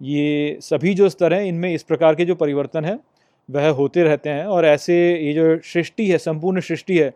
ये 0.00 0.58
सभी 0.62 0.94
जो 0.94 1.08
स्तर 1.08 1.34
हैं, 1.34 1.44
इनमें 1.44 1.72
इस 1.74 1.82
प्रकार 1.82 2.14
के 2.14 2.24
जो 2.24 2.34
परिवर्तन 2.34 2.84
हैं, 2.84 2.98
वह 3.48 3.68
होते 3.68 4.02
रहते 4.02 4.30
हैं 4.30 4.44
और 4.46 4.64
ऐसे 4.66 4.94
ये 5.26 5.32
जो 5.32 5.56
सृष्टि 5.64 6.10
है, 6.10 6.18
संपूर्ण 6.18 6.60
सृष्टि 6.60 6.98
है, 6.98 7.12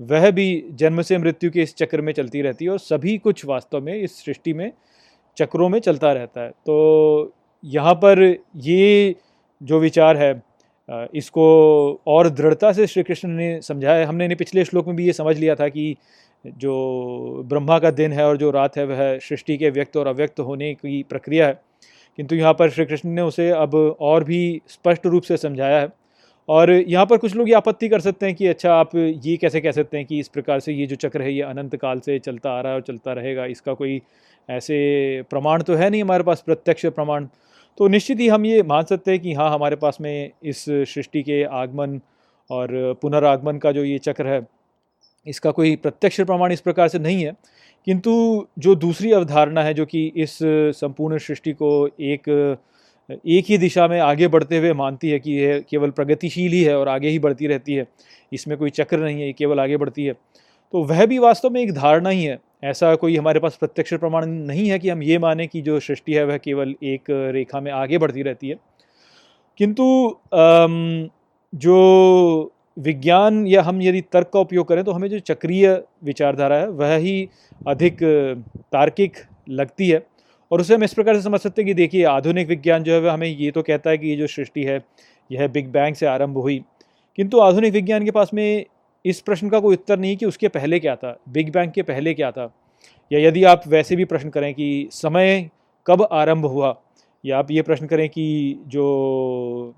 वह 0.00 0.30
भी 0.30 0.64
जन्म 0.72 1.02
से 1.02 1.18
मृत्यु 1.18 1.50
के 1.50 1.62
इस 1.62 1.74
चक्र 1.76 2.00
में 2.00 2.12
चलती 2.12 2.42
रहती 2.42 2.64
है 2.64 2.70
और 2.70 2.78
सभी 2.78 3.16
कुछ 3.18 3.44
वास्तव 3.44 3.80
में 3.80 3.94
इस 3.94 4.24
सृष्टि 4.24 4.52
में, 4.52 4.70
चक्रों 5.36 5.68
में 5.68 5.78
चलता 5.80 6.12
रहता 6.12 6.40
है। 6.40 6.50
तो 6.50 7.32
यहाँ 7.64 7.94
पर 7.94 8.22
ये 8.56 9.14
जो 9.60 9.78
विचार 9.80 10.16
है 10.16 10.32
इसको 10.88 11.44
और 12.06 12.28
दृढ़ता 12.30 12.72
से 12.72 12.86
श्री 12.86 13.02
कृष्ण 13.02 13.28
ने 13.28 13.60
समझाया 13.62 14.08
हमने 14.08 14.34
पिछले 14.34 14.64
श्लोक 14.64 14.86
में 14.86 14.96
भी 14.96 15.06
ये 15.06 15.12
समझ 15.12 15.36
लिया 15.38 15.54
था 15.54 15.68
कि 15.68 15.96
जो 16.46 17.42
ब्रह्मा 17.46 17.78
का 17.78 17.90
दिन 17.90 18.12
है 18.12 18.26
और 18.26 18.36
जो 18.36 18.50
रात 18.50 18.76
है, 18.76 18.84
वह 18.84 19.18
सृष्टि 19.18 19.56
के 19.56 19.70
व्यक्त 19.70 19.96
और 19.96 20.06
अव्यक्त 20.06 20.40
होने 20.40 20.74
की 20.74 21.02
प्रक्रिया 21.02 21.46
है। 21.46 21.60
किंतु 22.16 22.36
यहाँ 22.36 22.52
पर 22.54 22.70
श्री 22.70 22.84
कृष्ण 22.84 23.08
ने 23.08 23.22
उसे 23.22 23.50
अब 23.50 23.74
और 24.00 24.24
भी 24.24 24.60
स्पष्ट 24.68 25.06
रूप 25.06 25.22
से 25.22 25.36
समझाया 25.36 25.80
है। 25.80 25.88
और 26.48 26.70
यहाँ 26.70 27.06
पर 27.06 27.16
कुछ 27.16 27.34
लोग 27.36 27.48
ये 27.48 27.54
आपत्ति 27.54 27.88
कर 27.88 28.00
सकते 28.00 28.26
हैं 28.26 28.34
कि 28.34 28.46
अच्छा 28.46 28.74
आप 28.74 28.96
ये 28.96 29.36
कैसे 29.36 29.60
कह 29.60 29.72
सकते 29.72 29.96
हैं 29.96 30.06
कि 30.06 30.18
इस 30.18 30.28
प्रकार 30.28 30.60
से 30.60 30.72
ये 30.72 30.86
जो 30.86 30.96
चक्र 30.96 31.22
है, 31.22 31.32
ये 31.32 31.42
अनंत 31.42 31.76
काल 31.76 32.00
से 32.00 32.18
चलता 32.18 32.50
आ 32.50 32.60
रहा 32.60 32.72
है 32.72 32.78
और 32.78 32.82
चलता 32.82 33.12
रहेगा। 33.12 33.44
इसका 33.44 33.74
कोई 33.74 34.00
ऐसे 34.50 35.22
प्रमाण 35.30 35.62
तो 35.62 35.74
है 35.74 35.90
नहीं 35.90 36.02
हमारे 36.02 36.22
पास, 36.22 36.40
प्रत्यक्ष 36.40 36.86
प्रमाण। 36.86 37.26
तो 37.78 37.88
निश्चित 37.88 38.20
ही 38.20 38.28
हम 38.28 38.44
ये 38.46 38.62
मान 38.62 38.84
सकते 38.84 39.10
हैं 39.10 39.20
कि 39.20 39.32
हाँ 39.32 39.50
हमारे 39.50 39.76
पास 39.76 39.98
में 40.00 40.30
इस 40.44 40.64
सृष्टि 40.64 41.22
के 41.22 41.42
आगमन 41.44 42.00
और 42.50 42.68
पुनरागमन 43.02 43.58
का 43.58 43.72
जो 43.72 43.84
ये 43.84 43.98
चक्र 43.98 44.26
है, 44.26 44.46
इसका 45.26 45.50
कोई 45.50 45.74
प्रत्यक्ष 45.76 46.20
प्रमाण 46.20 46.52
इस 46.52 46.60
प्रकार 46.60 46.88
से 46.88 46.98
नहीं 46.98 47.24
है। 47.24 47.32
किंतु 47.86 48.46
जो 48.58 48.74
दूसरी 48.74 49.12
अवधारणा 49.12 49.62
है, 49.62 49.74
जो 49.74 49.86
कि 49.86 50.06
इस 50.16 50.38
संपूर्ण 50.76 51.18
सृष्टि 51.18 51.52
को 51.52 51.88
एक 51.88 52.56
एक 53.08 53.44
ही 53.48 53.56
दिशा 53.58 53.86
में 53.88 53.98
आगे 54.00 54.28
बढ़ते 54.28 54.58
हुए 54.58 54.72
मानती 54.72 55.10
है 55.10 55.18
कि 55.18 55.32
यह 55.32 55.58
केवल 55.70 55.90
प्रगतिशील 55.90 56.52
ही 56.52 56.62
है 56.62 56.76
और 56.78 56.88
आगे 56.88 57.08
ही 57.08 57.18
बढ़ती 57.18 57.46
रहती 57.46 57.74
है, 57.74 57.86
इसमें 58.32 58.56
कोई 58.58 58.70
चक्र 58.70 58.98
नहीं 58.98 59.20
है, 59.20 59.26
ये 59.26 59.32
केवल 59.32 59.60
आगे 59.60 59.76
बढ़ती 59.76 60.04
है। 60.04 60.12
तो 60.74 60.82
वह 60.84 61.04
भी 61.06 61.18
वास्तव 61.18 61.50
में 61.50 61.60
एक 61.60 61.72
धारणा 61.74 62.10
ही 62.10 62.24
है 62.24 62.38
ऐसा 62.62 62.94
कोई 62.94 63.16
हमारे 63.16 63.40
पास 63.40 63.56
प्रत्यक्ष 63.56 63.94
प्रमाण 63.94 64.26
नहीं 64.26 64.68
है 64.68 64.78
कि 64.78 64.88
हम 64.88 65.02
ये 65.02 65.18
माने 65.18 65.46
कि 65.46 65.60
जो 65.62 65.78
सृष्टि 65.80 66.14
है 66.14 66.24
वह 66.24 66.36
केवल 66.36 66.74
एक 66.84 67.10
रेखा 67.34 67.60
में 67.60 67.70
आगे 67.72 67.98
बढ़ती 67.98 68.22
रहती 68.22 68.48
है। 68.48 68.56
किंतु 69.60 69.84
जो 71.52 72.52
विज्ञान 72.78 73.46
या 73.46 73.62
हम 73.62 73.80
यदि 73.82 74.00
तर्क 74.12 74.30
का 74.32 74.40
उपयोग 74.40 74.68
करें 74.68 74.82
तो 74.84 74.92
हमें 74.92 75.08
जो 75.08 75.18
चक्रीय 75.18 75.68
विचारधारा 76.04 76.56
है, 76.56 76.68
वह 76.68 76.94
ही 76.94 77.28
अधिक 77.66 77.98
तार्किक 78.72 79.16
लगती 79.48 79.88
है। 79.88 80.06
और 80.50 80.60
उसे 80.60 80.74
हम 80.74 80.84
इस 80.84 80.94
प्रकार 80.94 81.16
से 81.16 81.22
समझ 81.22 81.40
सकते 81.40 81.62
हैं 81.62 81.66
कि 81.66 81.74
देखिए, 81.74 82.04
आधुनिक 82.04 82.48
विज्ञान 82.48 82.82
जो 82.82 82.92
है 82.92 83.00
वह 83.00 83.12
हमें 83.12 83.28
ये 83.28 83.50
तो 83.50 83.62
कहता 83.62 83.90
है 83.90 83.98
कि 83.98 84.08
ये 84.08 84.16
जो 84.16 84.26
सृष्टि 84.26 84.64
है, 84.64 84.80
यह 85.30 85.48
बिग 85.48 85.68
बैंग 85.68 85.94
से 85.94 86.06
आरंभ 86.06 86.38
हुई। 86.38 86.60
किंतु 87.18 87.38
आधुनिक 87.40 87.72
विज्ञान 87.72 88.04
के 88.04 88.10
पास 88.10 88.30
में 88.34 88.64
इस 89.06 89.20
प्रश्न 89.20 89.48
का 89.48 89.60
कोई 89.60 89.76
उत्तर 89.76 89.98
नहीं 89.98 90.16
कि 90.16 90.26
उसके 90.26 90.48
पहले 90.48 90.78
क्या 90.80 90.96
था, 90.96 91.16
बिग 91.28 91.52
बैंग 91.52 91.72
के 91.72 91.82
पहले 91.82 92.14
क्या 92.14 92.30
था। 92.30 92.50
या 93.10 93.18
यदि 93.20 93.44
आप 93.44 93.62
वैसे 93.68 93.96
भी 93.96 94.04
प्रश्न 94.04 94.30
करें 94.30 94.52
कि 94.54 94.88
समय 94.92 95.48
कब 95.86 96.06
आरंभ 96.12 96.46
हुआ, 96.46 96.74
या 97.24 97.38
आप 97.38 97.50
ये 97.50 97.62
प्रश्न 97.62 97.86
करें 97.86 98.08
कि 98.08 98.58
जो 98.66 99.74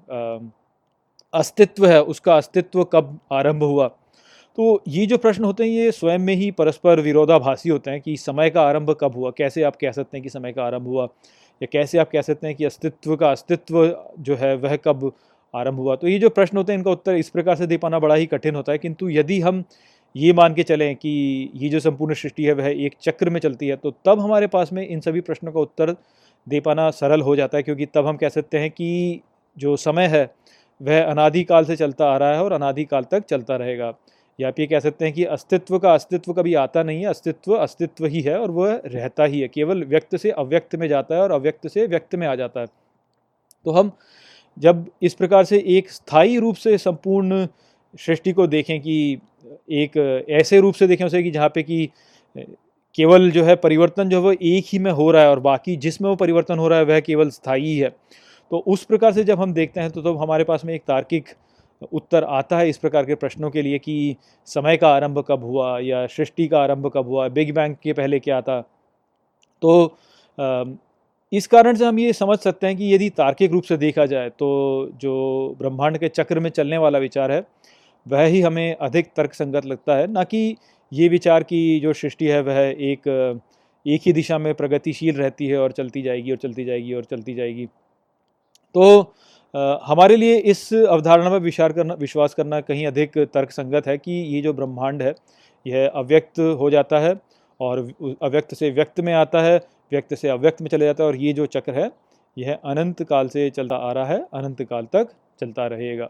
अस्तित्व 1.32 1.86
है, 1.86 2.02
उसका 2.02 2.36
अस्तित्व 2.36 2.84
कब 2.84 3.18
आरंभ 3.32 3.62
हुआ। 3.62 3.88
तो 4.58 4.82
ये 4.88 5.06
जो 5.06 5.18
प्रश्न 5.18 5.44
होते 5.44 5.64
हैं, 5.64 5.70
ये 5.70 5.90
स्वयं 5.92 6.18
में 6.18 6.34
ही 6.34 6.50
परस्पर 6.50 7.00
विरोधाभासी 7.00 7.68
होते 7.68 7.90
हैं 7.90 8.00
कि 8.00 8.16
समय 8.16 8.50
का 8.50 8.62
आरंभ 8.62 8.96
कब 9.00 9.16
हुआ, 9.16 9.30
कैसे 9.30 9.62
आप 9.62 9.76
कह 9.76 9.92
सकते 9.92 10.16
हैं 10.16 10.22
कि 10.22 10.30
समय 10.30 10.52
का 10.52 10.64
आरंभ 10.64 10.86
हुआ, 10.86 11.04
या 11.60 11.66
कैसे 11.72 11.98
आप 11.98 12.10
कह 12.10 12.22
सकते 12.22 12.46
हैं 12.46 12.56
कि 12.56 12.64
अस्तित्व 12.64 13.16
का 13.16 13.30
अस्तित्व 13.30 13.86
जो 14.18 14.36
है, 14.36 14.54
वह 14.56 14.76
कब 14.76 15.12
आरंभ 15.54 15.78
हुआ। 15.78 15.96
तो 15.96 16.08
ये 16.08 16.18
जो 16.18 16.28
प्रश्न 16.30 16.56
होते 16.56 16.72
हैं, 16.72 16.78
इनका 16.78 16.90
उत्तर 16.90 17.14
इस 17.16 17.30
प्रकार 17.30 17.56
से 17.56 17.66
दे 17.66 17.76
पाना 17.78 17.98
बड़ा 17.98 18.14
ही 18.14 18.26
कठिन 18.26 18.54
होता 18.54 18.72
है, 18.72 18.78
किंतु 18.78 19.08
यदि 19.10 19.40
हम 19.40 19.62
ये 20.14 20.32
मान 20.32 20.54
के 20.54 20.62
चलें 20.62 20.94
कि 20.96 21.10
ये 21.54 21.68
जो 21.68 21.80
संपूर्ण 21.80 22.14
सृष्टि 22.14 22.44
है, 22.44 22.52
वह 22.52 22.68
एक 22.76 22.94
चक्र 23.02 23.30
में 23.30 23.40
चलती 23.40 23.68
है 23.68 23.76
तो 23.76 23.90
तब 24.04 24.20
हमारे 24.20 24.46
पास 24.46 24.72
में 24.72 24.86
इन 24.86 25.00
सभी 25.00 25.20
प्रश्नों 25.20 25.52
का 25.52 25.60
उत्तर 25.60 25.94
दे 26.46 26.60
पाना 26.60 26.90
सरल 26.92 27.20
हो 27.20 27.36
जाता 27.36 27.56
है, 27.56 27.62
क्योंकि 27.62 27.86
तब 27.86 28.06
हम 28.06 28.16
कह 28.16 28.28
सकते 28.30 28.58
हैं 28.58 28.70
कि 28.70 29.20
जो 29.56 29.76
समय 29.78 30.06
है, 30.06 30.24
वह 30.80 31.02
अनादिकाल 31.02 31.64
से 31.64 31.76
चलता 31.76 32.06
आ 32.06 32.16
रहा 32.16 32.34
है 32.34 32.42
और 32.42 32.52
अनादिकाल 32.52 33.04
तक 33.10 33.24
चलता 33.24 33.56
रहेगा। 33.56 33.92
या 34.38 34.48
आप 34.48 34.58
ये 34.60 34.66
कह 34.66 34.80
सकते 34.80 35.04
हैं 35.04 35.14
कि 35.14 35.24
अस्तित्व 35.26 35.78
का 35.78 35.92
अस्तित्व 35.94 36.32
कभी 36.32 36.54
आता 36.56 36.82
नहीं 36.82 37.00
है, 37.00 37.06
अस्तित्व 37.06 37.54
अस्तित्व 37.54 38.06
ही 38.06 38.20
है 38.20 38.38
और 38.38 38.50
वह 38.50 38.80
रहता 38.86 39.24
ही 39.24 39.40
है, 39.40 39.48
केवल 39.48 39.84
व्यक्त 39.84 40.16
से 40.16 40.30
अव्यक्त 40.32 40.76
में 40.76 40.86
जाता 40.88 41.14
है 41.14 41.20
और 41.22 41.30
अव्यक्त 41.32 41.66
से 41.68 41.86
व्यक्त 41.86 42.14
में 42.14 42.26
आ 42.26 42.34
जाता 42.34 42.60
है। 42.60 42.66
तो 43.66 43.70
हम 43.70 43.90
जब 44.58 44.86
इस 45.02 45.14
प्रकार 45.14 45.44
से 45.44 45.58
एक 45.66 45.90
स्थायी 45.90 46.38
रूप 46.38 46.54
से 46.54 46.78
संपूर्ण 46.78 47.46
सृष्टि 47.98 48.32
को 48.32 48.46
देखें 48.46 48.80
कि 48.80 49.18
एक 49.72 49.96
ऐसे 50.30 50.60
रूप 50.60 50.74
से 50.74 50.86
देखें 50.86 51.04
उसे 51.04 51.22
कि 51.22 51.30
जहाँ 51.30 51.48
पे 51.48 51.62
कि 51.62 51.88
केवल 52.94 53.30
जो 53.30 53.44
है 53.44 53.56
परिवर्तन 53.56 54.08
जो 54.08 54.16
है 54.16 54.22
वो 54.22 54.32
एक 54.32 54.64
ही 54.68 54.78
में 54.78 54.90
हो 54.92 55.10
रहा 55.10 55.22
है 55.22 55.30
और 55.30 55.40
बाकी 55.40 55.76
जिसमें 55.76 56.08
वो 56.10 56.16
परिवर्तन 56.16 56.58
हो 56.58 56.68
रहा 56.68 56.78
है 56.78 56.84
वह 56.84 57.00
केवल 57.00 57.30
स्थायी 57.30 57.76
है। 57.78 57.88
तो 58.50 58.58
उस 58.66 58.84
प्रकार 58.84 59.12
से 59.12 59.24
जब 59.24 59.40
हम 59.40 59.52
देखते 59.52 59.80
हैं 59.80 59.90
तो 59.90 60.00
तब 60.00 60.06
तो 60.06 60.14
हमारे 60.14 60.44
पास 60.44 60.64
में 60.64 60.74
एक 60.74 60.82
तार्किक 60.88 61.28
उत्तर 61.92 62.24
आता 62.24 62.58
है 62.58 62.68
इस 62.68 62.78
प्रकार 62.78 63.04
के 63.04 63.14
प्रश्नों 63.14 63.50
के 63.50 63.62
लिए 63.62 63.78
कि 63.78 64.16
समय 64.48 64.76
का 64.76 64.88
आरंभ 64.88 65.24
कब 65.28 65.44
हुआ 65.44 65.78
या 65.78 66.06
सृष्टि 66.06 66.46
का 66.48 66.62
आरंभ 66.62 66.90
कब 66.94 67.08
हुआ, 67.08 67.28
बिग 67.28 67.54
बैंग 67.54 67.74
के 67.82 67.92
पहले 67.92 68.18
क्या 68.20 68.40
था? 68.40 68.60
तो 69.62 69.96
इस 71.32 71.46
कारण 71.46 71.76
से 71.76 71.84
हम 71.84 71.98
ये 71.98 72.12
समझ 72.12 72.38
सकते 72.38 72.66
हैं 72.66 72.76
कि 72.76 72.94
यदि 72.94 73.08
तार्किक 73.10 73.52
रूप 73.52 73.62
से 73.62 73.76
देखा 73.76 74.06
जाए 74.06 74.28
तो 74.30 74.48
जो 75.00 75.14
ब्रह्मांड 75.58 75.98
के 75.98 76.08
चक्र 76.08 76.40
में 76.40 76.50
चलने 76.50 76.78
वाला 76.78 76.98
विचार 76.98 77.32
है 77.32 77.42
वह 78.06 78.24
ही 78.24 78.40
हमें 78.40 78.74
अधिक 78.76 79.08
तर्क 79.16 79.32
संगत 79.34 79.66
लगता 79.66 79.96
है। 79.96 80.06
ना 80.06 80.24
कि 80.24 80.56
ये 80.92 81.08
विचार 81.08 81.42
की 81.42 81.80
जो 81.80 81.92
सृष्टि 81.92 82.26
है 82.26 82.40
वह 82.42 82.58
एक 82.60 83.08
एक 83.86 84.02
ही 84.06 84.12
दिशा 84.12 84.38
में 84.38 84.54
प्रगतिशील 84.54 85.16
रहती 85.16 85.46
है 85.46 85.58
और 85.58 85.72
चलती 85.72 86.02
जाएगी 86.02 86.30
और 86.30 86.36
चलती 86.36 86.64
जाएगी 86.64 86.94
और 86.94 87.04
चलती 87.04 87.34
जाएगी। 87.34 87.66
तो 88.74 89.14
आ, 89.54 89.78
हमारे 89.84 90.16
लिए 90.16 90.36
इस 90.46 90.72
अवधारणा 90.74 91.30
में 91.30 91.38
विचार 91.38 91.72
करना 91.72 91.94
विश्वास 91.94 92.34
करना 92.34 92.60
कहीं 92.60 92.86
अधिक 92.86 93.18
तर्क 93.34 93.50
संगत 93.50 93.86
है 93.86 93.96
कि 93.98 94.12
ये 94.34 94.40
जो 94.42 94.52
ब्रह्मांड 94.52 95.02
है 95.02 95.14
यह 95.66 95.86
अव्यक्त 95.88 96.38
हो 96.60 96.70
जाता 96.70 96.98
है 96.98 97.14
और 97.60 97.78
अव्यक्त 98.22 98.54
से 98.54 98.70
व्यक्त 98.70 99.00
में 99.00 99.12
आता 99.14 99.42
है 99.42 99.60
व्यक्त 99.92 100.14
से 100.14 100.28
अव्यक्त 100.28 100.62
में 100.62 100.68
चले 100.68 100.84
जाता 100.84 101.02
है 101.02 101.08
और 101.08 101.16
ये 101.16 101.32
जो 101.32 101.46
चक्र 101.48 101.74
है, 101.74 101.90
यह 102.36 102.54
अनंत 102.54 103.02
काल 103.02 103.28
से 103.28 103.48
चलता 103.50 103.76
आ 103.76 103.92
रहा 103.92 104.04
है, 104.04 104.18
अनंत 104.34 104.62
काल 104.62 104.86
तक 104.92 105.08
चलता 105.40 105.66
रहेगा। 105.66 106.08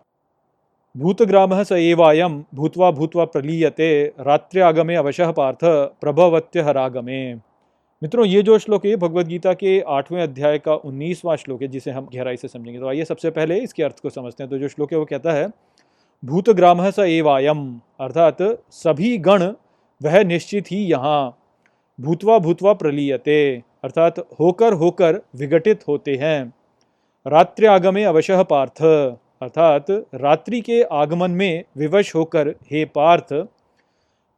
भूतग्राम 0.94 1.62
स 1.62 1.72
एवायम 1.72 2.42
भूतवा 2.54 2.90
भूतवा 2.90 3.24
प्रलीयते 3.26 3.90
रात्र्यागमे 4.20 4.94
अवशः 4.94 5.30
पार्थ, 5.32 5.64
प्रभवत्य 6.00 6.60
हरागमे 6.60 7.34
मित्रों, 8.02 8.24
ये 8.26 8.42
जो 8.42 8.58
श्लोक 8.58 8.84
है 8.86 8.94
भगवत 8.96 9.26
गीता 9.26 9.52
के 9.54 9.80
आठवें 9.88 10.20
अध्याय 10.22 10.58
का 10.58 10.74
उन्नीसवां 10.74 11.36
श्लोक 11.36 11.62
है, 11.62 11.68
जिसे 11.68 11.90
हम 11.90 12.08
गहराई 12.14 12.36
से 12.36 12.48
समझेंगे। 12.48 12.78
तो 12.80 12.88
आइए 12.88 13.04
सबसे 13.04 13.30
पहले 13.30 13.58
इसके 13.58 13.82
अर्थ 13.82 14.00
को 14.00 14.10
समझते 14.10 14.42
हैं। 14.42 14.50
तो 14.50 14.58
जो 14.58 14.68
श्लोक 14.68 14.92
है, 14.92 14.98
वो 14.98 15.04
कहता 15.04 15.32
है, 15.32 15.48
भूतग्राम 16.22 16.88
स 16.90 16.98
एवायम 16.98 17.80
अर्थात 18.00 18.42
सभी 18.72 19.16
गण, 19.18 19.42
वह 20.00 20.22
निश्चित 20.24 20.70
ही 20.70 20.84
यहाँ, 20.84 21.38
भूतवा 21.98 22.38
भूतवा 22.38 22.72
प्रलीयते 22.74 23.62
अर्थात 23.84 24.18
होकर 24.40 24.72
होकर 24.72 25.20
विघटित 25.36 25.86
होते 25.88 26.14
हैं। 26.16 26.52
रात्रि 27.26 27.66
आगमे 27.66 28.02
अवश्य 28.04 28.44
पार्थ। 28.44 28.82
अर्थात 29.42 29.90
रात्रि 30.14 30.60
के 30.60 30.82
आगमन 30.82 31.30
में 31.30 31.64
विवश 31.76 32.14
होकर 32.14 32.48
हे 32.48 32.84
पार्थ, 32.84 33.32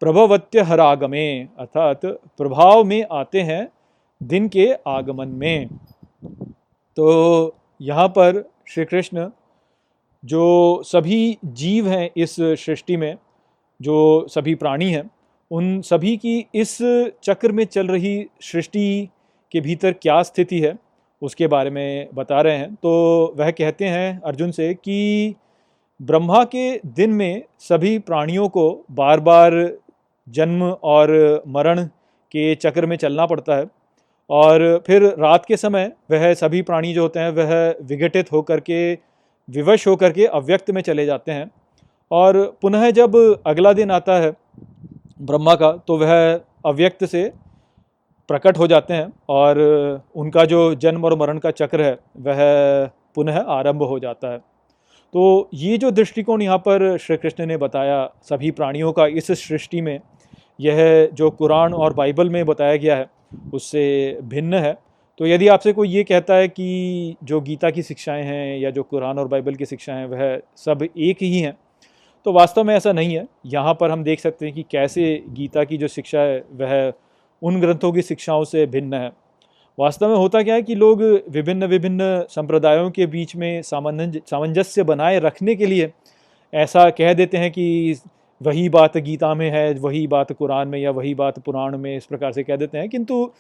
प्रभवत्य 0.03 0.61
हरागमे 0.61 1.27
अर्थात 1.59 2.07
प्रभाव 2.07 2.85
में 2.85 3.05
आते 3.13 3.41
हैं 3.41 3.69
दिन 4.23 4.49
के 4.49 4.73
आगमन 4.87 5.29
में। 5.29 5.69
तो 6.97 7.07
यहाँ 7.81 8.09
पर 8.09 8.43
श्री 8.69 8.85
कृष्ण 8.85 9.29
जो 10.25 10.83
सभी 10.83 11.39
जीव 11.45 11.89
हैं 11.89 12.11
इस 12.17 12.37
सृष्टि 12.41 12.97
में, 12.97 13.17
जो 13.81 14.27
सभी 14.29 14.55
प्राणी 14.55 14.91
हैं, 14.91 15.11
उन 15.51 15.81
सभी 15.81 16.17
की 16.17 16.47
इस 16.55 16.77
चक्र 17.23 17.53
में 17.53 17.65
चल 17.65 17.87
रही 17.87 18.27
सृष्टि 18.41 19.09
के 19.53 19.61
भीतर 19.61 19.93
क्या 19.93 20.23
स्थिति 20.23 20.61
है, 20.61 20.77
उसके 21.23 21.47
बारे 21.47 21.71
में 21.71 22.09
बता 22.15 22.41
रहे 22.41 22.57
हैं। 22.57 22.75
तो 22.75 23.35
वह 23.39 23.51
कहते 23.51 23.85
हैं 23.85 24.21
अर्जुन 24.21 24.51
से 24.51 24.73
कि 24.75 25.35
ब्रह्मा 26.01 26.45
के 26.45 26.81
दिन 26.87 27.11
में 27.11 27.43
सभी 27.59 27.99
प्राणियों 27.99 28.49
को 28.49 28.71
बार 28.91 29.21
बार 29.21 29.53
जन्म 30.27 30.63
और 30.65 31.43
मरण 31.49 31.85
के 32.33 32.55
चक्र 32.55 32.87
में 32.87 32.97
चलना 32.97 33.27
पड़ता 33.27 33.57
है 33.57 33.67
और 34.31 34.83
फिर 34.87 35.05
रात 35.19 35.45
के 35.45 35.57
समय 35.57 35.91
वह 36.11 36.33
सभी 36.35 36.63
प्राणी 36.63 36.93
जो 36.95 37.03
होते 37.03 37.21
हैं 37.21 37.31
वह 37.31 37.75
विघटित 37.83 38.33
होकर 38.33 38.61
के, 38.61 38.93
विवश 39.49 39.87
होकर 39.87 40.13
के 40.13 40.27
अव्यक्त 40.27 40.71
में 40.71 40.81
चले 40.83 41.07
जाते 41.07 41.33
हैं 41.33 41.51
और 42.11 42.39
पुनः 42.63 42.91
जब 42.91 43.17
अगला 43.47 43.73
दिन 43.73 43.91
आता 43.91 44.19
है 44.21 44.33
ब्रह्मा 45.21 45.55
का 45.55 45.71
तो 45.87 45.97
वह 45.99 46.13
अव्यक्त 46.67 47.05
से 47.05 47.31
प्रकट 48.31 48.59
हो 48.59 48.67
जाते 48.67 48.95
हैं 48.95 49.13
और 49.29 49.59
उनका 50.17 50.45
जो 50.45 50.75
जन्म 50.77 51.05
और 51.05 51.19
मरण 51.19 51.39
का 51.39 51.51
चक्र 51.53 51.83
है, 51.83 51.99
वह 52.19 52.39
पुनः 53.15 53.39
आरंभ 53.51 53.83
हो 53.83 53.99
जाता 53.99 54.33
है। 54.33 54.39
तो 55.15 55.49
ये 55.55 55.79
जो 55.79 55.91
दृष्टिकोण 55.91 56.43
यहाँ 56.43 56.59
पर 56.59 56.97
श्री 56.99 57.17
कृष्ण 57.17 57.47
ने 57.47 57.57
बताया 57.57 58.05
सभी 58.23 58.51
प्राणियों 58.51 58.93
का, 58.93 59.07
इस 59.07 59.27
सृष्टि 59.27 59.81
में, 59.81 60.01
यह 60.61 61.09
जो 61.15 61.31
कुरान 61.31 61.75
और 61.75 61.95
बाइबल 61.95 62.31
में 62.31 62.45
बताया 62.47 62.77
गया 62.77 62.97
है, 62.97 63.07
उससे 63.55 64.19
भिन्न 64.25 64.55
है। 64.57 64.77
तो 65.21 65.27
यदि 65.27 65.49
आपसे 65.49 65.73
कोई 65.73 65.89
ये 65.89 66.05
कहता 66.05 66.35
है 66.35 66.49
कि 66.49 67.17
जो 67.25 67.41
गीता 67.41 67.71
की 67.71 67.83
शिक्षाएँ 67.83 68.25
हैं 68.25 68.59
या 68.59 68.71
जो 68.71 68.83
कुरान 68.83 69.19
और 69.19 69.29
बाइबल 69.29 69.55
की 69.55 69.67
शिक्षाएँ 69.67 69.99
हैं, 69.99 70.07
वह 70.07 70.41
सब 70.57 70.83
एक 70.85 71.23
ही 71.23 71.41
हैं 71.41 71.57
तो 72.27 72.33
वास्तव 72.33 72.65
में 72.65 72.75
ऐसा 72.75 72.93
नहीं 72.93 73.15
है। 73.15 73.27
यहाँ 73.47 73.75
पर 73.75 73.91
हम 73.91 74.03
देख 74.05 74.21
सकते 74.21 74.47
हैं 74.47 74.55
कि 74.55 74.65
कैसे 74.71 75.23
गीता 75.31 75.65
की 75.65 75.77
जो 75.77 75.89
शिक्षा 75.89 76.21
है, 76.21 76.45
वह 76.53 76.93
उन 77.43 77.61
ग्रंथों 77.61 77.93
की 77.93 78.03
शिक्षाओं 78.03 78.45
से 78.45 78.67
भिन्न 78.67 78.95
है। 78.95 79.13
वास्तव 79.79 80.09
में 80.09 80.17
होता 80.17 80.43
क्या 80.43 80.55
है 80.55 80.63
कि 80.63 80.75
लोग 80.75 81.03
विभिन्न 81.31 81.65
विभिन्न 81.65 82.25
संप्रदायों 82.31 82.91
के 82.91 83.07
बीच 83.07 83.37
में 83.37 83.63
सामंजस्य 83.63 84.83
बनाए 84.83 85.19
रखने 85.19 85.55
के 85.55 85.67
लिए 85.67 85.91
ऐसा 86.55 86.91
कह 86.91 87.13
देते 87.13 87.37
हैं 87.37 87.51
कि 87.51 87.97
वही 88.43 88.69
बात 88.69 88.97
गीता 88.97 89.35
में 89.35 89.51
है, 89.51 89.75
वही 89.75 90.07
बात 90.07 90.33
कुरान 90.33 90.69
में 90.69 90.79
या 90.79 90.91
वही 90.91 91.15
बात 91.15 91.39
पुराण 91.39 91.79
में 91.79 91.97
इस 91.97 92.07
प्रकार 92.07 92.33
से 92.33 92.43
कह 92.43 92.57
देते 92.57 92.79
हैं। 92.79 92.89
किंतु 92.89 93.31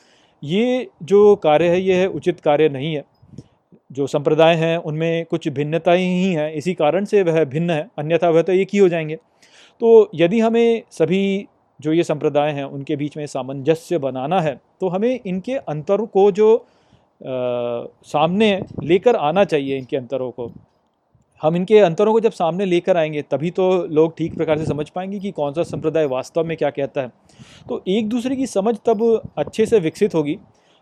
ये 0.44 0.88
जो 1.02 1.36
कार्य 1.36 1.68
है, 1.68 1.80
ये 1.80 1.94
है 1.94 2.06
उचित 2.06 2.40
कार्य 2.40 2.68
नहीं 2.68 2.94
है। 2.94 3.04
जो 3.92 4.06
संप्रदाय 4.06 4.54
हैं, 4.54 4.78
उनमें 4.78 5.24
कुछ 5.24 5.48
भिन्नताएँ 5.48 6.02
ही 6.02 6.32
हैं। 6.32 6.52
इसी 6.52 6.74
कारण 6.74 7.04
से 7.04 7.22
वह 7.22 7.44
भिन्न 7.44 7.70
है, 7.70 7.88
अन्यथा 7.98 8.30
वह 8.30 8.42
तो 8.42 8.52
एक 8.52 8.68
ही 8.72 8.78
हो 8.78 8.88
जाएँगे। 8.88 9.16
तो 9.80 10.10
यदि 10.14 10.40
हमें 10.40 10.82
सभी 10.90 11.46
जो 11.80 11.92
ये 11.92 12.04
संप्रदाय 12.04 12.50
हैं 12.52 12.64
उनके 12.64 12.96
बीच 12.96 13.16
में 13.16 13.26
सामंजस्य 13.26 13.98
बनाना 13.98 14.40
है 14.40 14.54
तो 14.80 14.88
हमें 14.88 15.20
इनके 15.26 15.54
अंतर 15.54 16.04
को 16.06 16.30
जो 16.32 16.56
आ, 16.56 17.86
सामने 18.04 18.50
लेकर 18.82 19.16
आना 19.16 19.44
चाहिए 19.44 19.78
इनके 19.78 19.96
अंतरों 19.96 20.30
को। 20.30 20.50
हम 21.42 21.56
इनके 21.56 21.78
अंतरों 21.78 22.12
को 22.12 22.20
जब 22.20 22.32
सामने 22.32 22.64
लेकर 22.64 22.96
आएँगे 22.96 23.22
तभी 23.22 23.50
तो 23.50 23.70
लोग 23.86 24.16
ठीक 24.18 24.34
प्रकार 24.34 24.58
से 24.58 24.66
समझ 24.66 24.88
पाएँगे 24.88 25.18
कि 25.18 25.30
कौन 25.30 25.52
सा 25.52 25.62
संप्रदाय 25.62 26.06
वास्तव 26.06 26.44
में 26.44 26.56
क्या 26.56 26.70
कहता 26.70 27.00
है। 27.00 27.12
तो 27.68 27.82
एक 27.88 28.08
दूसरे 28.08 28.36
की 28.36 28.46
समझ 28.46 28.76
तब 28.86 29.04
अच्छे 29.38 29.66
से 29.66 29.78
विकसित 29.78 30.14
होगी। 30.14 30.38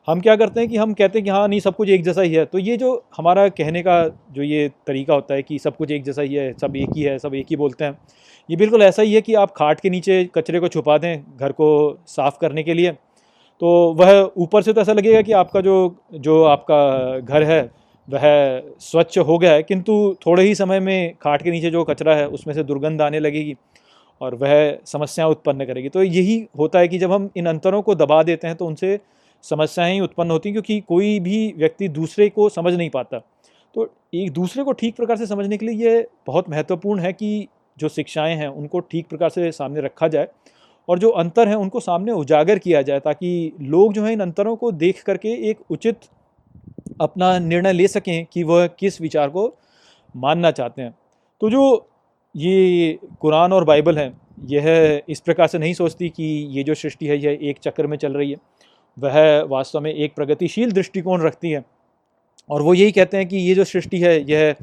हम 0.09 0.21
क्या 0.21 0.35
करते 0.37 0.61
हैं 0.61 0.69
कि 0.69 0.77
हम 0.77 0.93
कहते 0.95 1.19
हैं 1.19 1.25
कि 1.25 1.31
हाँ 1.31 1.47
नहीं 1.49 1.61
सब 1.61 1.75
कुछ 1.77 1.89
एक 1.89 2.05
जैसा 2.05 2.23
ही 2.23 2.35
है। 2.35 2.45
तो 2.45 2.59
ये 2.59 2.77
जो 2.77 2.93
हमारा 3.17 3.49
कहने 3.49 3.83
का 3.83 4.03
जो 4.33 4.43
ये 4.43 4.69
तरीका 4.87 5.15
होता 5.15 5.35
है 5.35 5.43
कि 5.43 5.59
सब 5.59 5.77
कुछ 5.77 5.91
एक 5.91 6.05
जैसा 6.05 6.23
ही 6.23 6.35
है 6.35 6.53
सब 6.61 6.77
एक 6.77 6.97
ही 6.97 7.03
है 7.03 7.19
सब 7.19 7.35
एक 7.35 7.47
ही 7.51 7.57
बोलते 7.57 7.85
हैं 7.85 7.99
ये 8.49 8.57
बिल्कुल 8.57 8.83
ऐसा 8.83 9.03
ही 9.03 9.13
है 9.15 9.21
कि 9.21 9.35
आप 9.35 9.51
खाट 9.57 9.81
के 9.81 9.91
नीचे 9.91 10.25
कचरे 10.35 10.61
को 10.61 10.69
छुपा 10.69 10.97
दें 10.99 11.23
घर 11.37 11.53
को 11.53 11.67
साफ़ 12.07 12.39
करने 12.41 12.63
के 12.63 12.75
लिए। 12.75 12.93
तो 13.63 13.69
वह 13.95 14.31
ऊपर 14.37 14.63
से 14.63 14.73
तो 14.73 14.81
ऐसा 14.81 14.93
लगेगा 14.93 15.21
कि 15.23 15.33
आपका 15.35 15.61
जो 15.61 15.75
जो 16.17 16.43
आपका 16.45 17.19
घर 17.19 17.43
है, 17.43 17.61
वह 18.09 18.23
स्वच्छ 18.81 19.19
हो 19.19 19.39
गया 19.39 19.53
है, 19.53 19.63
किंतु 19.63 20.17
थोड़े 20.27 20.43
ही 20.43 20.55
समय 20.55 20.81
में 20.81 21.15
खाट 21.23 21.43
के 21.43 21.51
नीचे 21.51 21.71
जो 21.71 21.85
कचरा 21.85 22.15
है, 22.15 22.27
उसमें 22.29 22.55
से 22.55 22.63
दुर्गंध 22.65 23.03
आने 23.03 23.21
लगेगी 23.21 23.55
और 24.21 24.35
वह 24.35 24.79
समस्याएँ 24.87 25.31
उत्पन्न 25.31 25.65
करेगी। 25.65 25.89
तो 25.89 26.03
यही 26.03 26.47
होता 26.59 26.79
है 26.79 26.89
कि 26.89 26.99
जब 26.99 27.13
हम 27.13 27.29
इन 27.37 27.47
अंतरों 27.47 27.83
को 27.83 27.95
दबा 27.97 28.23
देते 28.23 28.47
हैं 28.47 28.57
तो 28.57 28.67
उनसे 28.67 28.99
समस्याएँ 29.45 29.93
ही 29.95 30.01
उत्पन्न 30.01 30.31
होती 30.31 30.49
हैं, 30.49 30.55
क्योंकि 30.55 30.81
कोई 30.89 31.19
भी 31.21 31.55
व्यक्ति 31.59 31.89
दूसरे 31.91 32.29
को 32.31 32.49
समझ 32.49 32.75
नहीं 32.75 32.91
पाता। 32.91 33.19
तो 33.75 33.91
एक 34.15 34.33
दूसरे 34.33 34.65
को 34.65 34.73
ठीक 34.73 34.97
प्रकार 34.97 35.17
से 35.17 35.27
समझने 35.27 35.57
के 35.59 35.67
लिए 35.67 35.89
ये 35.89 36.07
बहुत 36.27 36.51
महत्वपूर्ण 36.51 37.01
है 37.01 37.13
कि 37.13 37.49
जो 37.81 37.89
शिक्षाएँ 37.89 38.35
हैं, 38.37 38.49
उनको 38.49 38.81
ठीक 38.81 39.09
प्रकार 39.09 39.31
से 39.31 39.51
सामने 39.53 39.81
रखा 39.81 40.09
जाए 40.09 40.29
और 40.89 40.99
जो 40.99 41.09
अंतर 41.17 41.49
हैं, 41.49 41.57
उनको 41.57 41.81
सामने 41.81 42.13
उजागर 42.15 42.59
किया 42.59 42.83
जाए 42.83 43.01
ताकि 43.01 43.53
लोग 43.63 43.93
जो 43.93 44.05
हैं, 44.05 44.13
इन 44.13 44.21
अंतरों 44.21 44.57
को 44.57 44.73
देख 44.75 45.03
करके 45.03 45.33
एक 45.51 45.59
उचित 45.71 46.09
अपना 47.01 47.39
निर्णय 47.39 47.73
ले 47.73 47.89
सकें 47.89 48.25
कि 48.33 48.43
वह 48.45 48.67
किस 48.79 49.01
विचार 49.01 49.29
को 49.29 49.53
मानना 50.15 50.51
चाहते 50.51 50.83
हैं। 50.83 50.95
तो 51.41 51.51
जो 51.51 51.89
ये 52.35 52.99
कुरान 53.21 53.53
और 53.53 53.65
बाइबल 53.65 53.99
है, 53.99 54.13
यह 54.47 55.03
इस 55.09 55.21
प्रकार 55.21 55.47
से 55.47 55.59
नहीं 55.59 55.75
सोचती 55.75 56.09
कि 56.09 56.25
ये 56.51 56.63
जो 56.63 56.75
सृष्टि 56.75 57.07
है, 57.07 57.19
यह 57.19 57.39
एक 57.43 57.59
चक्कर 57.59 57.87
में 57.87 57.97
चल 57.97 58.13
रही 58.13 58.31
है। 58.31 58.37
वह 58.97 59.43
वास्तव 59.49 59.81
में 59.81 59.93
एक 59.93 60.15
प्रगतिशील 60.15 60.73
दृष्टिकोण 60.73 61.23
रखती 61.23 61.51
है 61.51 61.65
और 62.51 62.63
वो 62.63 62.75
यही 62.75 62.93
कहते 62.93 63.17
हैं 63.17 63.27
कि 63.29 63.37
ये 63.39 63.55
जो 63.55 63.65
सृष्टि 63.65 63.99
है, 64.01 64.19
यह 64.31 64.55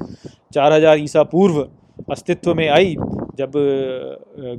चार 0.52 0.72
हज़ार 0.72 0.98
ईसा 0.98 1.22
पूर्व 1.24 1.68
अस्तित्व 2.08 2.54
में 2.54 2.68
आई 2.68 2.94
जब 3.38 3.52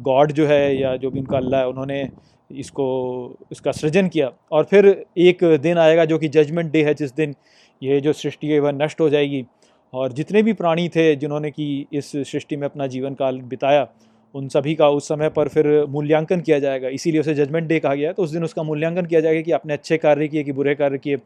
गॉड 0.03 0.31
जो 0.31 0.45
है 0.47 0.75
या 0.77 0.95
जो 0.97 1.09
भी 1.11 1.19
उनका 1.19 1.37
अल्लाह 1.37 1.61
है, 1.61 1.67
उन्होंने 1.67 2.07
इसको, 2.49 3.37
इसका 3.51 3.71
सृजन 3.71 4.07
किया। 4.07 4.31
और 4.51 4.63
फिर 4.63 4.85
एक 5.19 5.43
दिन 5.61 5.77
आएगा 5.77 6.05
जो 6.05 6.17
कि 6.17 6.27
जजमेंट 6.29 6.71
डे 6.71 6.83
है, 6.83 6.93
जिस 6.93 7.15
दिन 7.15 7.35
ये 7.81 7.99
जो 8.01 8.13
सृष्टि 8.13 8.47
है, 8.47 8.59
वह 8.59 8.71
नष्ट 8.73 9.01
हो 9.01 9.09
जाएगी। 9.09 9.45
और 9.93 10.11
जितने 10.13 10.41
भी 10.43 10.53
प्राणी 10.53 10.87
थे 10.89 11.15
जिन्होंने 11.15 11.51
कि 11.51 11.85
इस 11.93 12.11
सृष्टि 12.11 12.55
में 12.55 12.67
अपना 12.67 12.87
जीवन 12.87 13.13
काल 13.15 13.39
बिताया, 13.43 13.87
उन 14.35 14.47
सभी 14.49 14.73
का 14.75 14.87
उस 14.89 15.07
समय 15.07 15.29
पर 15.29 15.47
फिर 15.47 15.67
मूल्यांकन 15.89 16.41
किया 16.41 16.59
जाएगा। 16.59 16.89
इसीलिए 16.89 17.19
उसे 17.21 17.33
जजमेंट 17.35 17.67
डे 17.67 17.79
कहा 17.79 17.93
गया 17.95 18.11
तो 18.13 18.23
उस 18.23 18.31
दिन 18.31 18.43
उसका 18.43 18.63
मूल्यांकन 18.63 19.05
किया 19.05 19.21
जाएगा 19.21 19.41
कि 19.41 19.51
आपने 19.51 19.73
अच्छे 19.73 19.97
कार्य 19.97 20.27
किए 20.27 20.43
कि 20.43 20.51
बुरे 20.51 20.75
कार्य 20.75 20.97
किए। 20.97 21.17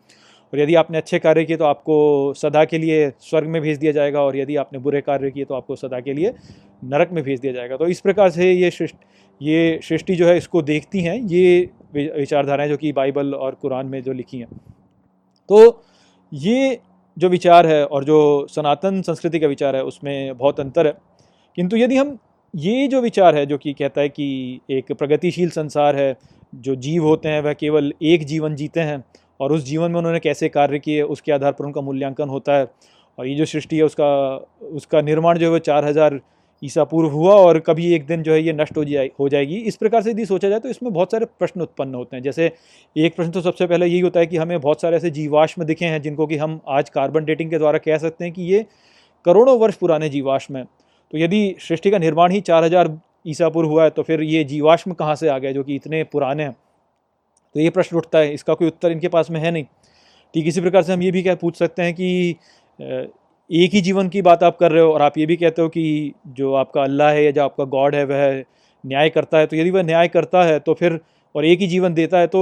और 0.54 0.60
यदि 0.60 0.76
आपने 0.76 0.98
अच्छे 0.98 1.20
कार्य 1.20 1.44
किए 1.46 1.58
तो 1.58 1.66
आपको 1.66 2.34
सदा 2.38 2.64
के 2.66 2.78
लिए 2.78 3.10
स्वर्ग 3.20 3.48
में 3.48 3.62
भेज 3.62 3.78
दिया 3.78 3.92
जाएगा 3.92 4.22
और 4.22 4.38
यदि 4.38 4.56
आपने 4.56 4.80
बुरे 4.80 5.02
कार्य 5.02 5.32
किए 5.32 5.46
तो 5.46 5.56
आपको 5.56 5.76
सदा 5.76 6.00
के 6.00 6.14
लिए 6.14 6.34
नरक 6.84 7.12
में 7.12 7.24
भेज 7.24 7.40
दिया 7.40 7.54
जाएगा। 7.54 7.78
तो 7.78 7.88
इस 7.88 8.02
प्रकार 8.02 8.30
से 8.30 8.52
ये 8.52 8.72
सृष्टि 8.72 9.06
ये 9.42 9.80
सृष्टि 9.84 10.16
जो 10.16 10.28
है 10.28 10.36
इसको 10.38 10.62
देखती 10.62 11.02
हैं, 11.02 11.16
ये 11.18 11.70
विचारधाराएँ 11.94 12.70
जो 12.70 12.78
कि 12.78 12.92
बाइबल 12.94 13.34
और 13.36 13.56
कुरान 13.56 13.86
में 13.86 14.02
जो 14.04 14.14
लिखी 14.14 14.38
हैं। 14.38 14.48
तो 15.50 15.84
ये 16.32 16.80
जो 17.18 17.30
विचार 17.30 17.68
है 17.68 17.86
और 17.86 18.04
जो 18.04 18.48
सनातन 18.50 19.02
संस्कृति 19.02 19.40
का 19.40 19.48
विचार 19.48 19.76
है 19.76 19.84
उसमें 19.84 20.38
बहुत 20.38 20.60
अंतर 20.60 20.88
है। 20.88 20.94
किंतु 21.58 21.78
यदि 21.78 21.98
हम 21.98 22.18
ये 22.54 22.88
जो 22.88 23.02
विचार 23.02 23.36
है 23.36 23.46
जो 23.46 23.58
कि 23.58 23.74
कहता 23.74 24.02
है 24.02 24.10
कि 24.10 24.60
एक 24.70 24.92
प्रगतिशील 24.92 25.50
संसार 25.50 25.96
है, 25.96 26.16
जो 26.56 26.76
जीव 26.76 27.04
होते 27.04 27.30
हैं 27.30 27.42
वह 27.42 27.54
केवल 27.54 27.92
एक 28.04 28.26
जीवन 28.26 28.56
जीते 28.56 28.80
हैं 28.80 29.04
और 29.42 29.54
उस 29.54 29.64
जीवन 29.66 29.92
में 29.92 29.98
उन्होंने 29.98 30.20
कैसे 30.22 30.50
कार्य 30.50 30.80
किए, 30.80 31.02
उसके 31.04 31.32
आधार 31.32 31.52
पर 31.52 31.66
उनका 31.66 31.82
मूल्यांकन 31.82 32.30
होता 32.30 32.54
है। 32.54 32.68
और 33.18 33.28
ये 33.28 33.36
जो 33.36 33.46
सृष्टि 33.48 33.78
है, 33.78 33.84
उसका 33.84 34.36
उसका 34.74 35.02
निर्माण 35.04 35.38
जो 35.38 35.46
है 35.46 35.52
वो 35.52 35.60
चार 35.62 35.86
हज़ार 35.86 36.20
ईसा 36.62 36.84
पूर्व 36.84 37.10
हुआ 37.10 37.34
और 37.36 37.60
कभी 37.62 37.94
एक 37.94 38.06
दिन 38.06 38.24
जो 38.24 38.34
है 38.34 38.42
ये 38.42 38.54
नष्ट 38.54 38.78
हो 38.78 38.84
जाए, 38.86 39.10
हो 39.20 39.28
जाएगी। 39.30 39.56
इस 39.58 39.76
प्रकार 39.76 40.02
से 40.02 40.12
यदि 40.12 40.26
सोचा 40.26 40.50
जाए 40.50 40.60
तो 40.60 40.70
इसमें 40.70 40.92
बहुत 40.94 41.12
सारे 41.12 41.26
प्रश्न 41.40 41.62
उत्पन्न 41.62 41.96
होते 41.96 42.16
हैं। 42.16 42.24
जैसे 42.24 42.52
एक 42.96 43.16
प्रश्न 43.16 43.32
तो 43.32 43.42
सबसे 43.42 43.68
पहले 43.68 43.86
यही 43.86 44.00
होता 44.00 44.20
है 44.20 44.26
कि 44.28 44.38
हमें 44.38 44.60
बहुत 44.60 44.82
सारे 44.82 44.98
ऐसे 44.98 45.10
जीवाश्म 45.12 45.64
दिखे 45.64 45.86
हैं 45.86 46.02
जिनको 46.02 46.28
कि 46.28 46.38
हम 46.38 46.60
आज 46.70 46.90
कार्बन 46.90 47.26
डेटिंग 47.26 47.50
के 47.52 47.58
द्वारा 47.58 47.80
कह 47.80 47.98
सकते 47.98 48.26
हैं 48.26 48.34
कि 48.34 48.44
ये 48.44 48.66
करोड़ों 49.26 49.58
वर्ष 49.60 49.76
पुराने 49.76 50.10
जीवाश्म 50.10 50.58
हैं। 50.58 50.66
तो 51.14 51.18
यदि 51.18 51.56
सृष्टि 51.60 51.92
का 51.92 51.98
निर्माण 52.00 52.32
ही 52.32 52.42
चार 52.42 52.64
हज़ार 52.64 52.88
पूर्व 53.26 53.70
हुआ 53.70 53.84
है 53.84 53.90
तो 53.90 54.04
फिर 54.04 54.22
ये 54.24 54.44
जीवाश्म 54.46 54.94
कहाँ 54.94 55.16
से 55.16 55.28
आ 55.28 55.38
गए 55.40 55.54
जो 55.54 55.64
कि 55.64 55.76
इतने 55.76 56.04
पुराने 56.04 56.44
हैं? 56.44 56.56
तो 57.56 57.60
ये 57.60 57.70
प्रश्न 57.70 57.98
उठता 57.98 58.20
है, 58.20 58.34
इसका 58.34 58.54
कोई 58.54 58.68
उत्तर 58.68 58.92
इनके 58.92 59.08
पास 59.08 59.30
में 59.32 59.40
है 59.42 59.52
नहीं। 59.52 59.64
ठीक, 60.34 60.48
इसी 60.48 60.62
प्रकार 60.62 60.84
से 60.84 60.94
हम 60.94 61.02
ये 61.04 61.12
भी 61.12 61.24
क्या 61.24 61.36
पूछ 61.36 61.58
सकते 61.58 61.82
हैं 61.82 61.94
कि 61.94 62.36
एक 63.50 63.74
ही 63.74 63.82
जीवन 63.82 64.10
की 64.10 64.22
बात 64.22 64.44
आप 64.44 64.58
कर 64.58 64.72
रहे 64.72 64.84
हो 64.84 64.92
और 64.92 65.02
आप 65.02 65.18
ये 65.18 65.26
भी 65.26 65.36
कहते 65.38 65.62
हो 65.62 65.70
कि 65.70 66.14
जो 66.30 66.54
आपका 66.56 66.84
अल्लाह 66.84 67.10
है 67.12 67.24
या 67.24 67.32
जो 67.32 67.42
आपका 67.44 67.64
गॉड 67.68 67.96
है, 67.96 68.04
वह 68.06 68.44
न्याय 68.84 69.10
करता 69.12 69.38
है 69.38 69.48
तो 69.48 69.56
यदि 69.56 69.72
वह 69.72 69.84
न्याय 69.84 70.08
करता 70.10 70.44
है 70.44 70.60
तो 70.60 70.74
फिर 70.74 71.00
और 71.36 71.46
एक 71.46 71.60
ही 71.60 71.68
जीवन 71.68 71.94
देता 71.94 72.20
है 72.20 72.28
तो 72.28 72.42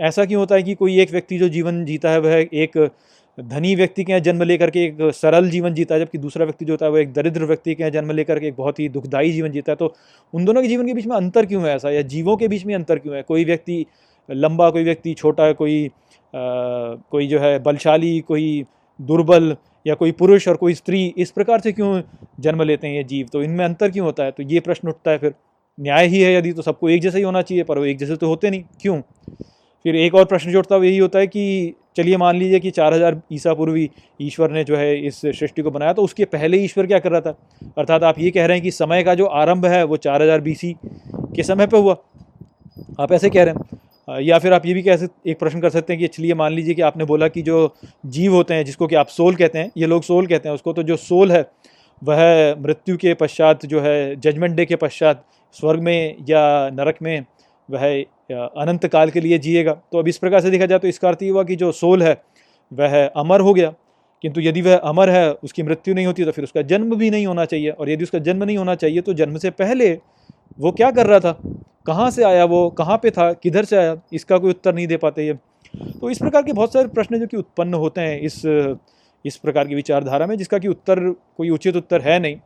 ऐसा 0.00 0.24
क्यों 0.24 0.40
होता 0.40 0.54
है 0.54 0.62
कि 0.62 0.74
कोई 0.74 0.98
एक 1.00 1.10
व्यक्ति 1.10 1.38
जो 1.38 1.48
जीवन 1.48 1.84
जीता 1.84 2.10
है, 2.10 2.18
वह 2.20 2.46
एक 2.54 2.76
धनी 3.38 3.74
व्यक्ति 3.74 4.04
के 4.04 4.12
यहाँ 4.12 4.22
जन्म 4.22 4.42
लेकर 4.42 4.70
के 4.70 4.84
एक 4.84 4.98
सरल 5.14 5.48
जीवन 5.50 5.74
जीता 5.74 5.94
है, 5.94 6.00
जबकि 6.00 6.18
दूसरा 6.18 6.44
व्यक्ति 6.44 6.64
जो 6.64 6.72
होता 6.72 6.86
है 6.86 6.92
वो 6.92 6.98
एक 6.98 7.12
दरिद्र 7.12 7.44
व्यक्ति 7.44 7.74
के 7.74 7.82
यहाँ 7.82 7.90
जन्म 7.92 8.10
लेकर 8.12 8.38
के 8.40 8.46
एक 8.46 8.54
बहुत 8.56 8.78
ही 8.80 8.88
दुखदायी 8.88 9.32
जीवन 9.32 9.50
जीता 9.52 9.72
है। 9.72 9.76
तो 9.76 9.94
उन 10.34 10.44
दोनों 10.44 10.62
के 10.62 10.68
जीवन 10.68 10.86
के 10.86 10.94
बीच 10.94 11.06
में 11.06 11.16
अंतर 11.16 11.46
क्यों 11.46 11.62
है 11.64 11.74
ऐसा, 11.74 11.90
या 11.90 12.02
जीवों 12.04 12.36
के 12.36 12.48
बीच 12.48 12.64
में 12.66 12.74
अंतर 12.74 12.98
क्यों 12.98 13.16
है? 13.16 13.22
कोई 13.22 13.44
व्यक्ति 13.44 13.84
लंबा 14.28 14.68
कोई 14.70 14.84
व्यक्ति 14.84 15.14
छोटा 15.14 15.52
कोई 15.52 15.86
आ, 15.86 15.90
कोई 16.32 17.26
जो 17.26 17.40
है 17.40 17.58
बलशाली 17.58 18.18
कोई 18.20 18.64
दुर्बल 19.00 19.56
या 19.86 19.94
कोई 19.94 20.12
पुरुष 20.12 20.48
और 20.48 20.56
कोई 20.56 20.74
स्त्री 20.74 21.04
इस 21.18 21.30
प्रकार 21.30 21.60
से 21.60 21.72
क्यों 21.72 22.00
जन्म 22.40 22.62
लेते 22.62 22.86
हैं 22.86 22.94
ये 22.94 23.04
जीव? 23.04 23.26
तो 23.32 23.42
इनमें 23.42 23.64
अंतर 23.64 23.90
क्यों 23.90 24.04
होता 24.06 24.24
है? 24.24 24.30
तो 24.30 24.42
ये 24.44 24.60
प्रश्न 24.60 24.88
उठता 24.88 25.10
है 25.10 25.18
फिर 25.18 25.34
न्याय 25.78 26.06
ही 26.06 26.20
है 26.20 26.34
यदि 26.34 26.52
तो 26.52 26.62
सबको 26.62 26.88
एक 26.88 27.02
जैसा 27.02 27.18
ही 27.18 27.24
होना 27.24 27.42
चाहिए 27.42 27.64
पर 27.64 27.78
वो 27.78 27.84
एक 27.84 27.98
जैसे 27.98 28.16
तो 28.16 28.28
होते 28.28 28.50
नहीं। 28.50 28.62
क्यों? 28.82 29.00
फिर 29.84 29.96
एक 29.96 30.14
और 30.14 30.24
प्रश्न 30.24 30.50
जो 30.52 30.58
उठता 30.58 30.74
है 30.74 30.86
यही 30.86 30.98
होता 30.98 31.18
है 31.18 31.26
कि 31.26 31.74
चलिए 31.96 32.16
मान 32.16 32.36
लीजिए 32.36 32.60
कि 32.60 32.70
चार 32.70 32.94
हज़ार 32.94 33.20
ईसा 33.32 33.54
पूर्वी 33.54 33.88
ईश्वर 34.20 34.50
ने 34.50 34.64
जो 34.64 34.76
है 34.76 35.06
इस 35.06 35.20
सृष्टि 35.20 35.62
को 35.62 35.70
बनाया 35.70 35.92
तो 35.92 36.02
उसके 36.02 36.24
पहले 36.26 36.58
ईश्वर 36.58 36.86
क्या 36.86 36.98
कर 36.98 37.12
रहा 37.12 37.20
था? 37.20 37.34
अर्थात 37.78 38.02
आप 38.02 38.18
ये 38.18 38.30
कह 38.30 38.46
रहे 38.46 38.56
हैं 38.56 38.64
कि 38.64 38.70
समय 38.70 39.02
का 39.02 39.14
जो 39.14 39.26
आरंभ 39.26 39.66
है 39.66 39.82
वो 39.84 39.96
चार 39.98 40.22
हज़ार 40.22 40.40
बीसी 40.40 40.74
के 41.36 41.42
समय 41.42 41.66
पर 41.66 41.78
हुआ। 41.78 41.96
आप 43.00 43.12
ऐसे 43.12 43.30
कह 43.30 43.44
रहे 43.44 43.54
हैं। 43.54 43.78
या 44.08 44.38
फिर 44.38 44.52
आप 44.52 44.66
ये 44.66 44.74
भी 44.74 44.82
कह 44.82 44.96
सकते 44.96 45.30
एक 45.30 45.38
प्रश्न 45.38 45.60
कर 45.60 45.70
सकते 45.70 45.92
हैं 45.92 46.00
कि 46.00 46.06
चलिए 46.08 46.34
मान 46.34 46.52
लीजिए 46.52 46.74
कि 46.74 46.82
आपने 46.82 47.04
बोला 47.04 47.28
कि 47.28 47.42
जो 47.42 47.74
जीव 48.06 48.34
होते 48.34 48.54
हैं, 48.54 48.64
जिसको 48.64 48.86
कि 48.86 48.94
आप 48.94 49.08
सोल 49.08 49.34
कहते 49.34 49.58
हैं, 49.58 49.70
ये 49.76 49.86
लोग 49.86 50.02
सोल 50.02 50.26
कहते 50.26 50.48
हैं, 50.48 50.54
उसको 50.54 50.72
तो 50.72 50.82
जो 50.82 50.96
सोल 50.96 51.32
है, 51.32 51.44
वह 52.02 52.54
मृत्यु 52.60 52.96
के 52.96 53.14
पश्चात 53.14 53.66
जो 53.66 53.80
है, 53.80 54.16
जजमेंट 54.16 54.54
डे 54.56 54.64
के 54.66 54.76
पश्चात 54.76 55.24
स्वर्ग 55.56 55.80
में 55.80 56.16
या 56.28 56.70
नरक 56.70 56.96
में 57.02 57.24
वह 57.68 57.84
अनंत 58.32 58.86
काल 58.86 59.10
के 59.10 59.20
लिए 59.20 59.38
जिएगा। 59.38 59.72
तो 59.72 59.98
अब 59.98 60.08
इस 60.08 60.18
प्रकार 60.18 60.40
से 60.40 60.50
देखा 60.50 60.66
जाए 60.66 60.78
तो 60.78 60.88
इसका 60.88 61.08
अर्थ 61.08 61.22
ये 61.22 61.30
हुआ 61.30 61.42
कि 61.44 61.56
जो 61.56 61.70
सोल 61.72 62.02
है, 62.02 62.16
वह 62.72 63.06
अमर 63.06 63.40
हो 63.40 63.54
गया। 63.54 63.72
किंतु 64.24 64.40
यदि 64.40 64.62
वह 64.62 64.76
अमर 64.76 65.10
है, 65.10 65.30
उसकी 65.34 65.62
मृत्यु 65.62 65.94
नहीं 65.94 66.06
होती 66.06 66.24
तो 66.24 66.32
फिर 66.32 66.44
उसका 66.44 66.62
जन्म 66.64 66.94
भी 66.96 67.10
नहीं 67.10 67.26
होना 67.26 67.44
चाहिए। 67.44 67.70
और 67.70 67.90
यदि 67.90 68.04
उसका 68.04 68.18
जन्म 68.18 68.44
नहीं 68.44 68.56
होना 68.58 68.74
चाहिए 68.74 69.00
तो 69.00 69.14
जन्म 69.14 69.36
से 69.38 69.50
पहले 69.52 69.90
वो 70.58 70.72
क्या 70.72 70.90
कर 70.90 71.06
रहा 71.06 71.20
था? 71.20 71.32
कहाँ 71.86 72.10
से 72.10 72.24
आया 72.24 72.44
वो? 72.44 72.68
कहाँ 72.70 72.96
पे 72.98 73.10
था? 73.10 73.32
किधर 73.32 73.64
से 73.64 73.76
आया? 73.76 73.96
इसका 74.12 74.38
कोई 74.38 74.50
उत्तर 74.50 74.74
नहीं 74.74 74.86
दे 74.86 74.96
पाते 74.96 75.26
ये। 75.26 75.34
तो 76.00 76.10
इस 76.10 76.18
प्रकार 76.18 76.42
के 76.42 76.52
बहुत 76.52 76.72
सारे 76.72 76.88
प्रश्न 76.88 77.18
जो 77.18 77.26
कि 77.26 77.36
उत्पन्न 77.36 77.74
होते 77.74 78.00
हैं 78.00 78.20
इस 78.20 78.42
इस 79.24 79.36
प्रकार 79.36 79.68
की 79.68 79.74
विचारधारा 79.74 80.26
में, 80.26 80.36
जिसका 80.38 80.58
कि 80.58 80.68
उत्तर, 80.68 81.00
कोई 81.36 81.50
उचित 81.50 81.76
उत्तर 81.76 82.00
है 82.00 82.18
नहीं। 82.18 82.36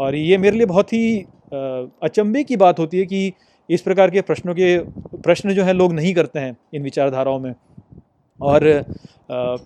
और 0.00 0.14
ये 0.14 0.38
मेरे 0.38 0.56
लिए 0.56 0.66
बहुत 0.66 0.92
ही 0.92 1.18
अचंभे 2.02 2.42
की 2.44 2.56
बात 2.56 2.78
होती 2.78 2.98
है 2.98 3.06
कि 3.06 3.32
इस 3.68 3.82
प्रकार 3.82 4.10
के 4.10 4.20
प्रश्नों 4.20 4.54
के, 4.54 4.78
प्रश्न 5.16 5.54
जो 5.54 5.64
है 5.64 5.72
लोग 5.72 5.92
नहीं 5.92 6.14
करते 6.14 6.38
हैं 6.38 6.56
इन 6.74 6.82
विचारधाराओं 6.82 7.38
में। 7.40 7.54
और 8.40 8.64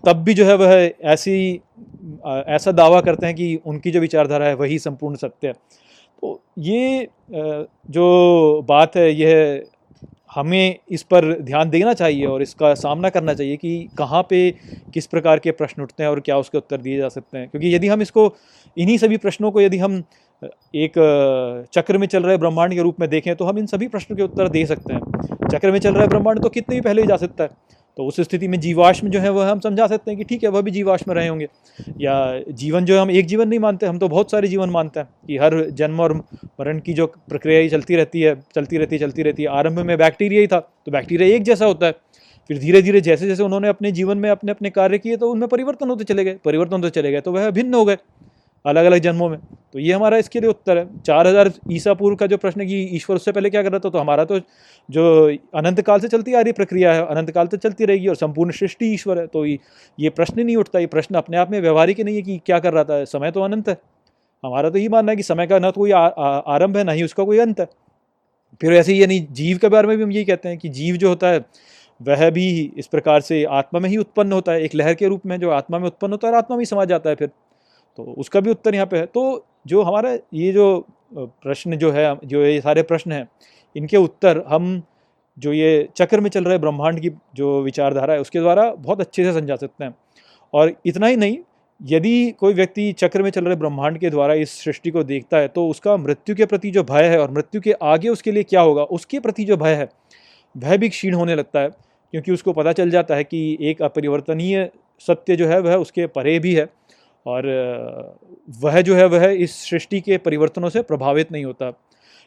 तब 0.06 0.22
भी 0.24 0.34
जो 0.34 0.44
है 0.46 0.54
वह 0.56 0.90
ऐसी 1.04 1.60
ऐसा 2.26 2.72
दावा 2.72 3.00
करते 3.00 3.26
हैं 3.26 3.34
कि 3.34 3.54
उनकी 3.66 3.90
जो 3.90 4.00
विचारधारा 4.00 4.46
है 4.46 4.54
वही 4.54 4.78
संपूर्ण 4.78 5.16
सत्य 5.16 5.48
है। 5.48 5.54
तो 6.22 6.40
ये 6.58 7.08
जो 7.26 8.64
बात 8.68 8.96
है, 8.96 9.10
यह 9.12 9.62
हमें 10.34 10.76
इस 10.90 11.02
पर 11.02 11.32
ध्यान 11.42 11.70
देना 11.70 11.92
चाहिए 11.94 12.26
और 12.26 12.42
इसका 12.42 12.72
सामना 12.76 13.08
करना 13.10 13.34
चाहिए 13.34 13.56
कि 13.56 13.88
कहाँ 13.98 14.22
पे 14.30 14.50
किस 14.94 15.06
प्रकार 15.06 15.38
के 15.38 15.50
प्रश्न 15.52 15.82
उठते 15.82 16.02
हैं 16.02 16.10
और 16.10 16.20
क्या 16.20 16.36
उसके 16.38 16.58
उत्तर 16.58 16.80
दिए 16.80 16.98
जा 16.98 17.08
सकते 17.08 17.38
हैं। 17.38 17.48
क्योंकि 17.48 17.74
यदि 17.74 17.88
हम 17.88 18.02
इसको, 18.02 18.32
इन्हीं 18.76 18.96
सभी 18.98 19.16
प्रश्नों 19.16 19.50
को 19.50 19.60
यदि 19.60 19.78
हम 19.78 20.02
एक 20.76 20.92
चक्र 21.74 21.98
में 21.98 22.06
चल 22.06 22.22
रहे 22.22 22.36
ब्रह्मांड 22.38 22.74
के 22.74 22.82
रूप 22.82 23.00
में 23.00 23.08
देखें 23.10 23.34
तो 23.36 23.44
हम 23.44 23.58
इन 23.58 23.66
सभी 23.66 23.88
प्रश्नों 23.88 24.16
के 24.16 24.22
उत्तर 24.22 24.48
दे 24.48 24.64
सकते 24.66 24.94
हैं। 24.94 25.48
चक्र 25.48 25.70
में 25.72 25.78
चल 25.78 25.92
रहा 25.92 26.02
है 26.02 26.08
ब्रह्मांड 26.08 26.42
तो 26.42 26.48
कितने 26.48 26.74
भी 26.76 26.80
पहले 26.80 27.02
ही 27.02 27.08
जा 27.08 27.16
सकता 27.16 27.44
है। 27.44 27.50
तो 28.00 28.04
उस 28.04 28.20
स्थिति 28.20 28.48
में 28.48 28.58
जीवाश्म 28.60 29.08
जो 29.08 29.20
है 29.20 29.30
वह 29.30 29.50
हम 29.50 29.58
समझा 29.60 29.86
सकते 29.86 30.10
हैं 30.10 30.18
कि 30.18 30.24
ठीक 30.24 30.44
है, 30.44 30.48
वह 30.48 30.60
भी 30.60 30.70
जीवाश्म 30.70 31.12
रहे 31.12 31.26
होंगे। 31.28 31.46
या 32.00 32.14
जीवन 32.50 32.84
जो 32.84 32.94
है 32.94 33.00
हम 33.00 33.10
एक 33.10 33.26
जीवन 33.26 33.48
नहीं 33.48 33.58
मानते, 33.58 33.86
हम 33.86 33.98
तो 33.98 34.08
बहुत 34.08 34.30
सारे 34.30 34.48
जीवन 34.48 34.70
मानते 34.70 35.00
हैं 35.00 35.08
कि 35.26 35.36
हर 35.36 35.58
जन्म 35.70 36.00
और 36.00 36.14
मरण 36.14 36.78
की 36.78 36.92
जो 36.92 37.06
प्रक्रिया 37.06 37.60
ही 37.60 37.68
चलती 37.68 37.96
रहती 37.96 38.20
है, 38.20 38.34
चलती 38.54 38.76
रहती 38.76 38.96
है, 38.96 39.00
चलती 39.00 39.22
रहती 39.22 39.42
है। 39.42 39.48
आरंभ 39.50 39.78
में 39.80 39.96
बैक्टीरिया 39.98 40.40
ही 40.40 40.46
था 40.46 40.60
तो 40.60 40.92
बैक्टीरिया 40.92 41.36
एक 41.36 41.42
जैसा 41.42 41.66
होता 41.66 41.86
है। 41.86 41.92
फिर 42.50 42.58
धीरे 42.58 42.82
धीरे 42.82 43.00
जैसे 43.00 43.26
जैसे 43.26 43.42
उन्होंने 43.42 43.68
अपने 43.68 43.92
जीवन 43.92 44.18
में 44.18 44.30
अपने 44.30 44.50
अपने 44.50 44.70
कार्य 44.70 44.98
किए 44.98 45.16
तो 45.16 45.30
उनमें 45.30 45.48
परिवर्तन 45.48 45.90
होते 45.90 46.04
चले 46.04 46.24
गए, 46.24 46.38
परिवर्तन 46.44 46.74
होते 46.74 46.90
चले 46.90 47.12
गए 47.12 47.20
तो 47.20 47.32
वह 47.32 47.50
भिन्न 47.50 47.74
हो 47.74 47.84
गए। 47.84 47.96
अलग 48.64 48.84
अलग 48.84 48.98
जन्मों 49.00 49.28
में। 49.28 49.38
तो 49.72 49.78
ये 49.78 49.92
हमारा 49.92 50.16
इसके 50.18 50.40
लिए 50.40 50.50
उत्तर 50.50 50.78
है। 50.78 50.86
चार 51.00 51.26
हज़ार 51.26 51.50
ईसा 51.72 51.94
पूर्व 51.94 52.16
का 52.16 52.26
जो 52.26 52.36
प्रश्न 52.38 52.66
कि 52.66 52.80
ईश्वर 52.96 53.16
उससे 53.16 53.32
पहले 53.32 53.50
क्या 53.50 53.62
कर 53.62 53.70
रहा 53.70 53.80
था 53.80 53.90
तो 53.90 53.98
हमारा 53.98 54.24
तो 54.24 54.38
जो 54.88 55.04
अनंत 55.54 55.80
काल 55.80 56.00
से 56.00 56.08
चलती 56.08 56.34
आ 56.34 56.40
रही 56.40 56.52
प्रक्रिया 56.52 56.92
है 56.92 57.06
अनंत 57.06 57.30
काल 57.30 57.46
तक 57.46 57.58
चलती 57.58 57.84
रहेगी 57.84 58.08
और 58.08 58.16
संपूर्ण 58.16 58.52
सृष्टि 58.52 58.92
ईश्वर 58.94 59.18
है 59.18 59.26
तो 59.28 59.44
ये 59.44 60.10
प्रश्न 60.10 60.42
नहीं 60.42 60.56
उठता। 60.56 60.78
ये 60.78 60.86
प्रश्न 60.88 61.14
अपने 61.16 61.36
आप 61.36 61.50
में 61.50 61.60
व्यवहारिक 61.60 61.98
ही 61.98 62.04
नहीं 62.04 62.16
है 62.16 62.22
कि 62.22 62.40
क्या 62.46 62.58
कर 62.58 62.72
रहा 62.72 62.84
था। 62.84 63.04
समय 63.06 63.30
तो 63.30 63.42
अनंत 63.42 63.68
है। 63.68 63.76
हमारा 64.42 64.70
तो 64.70 64.78
ये 64.78 64.88
मानना 64.88 65.12
है 65.12 65.16
कि 65.16 65.22
समय 65.22 65.46
का 65.46 65.58
न 65.58 65.70
तो 65.70 65.80
कोई 65.80 65.90
आरंभ 65.90 66.76
है, 66.76 66.84
ना 66.84 66.92
ही 66.92 67.02
उसका 67.02 67.24
कोई 67.24 67.38
अंत 67.38 67.60
है। 67.60 67.68
फिर 68.60 68.72
ऐसे 68.74 68.92
ही 68.92 69.02
यानी 69.02 69.18
जीव 69.32 69.58
के 69.58 69.68
बारे 69.68 69.88
में 69.88 69.96
भी 69.96 70.02
हम 70.02 70.12
यही 70.12 70.24
कहते 70.24 70.48
हैं 70.48 70.58
कि 70.58 70.68
जीव 70.70 70.96
जो 70.96 71.08
होता 71.08 71.28
है, 71.28 71.44
वह 72.00 72.30
भी 72.30 72.72
इस 72.76 72.86
प्रकार 72.88 73.20
से 73.22 73.42
आत्मा 73.52 73.80
में 73.80 73.88
ही 73.90 73.96
उत्पन्न 73.98 74.32
होता 74.32 74.52
है। 74.52 74.62
एक 74.62 74.74
लहर 74.74 74.94
के 74.94 75.08
रूप 75.08 75.26
में 75.26 75.38
जो 75.40 75.50
आत्मा 75.52 75.78
में 75.78 75.86
उत्पन्न 75.86 76.12
होता 76.12 76.26
है 76.26 76.32
और 76.32 76.38
आत्मा 76.38 76.56
में 76.56 76.62
ही 76.62 76.66
समा 76.66 76.84
जाता 76.86 77.10
है 77.10 77.16
फिर। 77.16 77.30
तो 77.98 78.02
उसका 78.18 78.40
भी 78.40 78.50
उत्तर 78.50 78.74
यहाँ 78.74 78.86
पे 78.86 78.98
है। 78.98 79.06
तो 79.06 79.44
जो 79.66 79.82
हमारा 79.82 80.16
ये 80.34 80.52
जो 80.52 80.86
प्रश्न 81.14 81.76
जो 81.76 81.90
है, 81.90 82.16
जो 82.24 82.44
ये 82.44 82.60
सारे 82.60 82.82
प्रश्न 82.84 83.12
हैं, 83.12 83.28
इनके 83.76 83.96
उत्तर 83.96 84.42
हम 84.48 84.82
जो 85.38 85.52
ये 85.52 85.88
चक्र 85.96 86.20
में 86.20 86.28
चल 86.30 86.44
रहे 86.44 86.58
ब्रह्मांड 86.58 87.00
की 87.00 87.10
जो 87.36 87.60
विचारधारा 87.62 88.14
है, 88.14 88.20
उसके 88.20 88.40
द्वारा 88.40 88.70
बहुत 88.72 89.00
अच्छे 89.00 89.24
से 89.24 89.32
समझा 89.32 89.56
सकते 89.56 89.84
हैं। 89.84 89.94
और 90.52 90.72
इतना 90.86 91.06
ही 91.06 91.16
नहीं, 91.16 91.38
यदि 91.80 92.30
कोई 92.30 92.54
व्यक्ति 92.54 92.92
चक्र 92.92 93.22
में 93.22 93.30
चल 93.30 93.44
रहे 93.44 93.56
ब्रह्मांड 93.56 93.98
के 93.98 94.10
द्वारा 94.10 94.34
इस 94.36 94.58
सृष्टि 94.64 94.90
को 94.90 95.02
देखता 95.04 95.38
है 95.38 95.48
तो 95.48 95.66
उसका 95.68 95.96
मृत्यु 95.96 96.34
के 96.36 96.46
प्रति 96.46 96.70
जो 96.70 96.82
भय 96.84 97.04
है 97.04 97.18
और 97.18 97.30
मृत्यु 97.30 97.60
के 97.60 97.72
आगे 97.72 98.08
उसके 98.08 98.32
लिए 98.32 98.42
क्या 98.42 98.60
होगा, 98.60 98.82
उसके 98.84 99.20
प्रति 99.20 99.44
जो 99.44 99.56
भय 99.56 99.74
है, 99.74 99.88
वह 100.54 100.76
भी 100.76 100.88
क्षीण 100.88 101.14
होने 101.14 101.34
लगता 101.34 101.60
है। 101.60 101.70
क्योंकि 102.14 102.32
उसको 102.32 102.52
पता 102.52 102.72
चल 102.72 102.90
जाता 102.90 103.14
है 103.14 103.24
कि 103.24 103.56
एक 103.60 103.82
अपरिवर्तनीय 103.82 104.70
सत्य 105.00 105.36
जो 105.36 105.46
है, 105.48 105.60
वह 105.60 105.74
उसके 105.76 106.06
परे 106.08 106.38
भी 106.38 106.54
है। 106.54 106.68
और 107.26 107.46
वह 108.60 108.80
जो 108.80 108.94
है, 108.94 109.06
वह 109.06 109.26
इस 109.26 109.70
सृष्टि 109.70 110.00
के 110.00 110.18
परिवर्तनों 110.18 110.68
से 110.68 110.82
प्रभावित 110.82 111.32
नहीं 111.32 111.44
होता। 111.44 111.72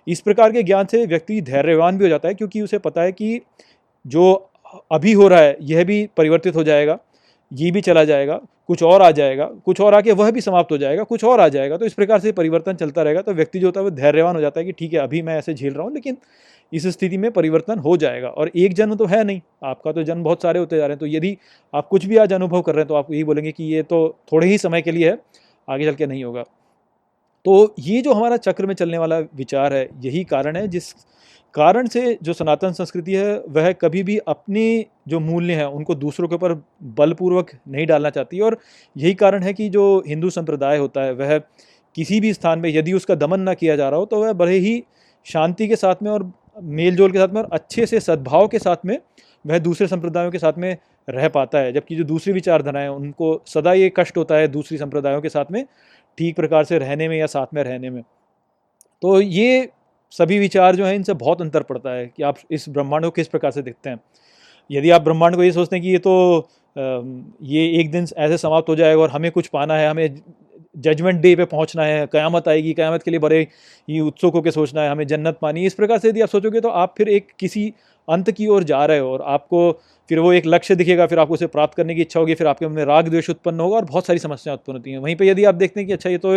इस 0.07 0.21
प्रकार 0.21 0.51
के 0.51 0.63
ज्ञान 0.63 0.85
से 0.85 1.05
व्यक्ति 1.05 1.41
धैर्यवान 1.41 1.97
भी 1.97 2.03
हो 2.03 2.09
जाता 2.09 2.27
है, 2.27 2.33
क्योंकि 2.33 2.61
उसे 2.61 2.77
पता 2.77 3.01
है 3.01 3.11
कि 3.11 3.41
जो 4.05 4.49
अभी 4.91 5.13
हो 5.13 5.27
रहा 5.27 5.39
है, 5.39 5.57
यह 5.61 5.83
भी 5.83 6.09
परिवर्तित 6.17 6.55
हो 6.55 6.63
जाएगा। 6.63 6.99
ये 7.53 7.71
भी 7.71 7.81
चला 7.81 8.03
जाएगा, 8.03 8.39
कुछ 8.67 8.83
और 8.83 9.01
आ 9.01 9.09
जाएगा, 9.11 9.45
कुछ 9.65 9.81
और 9.81 9.93
आके 9.93 10.11
वह 10.11 10.31
भी 10.31 10.41
समाप्त 10.41 10.71
हो 10.71 10.77
जाएगा, 10.77 11.03
कुछ 11.03 11.23
और 11.23 11.39
आ 11.39 11.47
जाएगा। 11.49 11.77
तो 11.77 11.85
इस 11.85 11.93
प्रकार 11.93 12.19
से 12.19 12.31
परिवर्तन 12.31 12.75
चलता 12.75 13.03
रहेगा। 13.03 13.21
तो 13.21 13.33
व्यक्ति 13.33 13.59
जो 13.59 13.67
होता 13.67 13.79
है 13.79 13.83
वो 13.83 13.91
धैर्यवान 13.91 14.35
हो 14.35 14.41
जाता 14.41 14.59
है 14.59 14.65
कि 14.65 14.71
ठीक 14.71 14.93
है, 14.93 14.99
अभी 14.99 15.21
मैं 15.21 15.37
ऐसे 15.37 15.53
झेल 15.53 15.73
रहा 15.73 15.83
हूँ, 15.83 15.93
लेकिन 15.93 16.17
इस 16.71 16.87
स्थिति 16.87 17.17
में 17.17 17.29
परिवर्तन 17.31 17.79
हो 17.79 17.95
जाएगा। 17.97 18.27
और 18.27 18.51
एक 18.55 18.73
जन्म 18.73 18.95
तो 18.95 19.05
है 19.05 19.23
नहीं। 19.23 19.41
आपका 19.63 19.91
तो 19.91 20.03
जन्म 20.03 20.23
बहुत 20.23 20.41
सारे 20.41 20.59
होते 20.59 20.77
जा 20.77 20.85
रहे 20.85 20.93
हैं। 20.93 20.99
तो 20.99 21.05
यदि 21.07 21.37
आप 21.73 21.87
कुछ 21.87 22.05
भी 22.05 22.17
आज 22.17 22.33
अनुभव 22.33 22.61
कर 22.61 22.73
रहे 22.73 22.81
हैं 22.81 22.87
तो 22.87 22.95
आप 22.95 23.11
यही 23.11 23.23
बोलेंगे 23.23 23.51
कि 23.51 23.63
ये 23.65 23.83
तो 23.83 24.07
थोड़े 24.31 24.47
ही 24.47 24.57
समय 24.57 24.81
के 24.81 24.91
लिए 24.91 25.09
है, 25.09 25.17
आगे 25.67 25.85
चल 25.85 25.95
के 25.95 26.05
नहीं 26.05 26.23
होगा। 26.23 26.43
तो 27.45 27.73
ये 27.79 28.01
जो 28.01 28.13
हमारा 28.13 28.37
चक्र 28.37 28.65
में 28.65 28.73
चलने 28.75 28.97
वाला 28.97 29.19
विचार 29.35 29.73
है, 29.73 29.87
यही 30.01 30.23
कारण 30.23 30.55
है 30.55 30.67
जिस 30.67 30.93
कारण 31.55 31.87
से 31.87 32.17
जो 32.23 32.33
सनातन 32.33 32.71
संस्कृति 32.71 33.13
है, 33.13 33.37
वह 33.39 33.71
कभी 33.71 34.03
भी 34.03 34.17
अपने 34.17 34.85
जो 35.07 35.19
मूल्य 35.19 35.53
हैं, 35.53 35.65
उनको 35.65 35.95
दूसरों 35.95 36.27
के 36.27 36.35
ऊपर 36.35 36.53
बलपूर्वक 36.97 37.51
नहीं 37.67 37.85
डालना 37.87 38.09
चाहती 38.09 38.39
और 38.39 38.57
यही 38.95 39.13
कारण 39.13 39.43
है 39.43 39.53
कि 39.53 39.69
जो 39.69 40.03
हिंदू 40.07 40.29
संप्रदाय 40.29 40.77
होता 40.77 41.01
है, 41.01 41.13
वह 41.13 41.37
किसी 41.95 42.19
भी 42.19 42.33
स्थान 42.33 42.59
में 42.59 42.69
यदि 42.69 42.93
उसका 42.93 43.15
दमन 43.15 43.39
ना 43.39 43.53
किया 43.53 43.75
जा 43.75 43.89
रहा 43.89 43.99
हो 43.99 44.05
तो 44.05 44.21
वह 44.21 44.33
बड़े 44.33 44.57
ही 44.57 44.83
शांति 45.25 45.67
के 45.67 45.75
साथ 45.75 45.95
में 46.03 46.09
और 46.11 46.31
मेल 46.61 46.95
जोल 46.95 47.11
के 47.11 47.17
साथ 47.17 47.27
में 47.27 47.41
और 47.41 47.49
अच्छे 47.53 47.85
से 47.85 47.99
सद्भाव 47.99 48.47
के 48.47 48.59
साथ 48.59 48.85
में 48.85 48.97
वह 49.45 49.59
दूसरे 49.59 49.87
संप्रदायों 49.87 50.31
के 50.31 50.39
साथ 50.39 50.57
में 50.57 50.75
रह 51.07 51.27
पाता 51.29 51.59
है। 51.59 51.71
जबकि 51.73 51.95
जो 51.95 52.03
दूसरी 52.03 52.33
विचारधाराएँ 52.33 52.87
उनको 52.87 53.41
सदा 53.47 53.73
ये 53.73 53.91
कष्ट 53.97 54.17
होता 54.17 54.35
है 54.35 54.47
दूसरी 54.47 54.77
संप्रदायों 54.77 55.21
के 55.21 55.29
साथ 55.29 55.51
में 55.51 55.63
ठीक 56.17 56.35
प्रकार 56.35 56.63
से 56.63 56.77
रहने 56.77 57.07
में 57.09 57.17
या 57.17 57.25
साथ 57.27 57.53
में 57.53 57.63
रहने 57.63 57.89
में। 57.89 58.01
तो 59.01 59.19
ये 59.21 59.69
सभी 60.13 60.37
विचार 60.39 60.75
जो 60.75 60.85
है, 60.85 60.95
इनसे 60.95 61.13
बहुत 61.15 61.41
अंतर 61.41 61.63
पड़ता 61.63 61.91
है 61.91 62.05
कि 62.07 62.23
आप 62.23 62.37
इस 62.51 62.67
ब्रह्मांड 62.69 63.05
को 63.05 63.11
किस 63.11 63.27
प्रकार 63.27 63.51
से 63.51 63.61
देखते 63.61 63.89
हैं। 63.89 63.99
यदि 64.69 64.89
आप 64.89 65.01
ब्रह्मांड 65.01 65.35
को 65.35 65.43
ये 65.43 65.51
सोचते 65.51 65.75
हैं 65.75 65.83
कि 65.83 65.91
ये 65.91 65.97
तो 65.99 66.49
ये 66.75 67.65
एक 67.79 67.91
दिन 67.91 68.07
ऐसे 68.17 68.37
समाप्त 68.37 68.69
हो 68.69 68.75
जाएगा 68.75 69.01
और 69.01 69.09
हमें 69.09 69.31
कुछ 69.31 69.47
पाना 69.47 69.75
है, 69.75 69.89
हमें 69.89 70.21
जजमेंट 70.75 71.21
डे 71.21 71.35
पे 71.35 71.45
पहुँचना 71.45 71.83
है, 71.83 72.05
क़यामत 72.07 72.47
आएगी, 72.47 72.73
क़यामत 72.73 73.03
के 73.03 73.11
लिए 73.11 73.19
बड़े 73.21 73.39
ही 73.87 73.99
उत्सुक 74.01 74.33
होकर 74.33 74.51
सोचना 74.51 74.81
है, 74.81 74.89
हमें 74.89 75.05
जन्नत 75.07 75.37
पानी 75.41 75.65
इस 75.65 75.73
प्रकार 75.73 75.99
से 75.99 76.09
यदि 76.09 76.21
आप 76.21 76.29
सोचोगे 76.29 76.61
तो 76.61 76.69
आप 76.69 76.93
फिर 76.97 77.09
एक 77.09 77.27
किसी 77.39 77.73
अंत 78.07 78.31
की 78.31 78.47
ओर 78.47 78.63
जा 78.65 78.85
रहे 78.85 78.99
हो 78.99 79.11
और 79.11 79.21
आपको 79.23 79.71
फिर 80.09 80.19
वो 80.19 80.31
एक 80.33 80.45
लक्ष्य 80.45 80.75
दिखेगा, 80.75 81.05
फिर 81.07 81.19
आपको 81.19 81.33
उसे 81.33 81.47
प्राप्त 81.47 81.75
करने 81.77 81.95
की 81.95 82.01
इच्छा 82.01 82.19
होगी, 82.19 82.33
फिर 82.35 82.47
आपके 82.47 82.67
मन 82.67 82.73
में 82.73 82.85
राग 82.85 83.07
द्वेष 83.09 83.29
उत्पन्न 83.29 83.59
होगा 83.59 83.75
और 83.75 83.85
बहुत 83.85 84.05
सारी 84.05 84.19
समस्याएँ 84.19 84.57
उत्पन्न 84.57 84.77
होती 84.77 84.91
हैं। 84.91 84.99
वहीं 84.99 85.15
पे 85.15 85.27
यदि 85.27 85.43
आप 85.45 85.55
देखते 85.55 85.79
हैं 85.79 85.87
कि 85.87 85.93
अच्छा 85.93 86.09
ये 86.09 86.17
तो 86.17 86.33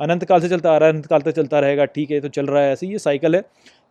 अनंत 0.00 0.24
काल 0.24 0.40
से 0.40 0.48
चलता 0.48 0.72
आ 0.72 0.76
रहा 0.76 0.88
है 0.88 0.92
अनंत 0.92 1.06
काल 1.06 1.20
तक 1.20 1.32
चलता 1.32 1.60
रहेगा, 1.60 1.84
ठीक 1.86 2.10
है 2.10 2.20
तो 2.20 2.28
चल 2.30 2.46
रहा 2.46 2.62
है, 2.62 2.72
ऐसे 2.72 2.86
ये 2.86 2.98
साइकिल 2.98 3.36
है, 3.36 3.42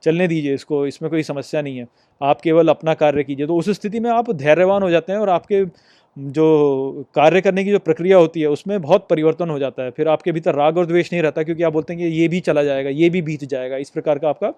चलने 0.03 0.27
दीजिए 0.27 0.53
इसको, 0.53 0.85
इसमें 0.87 1.09
कोई 1.11 1.23
समस्या 1.23 1.61
नहीं 1.61 1.77
है। 1.77 1.87
आप 2.21 2.41
केवल 2.41 2.67
अपना 2.67 2.93
कार्य 2.95 3.23
कीजिए। 3.23 3.47
तो 3.47 3.55
उस 3.55 3.69
स्थिति 3.71 3.99
में 3.99 4.09
आप 4.11 4.31
धैर्यवान 4.33 4.83
हो 4.83 4.89
जाते 4.89 5.11
हैं 5.13 5.19
और 5.19 5.29
आपके 5.29 5.63
जो 6.17 7.05
कार्य 7.15 7.41
करने 7.41 7.63
की 7.63 7.71
जो 7.71 7.79
प्रक्रिया 7.79 8.17
होती 8.17 8.41
है, 8.41 8.47
उसमें 8.47 8.81
बहुत 8.81 9.07
परिवर्तन 9.09 9.49
हो 9.49 9.59
जाता 9.59 9.83
है। 9.83 9.91
फिर 9.91 10.07
आपके 10.07 10.31
भीतर 10.31 10.55
राग 10.55 10.77
और 10.77 10.85
द्वेष 10.85 11.13
नहीं 11.13 11.21
रहता, 11.23 11.43
क्योंकि 11.43 11.63
आप 11.63 11.73
बोलते 11.73 11.93
हैं 11.93 12.01
कि 12.01 12.17
ये 12.17 12.27
भी 12.27 12.39
चला 12.39 12.63
जाएगा, 12.63 12.89
ये 12.89 13.09
भी 13.09 13.21
बीत 13.21 13.43
जाएगा, 13.43 13.77
इस 13.77 13.89
प्रकार 13.89 14.19
का 14.19 14.29
आपका 14.29 14.49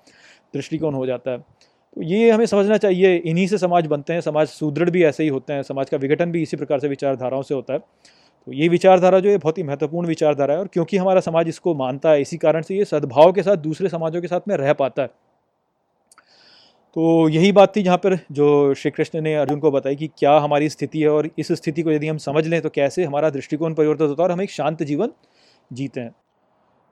दृष्टिकोण 0.53 0.93
हो 0.93 1.05
जाता 1.05 1.31
है। 1.31 1.37
तो 1.37 2.01
ये 2.01 2.31
हमें 2.31 2.45
समझना 2.45 2.77
चाहिए, 2.77 3.15
इन्हीं 3.15 3.47
से 3.47 3.57
समाज 3.57 3.87
बनते 3.87 4.13
हैं, 4.13 4.21
समाज 4.21 4.47
सुदृढ़ 4.47 4.89
भी 4.89 5.03
ऐसे 5.03 5.23
ही 5.23 5.29
होते 5.29 5.53
हैं, 5.53 5.63
समाज 5.63 5.89
का 5.89 5.97
विघटन 5.97 6.31
भी 6.31 6.41
इसी 6.41 6.57
प्रकार 6.57 6.79
से 6.79 6.87
विचारधाराओं 6.87 7.41
से 7.41 7.53
होता 7.53 7.73
है। 7.73 7.79
तो 7.79 8.53
ये 8.53 8.67
विचारधारा 8.67 9.19
जो 9.19 9.29
है, 9.29 9.37
बहुत 9.37 9.57
ही 9.57 9.63
महत्वपूर्ण 9.63 10.07
विचारधारा 10.07 10.53
है, 10.53 10.59
और 10.59 10.67
क्योंकि 10.67 10.97
हमारा 10.97 11.21
समाज 11.21 11.47
इसको 11.47 11.75
मानता 11.75 12.11
है, 12.11 12.21
इसी 12.21 12.37
कारण 12.37 12.61
से 12.61 12.75
ये 12.75 12.85
सद्भाव 12.85 13.31
के 13.31 13.43
साथ 13.43 13.57
दूसरे 13.57 13.89
समाजों 13.89 14.21
के 14.21 14.27
साथ 14.27 14.47
में 14.47 14.57
रह 14.57 14.73
पाता 14.73 15.01
है। 15.01 15.09
तो 16.95 17.27
यही 17.29 17.51
बात 17.51 17.75
थी 17.75 17.81
जहाँ 17.83 17.97
पर 17.97 18.17
जो 18.31 18.73
श्री 18.73 18.91
कृष्ण 18.91 19.21
ने 19.21 19.35
अर्जुन 19.35 19.59
को 19.59 19.71
बताई 19.71 19.95
कि 19.95 20.07
क्या 20.17 20.37
हमारी 20.37 20.69
स्थिति 20.69 21.01
है 21.01 21.09
और 21.09 21.29
इस 21.39 21.51
स्थिति 21.51 21.81
को 21.81 21.91
यदि 21.91 22.07
हम 22.07 22.17
समझ 22.17 22.45
लें 22.47 22.61
तो 22.61 22.69
कैसे 22.69 23.03
हमारा 23.03 23.29
दृष्टिकोण 23.29 23.73
परिवर्तित 23.73 24.09
होता 24.09 24.23
है 24.23 24.27
और 24.27 24.33
हम 24.33 24.41
एक 24.41 24.51
शांत 24.51 24.83
जीवन 24.83 25.11
जीते 25.71 26.01
हैं। 26.01 26.13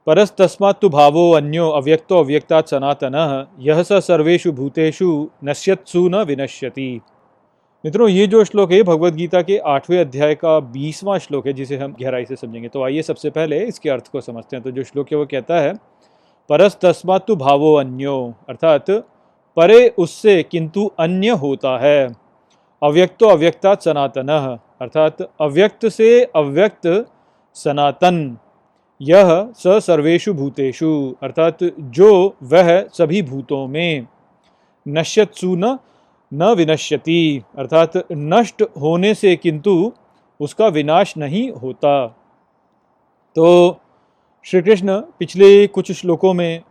परस 0.08 0.34
तस्मात् 0.38 0.82
तो 0.82 0.90
भावो 0.90 1.32
अन्यो 1.32 1.68
अव्यक्तो 1.70 2.20
अव्यक्ता 2.20 2.62
सनातन 2.62 3.48
यह 3.60 3.84
स 3.84 4.00
सर्वेशु 4.04 4.52
भूतेषु 4.52 5.12
नश्यत्सु 5.44 6.08
न 6.10 6.24
विनश्यति। 6.24 6.90
मित्रों, 7.84 8.10
ये 8.10 8.28
जो 8.28 8.44
श्लोक 8.46 8.72
है 8.72 8.82
भगवत 8.84 9.14
गीता 9.14 9.42
के 9.42 9.58
आठवें 9.68 10.00
अध्याय 10.00 10.36
का 10.36 10.60
बीसवां 10.60 11.20
श्लोक 11.20 11.48
है, 11.48 11.54
जिसे 11.54 11.78
हम 11.78 11.96
गहराई 12.02 12.26
से 12.26 12.36
समझेंगे। 12.36 12.68
तो 12.68 12.84
आइए 12.84 13.02
सबसे 13.02 13.30
पहले 13.30 13.64
इसके 13.66 13.90
अर्थ 13.90 14.12
को 14.12 14.22
समझते 14.22 14.56
हैं। 14.56 14.64
तो 14.64 14.72
जो 14.72 14.84
श्लोक 14.84 15.12
है, 15.12 15.18
वो 15.18 15.26
कहता 15.26 15.60
है 15.60 15.74
परस 16.50 16.78
तस्मात् 16.82 17.28
तो 17.28 17.36
भावो 17.36 17.74
अन्यो, 17.76 18.34
अर्थात 18.50 18.90
परे 19.60 19.88
उससे 19.98 20.44
किंतु 20.44 20.86
अन्य 21.00 21.30
होता 21.30 21.78
है। 21.78 22.08
अव्यक्तो 22.84 23.28
अव्यक्ता 23.28 23.76
सनातन, 23.76 24.30
अर्थात 24.82 25.22
अव्यक्त 25.42 25.88
से 25.88 26.24
अव्यक्त 26.24 27.06
सनातन। 27.54 28.38
यह 29.02 29.52
स 29.58 29.68
सर्वेशु 29.68 30.34
भूतेषु, 30.34 31.16
अर्थात 31.24 31.58
जो 31.80 32.36
वह 32.44 32.88
सभी 32.94 33.22
भूतों 33.22 33.68
में। 33.68 34.08
नश्यत्सु 34.88 35.56
न 35.56 35.78
न 36.34 36.44
विनश्यति, 36.44 37.44
अर्थात 37.58 37.92
नष्ट 38.12 38.62
होने 38.62 39.14
से 39.14 39.36
किंतु 39.36 39.94
उसका 40.40 40.68
विनाश 40.68 41.18
नहीं 41.18 41.52
होता। 41.52 42.08
तो 43.36 43.78
श्री 44.44 44.62
कृष्ण 44.62 45.00
पिछले 45.00 45.68
कुछ 45.68 45.92
श्लोकों 45.92 46.34
में 46.34 46.62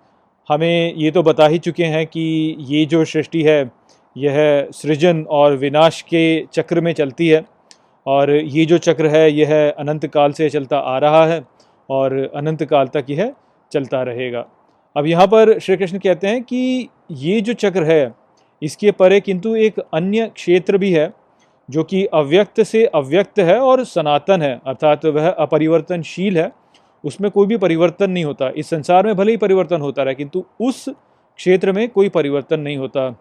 हमें 0.48 0.94
ये 0.94 1.10
तो 1.10 1.22
बता 1.22 1.46
ही 1.46 1.58
चुके 1.58 1.84
हैं 1.84 2.06
कि 2.06 2.22
ये 2.68 2.84
जो 2.86 3.04
सृष्टि 3.04 3.42
है, 3.42 3.70
यह 4.16 4.68
सृजन 4.72 5.22
और 5.30 5.56
विनाश 5.56 6.00
के 6.02 6.46
चक्र 6.52 6.80
में 6.80 6.92
चलती 6.92 7.28
है 7.28 7.44
और 8.06 8.30
ये 8.30 8.64
जो 8.64 8.78
चक्र 8.78 9.06
है, 9.06 9.30
यह 9.32 9.70
अनंत 9.70 10.06
काल 10.06 10.32
से 10.32 10.48
चलता 10.50 10.78
आ 10.78 10.98
रहा 10.98 11.24
है 11.26 11.42
और 11.88 12.16
अनंत 12.34 12.62
काल 12.64 12.86
तक 12.86 13.06
यह 13.10 13.32
चलता 13.72 14.02
रहेगा। 14.02 14.46
अब 14.96 15.06
यहाँ 15.06 15.26
पर 15.26 15.58
श्री 15.58 15.76
कृष्ण 15.76 15.98
कहते 15.98 16.26
हैं 16.26 16.42
कि 16.42 16.88
ये 17.10 17.40
जो 17.40 17.52
चक्र 17.54 17.84
है, 17.84 18.12
इसके 18.62 18.90
परे 18.92 19.20
किंतु 19.20 19.54
एक 19.56 19.78
अन्य 19.78 20.30
क्षेत्र 20.36 20.78
भी 20.78 20.92
है, 20.92 21.12
जो 21.68 21.82
कि 21.84 22.04
अव्यक्त 22.14 22.62
से 22.62 22.84
अव्यक्त 22.86 23.38
है 23.40 23.58
और 23.60 23.84
सनातन 23.84 24.42
है, 24.42 24.60
अर्थात 24.66 25.04
वह 25.06 25.28
अपरिवर्तनशील 25.28 26.38
है। 26.38 26.50
उसमें 27.04 27.30
कोई 27.30 27.46
भी 27.46 27.56
परिवर्तन 27.56 28.10
नहीं 28.10 28.24
होता। 28.24 28.50
इस 28.56 28.70
संसार 28.70 29.06
में 29.06 29.14
भले 29.16 29.30
ही 29.30 29.36
परिवर्तन 29.36 29.80
होता 29.80 30.02
रहे, 30.02 30.14
किंतु 30.14 30.44
उस 30.60 30.84
क्षेत्र 30.88 31.72
में 31.72 31.88
कोई 31.88 32.08
परिवर्तन 32.08 32.60
नहीं 32.60 32.76
होता। 32.76 33.14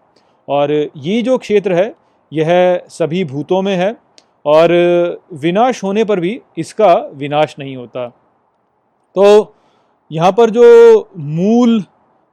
और 0.48 0.72
ये 0.96 1.20
जो 1.22 1.38
क्षेत्र 1.38 1.72
है, 1.72 1.94
यह 2.32 2.80
सभी 2.88 3.24
भूतों 3.24 3.60
में 3.62 3.74
है 3.76 3.94
और 4.46 4.72
विनाश 5.34 5.82
होने 5.84 6.04
पर 6.04 6.20
भी 6.20 6.40
इसका 6.58 6.94
विनाश 7.14 7.54
नहीं 7.58 7.76
होता। 7.76 8.06
तो 9.16 9.54
यहाँ 10.10 10.32
पर 10.32 10.50
जो 10.50 11.08
मूल 11.16 11.82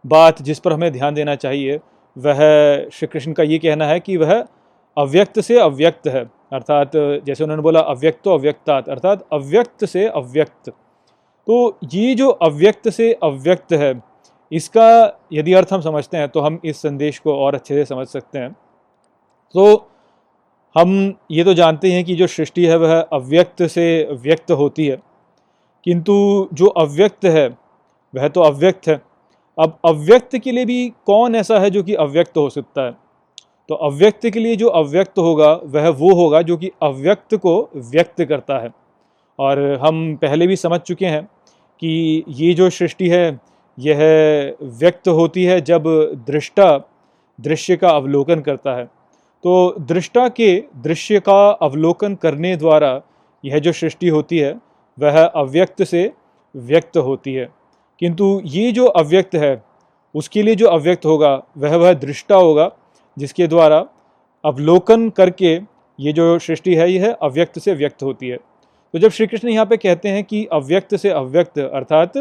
बात 0.06 0.42
जिस 0.42 0.60
पर 0.60 0.74
हमें 0.74 0.92
ध्यान 0.92 1.14
देना 1.14 1.36
चाहिए, 1.36 1.80
वह 2.18 2.40
श्री 2.90 3.08
कृष्ण 3.08 3.34
का 3.34 3.44
ये 3.44 3.58
कहना 3.58 3.86
है 3.86 4.00
कि 4.00 4.18
वह 4.18 4.34
अव्यक्त 4.98 5.40
से 5.40 5.60
अव्यक्त 5.60 6.08
है। 6.08 6.24
अर्थात 6.54 6.92
जैसे 6.96 7.44
उन्होंने 7.44 7.64
बोला, 7.64 7.80
अव्यक्त 7.80 8.28
अव्यक्तात्, 8.28 8.90
अर्थात 8.90 9.26
अव्यक्त 9.34 9.86
से 9.86 10.06
अव्यक्त। 10.08 10.72
तो 11.48 11.78
ये 11.94 12.16
जो 12.16 12.30
अव्यक्त 12.30 12.90
से 12.90 13.14
अव्यक्त 13.14 13.74
है, 13.74 14.02
इसका 14.52 15.20
यदि 15.34 15.54
अर्थ 15.54 15.74
हम 15.74 15.82
समझते 15.82 16.18
हैं 16.18 16.30
तो 16.30 16.40
हम 16.40 16.60
इस 16.66 16.78
संदेश 16.78 17.20
को 17.20 17.36
और 17.36 17.56
अच्छे 17.56 17.76
से 17.76 17.86
समझ 17.86 18.08
सकते 18.08 18.40
हैं। 18.40 18.52
तो 19.56 19.90
हम 20.78 21.14
ये 21.32 21.44
तो 21.44 21.54
जानते 21.54 21.92
हैं 21.92 22.06
कि 22.06 22.16
जो 22.16 22.28
सृष्टि 22.28 22.66
है, 22.66 22.78
वह 22.78 23.00
अव्यक्त 23.02 23.64
से 23.64 24.08
व्यक्त 24.12 24.52
होती 24.52 24.88
है। 24.88 24.98
किंतु 25.84 26.48
जो 26.54 26.66
अव्यक्त 26.66 27.26
है, 27.26 27.48
वह 28.16 28.28
तो 28.28 28.42
अव्यक्त 28.42 28.88
है। 28.88 29.02
अब 29.60 29.78
अव्यक्त 29.86 30.38
के 30.38 30.52
लिए 30.52 30.66
भी 30.66 30.90
कौन 31.06 31.36
ऐसा 31.36 31.60
है 31.60 31.70
जो 31.70 31.84
कि 31.84 31.94
अव्यक्त 31.94 32.38
हो 32.38 32.50
सकता 32.50 32.82
है? 32.82 32.92
तो 33.70 33.76
अव्यक्त 33.76 34.30
के 34.30 34.40
लिए 34.40 34.56
जो 34.56 34.68
अव्यक्त 34.68 35.20
होगा, 35.20 35.54
वह 35.64 35.90
वो 35.90 36.14
होगा 36.14 36.42
जो 36.42 36.58
कि 36.58 36.72
अव्यक्त 36.82 37.36
को 37.36 37.70
व्यक्त 37.76 38.24
करता 38.24 38.58
है। 38.58 38.70
और 39.40 39.80
हम 39.82 40.16
पहले 40.16 40.48
भी 40.48 40.56
समझ 40.56 40.80
चुके 40.80 41.06
हैं 41.06 41.28
कि 41.80 42.24
ये 42.28 42.54
जो 42.54 42.70
सृष्टि 42.70 43.10
है, 43.10 43.40
यह 43.80 43.98
व्यक्त 44.62 45.08
होती 45.08 45.44
है 45.44 45.62
जब 45.62 45.84
दृष्टा 46.28 46.78
दृश्य 47.42 47.76
का 47.76 47.90
अवलोकन 47.90 48.40
करता 48.40 48.76
है। 48.76 48.86
तो 49.44 49.76
दृष्टा 49.80 50.30
के 50.30 50.64
दृश्य 50.76 51.20
का 51.20 51.50
अवलोकन 51.50 52.16
करने 52.16 52.56
द्वारा 52.56 53.02
यह 53.46 53.60
जो 53.60 53.72
सृष्टि 53.72 54.08
होती 54.08 54.38
है, 54.38 54.62
वह 55.00 55.26
अव्यक्त 55.26 55.84
से 55.84 56.12
व्यक्त 56.56 56.98
होती 56.98 57.34
है। 57.34 57.50
किंतु 58.00 58.42
ये 58.46 58.72
जो 58.72 58.86
अव्यक्त 58.86 59.36
है, 59.36 59.64
उसके 60.16 60.44
लिए 60.44 60.56
जो 60.56 60.68
अव्यक्त 60.68 61.06
होगा, 61.06 61.44
वह 61.58 61.76
वह 61.76 61.94
दृष्टा 61.94 62.36
होगा, 62.36 62.72
जिसके 63.20 63.48
द्वारा 63.48 63.86
अवलोकन 64.46 65.10
करके 65.10 65.60
ये 66.00 66.14
जो 66.14 66.40
सृष्टि 66.40 66.76
है, 66.76 66.92
यह 66.92 67.12
अव्यक्त 67.12 67.60
से 67.60 67.74
व्यक्त 67.74 68.04
होती 68.04 68.28
है। 68.28 68.38
तो 68.96 69.00
जब 69.00 69.10
श्री 69.10 69.26
कृष्ण 69.28 69.50
यहाँ 69.50 69.66
पे 69.66 69.78
कहते 69.78 70.10
हैं 70.10 70.24
कि 70.24 70.44
अव्यक्त 70.46 70.96
से 70.96 71.10
अव्यक्त, 71.10 71.60
अर्थात 71.60 72.14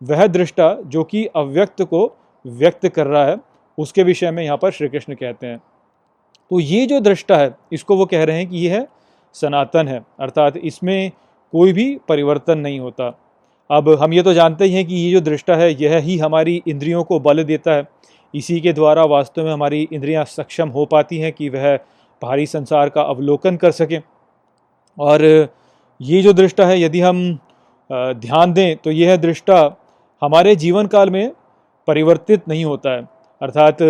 वह 0.00 0.26
दृष्टा 0.26 0.72
जो 0.86 1.02
कि 1.04 1.24
अव्यक्त 1.26 1.82
को 1.82 2.00
व्यक्त 2.44 2.86
कर 2.88 3.06
रहा 3.06 3.24
है, 3.26 3.36
उसके 3.78 4.02
विषय 4.02 4.30
में 4.30 4.42
यहाँ 4.44 4.56
पर 4.56 4.70
श्री 4.70 4.88
कृष्ण 4.88 5.14
कहते 5.14 5.46
हैं। 5.46 5.56
तो 6.50 6.60
ये 6.60 6.84
जो 6.86 6.98
दृष्टा 7.00 7.36
है, 7.36 7.54
इसको 7.72 7.96
वो 7.96 8.06
कह 8.06 8.24
रहे 8.24 8.36
हैं 8.36 8.48
कि 8.48 8.56
यह 8.58 8.86
सनातन 9.34 9.88
है, 9.88 10.00
अर्थात 10.20 10.56
इसमें 10.56 11.10
कोई 11.52 11.72
भी 11.72 11.94
परिवर्तन 12.08 12.58
नहीं 12.58 12.80
होता। 12.80 13.06
अब 13.70 13.88
हम 14.00 14.12
ये 14.12 14.22
तो 14.22 14.32
जानते 14.32 14.64
ही 14.64 14.74
हैं 14.74 14.84
कि 14.86 14.94
ये 14.94 15.12
जो 15.12 15.20
दृष्टा 15.20 15.56
है, 15.56 15.70
यह 15.82 15.96
ही 15.98 16.16
हमारी 16.18 16.62
इंद्रियों 16.68 17.04
को 17.04 17.20
बल 17.20 17.42
देता 17.44 17.74
है। 17.74 17.86
इसी 18.34 18.60
के 18.60 18.72
द्वारा 18.72 19.04
वास्तव 19.04 19.44
में 19.44 19.52
हमारी 19.52 19.88
इंद्रियाँ 19.92 20.24
सक्षम 20.24 20.68
हो 20.68 20.84
पाती 20.86 21.18
हैं 21.18 21.32
कि 21.32 21.48
वह 21.48 21.76
भारी 22.22 22.46
संसार 22.46 22.88
का 22.88 23.02
अवलोकन 23.04 23.56
कर 23.56 23.70
सकें। 23.70 24.00
और 24.98 25.48
ये 26.00 26.22
जो 26.22 26.32
दृष्टा 26.32 26.66
है, 26.66 26.80
यदि 26.80 27.00
हम 27.00 27.38
ध्यान 27.90 28.52
दें 28.52 28.76
तो 28.76 28.90
यह 28.90 29.16
दृष्टा 29.16 29.58
हमारे 30.22 30.54
जीवन 30.56 30.86
काल 30.86 31.10
में 31.10 31.32
परिवर्तित 31.88 32.48
नहीं 32.48 32.64
होता 32.64 32.90
है। 32.90 33.02
अर्थात, 33.40 33.82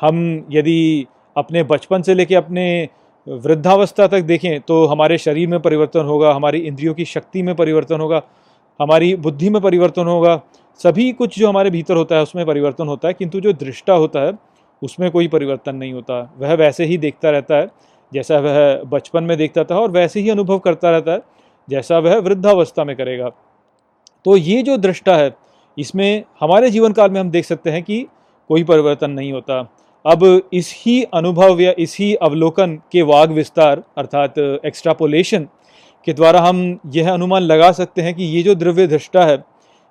हम 0.00 0.46
यदि 0.50 1.06
अपने 1.36 1.62
बचपन 1.62 2.02
से 2.02 2.14
लेकर 2.14 2.36
अपने 2.36 2.88
वृद्धावस्था 3.26 4.06
तक 4.06 4.20
देखें 4.20 4.60
तो 4.60 4.84
हमारे 4.86 5.18
शरीर 5.18 5.48
में 5.48 5.60
परिवर्तन 5.60 6.00
होगा, 6.00 6.32
हमारी 6.32 6.58
इंद्रियों 6.58 6.94
की 6.94 7.04
शक्ति 7.04 7.42
में 7.42 7.54
परिवर्तन 7.54 8.00
होगा, 8.00 8.22
हमारी 8.80 9.14
बुद्धि 9.16 9.50
में 9.50 9.60
परिवर्तन 9.62 10.06
होगा, 10.06 10.40
सभी 10.80 11.12
कुछ 11.12 11.38
जो 11.38 11.48
हमारे 11.48 11.70
भीतर 11.70 11.96
होता 11.96 12.16
है, 12.16 12.22
उसमें 12.22 12.44
परिवर्तन 12.46 12.88
होता 12.88 13.08
है, 13.08 13.14
किंतु 13.14 13.40
जो 13.40 13.52
दृष्टा 13.52 13.94
होता 13.94 14.20
है, 14.20 14.32
उसमें 14.82 15.10
कोई 15.10 15.28
परिवर्तन 15.28 15.76
नहीं 15.76 15.92
होता। 15.92 16.34
वह 16.38 16.54
वैसे 16.54 16.84
ही 16.84 16.98
देखता 16.98 17.30
रहता 17.30 17.56
है, 17.56 17.68
जैसा 18.12 18.38
वह 18.38 18.82
बचपन 18.86 19.24
में 19.24 19.36
देखता 19.36 19.64
था 19.64 19.78
और 19.78 19.90
वैसे 19.90 20.20
ही 20.20 20.30
अनुभव 20.30 20.58
करता 20.58 20.90
रहता 20.90 21.12
है। 21.12 21.22
जैसा 21.68 21.98
वह 21.98 22.16
वृद्धावस्था 22.18 22.84
में 22.84 22.94
करेगा। 22.96 23.28
तो 24.26 24.36
ये 24.36 24.62
जो 24.62 24.76
दृष्टा 24.78 25.16
है, 25.16 25.30
इसमें 25.76 26.24
हमारे 26.40 26.70
जीवन 26.70 26.92
काल 26.92 27.10
में 27.10 27.20
हम 27.20 27.30
देख 27.30 27.44
सकते 27.44 27.70
हैं 27.70 27.82
कि 27.82 28.06
कोई 28.50 28.64
परिवर्तन 28.64 29.10
नहीं 29.10 29.32
होता। 29.32 29.58
अब 30.04 30.24
इस 30.52 30.72
ही 30.76 31.02
अनुभव 31.14 31.60
या 31.60 31.72
इस 31.78 31.96
ही 31.98 32.14
अवलोकन 32.14 32.74
के 32.92 33.02
वाग 33.02 33.32
विस्तार 33.32 33.82
अर्थात 33.98 34.38
एक्स्ट्रापोलेशन 34.38 35.48
के 36.06 36.12
द्वारा 36.12 36.40
हम 36.40 36.78
यह 36.94 37.12
अनुमान 37.12 37.42
लगा 37.42 37.70
सकते 37.72 38.02
हैं 38.02 38.14
कि 38.14 38.24
ये 38.26 38.42
जो 38.42 38.54
द्रव्य 38.54 38.86
दृष्टा 38.86 39.24
है, 39.24 39.42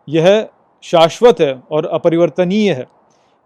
यह 0.07 0.47
शाश्वत 0.83 1.41
है 1.41 1.53
और 1.71 1.85
अपरिवर्तनीय 1.87 2.71
है, 2.73 2.85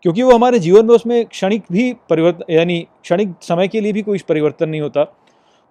क्योंकि 0.06 0.24
वो 0.24 0.34
हमारे 0.34 0.60
जीवन 0.60 0.86
में 0.86 0.94
उसमें 0.96 1.26
क्षणिक 1.26 1.64
भी 1.72 1.92
परिवर्तन 2.10 2.54
यानी 2.54 2.80
क्षणिक 3.04 3.34
समय 3.42 3.68
के 3.68 3.82
लिए 3.82 3.94
भी 3.94 4.02
कोई 4.02 4.20
परिवर्तन 4.30 4.70
नहीं 4.70 4.82
होता। 4.82 5.04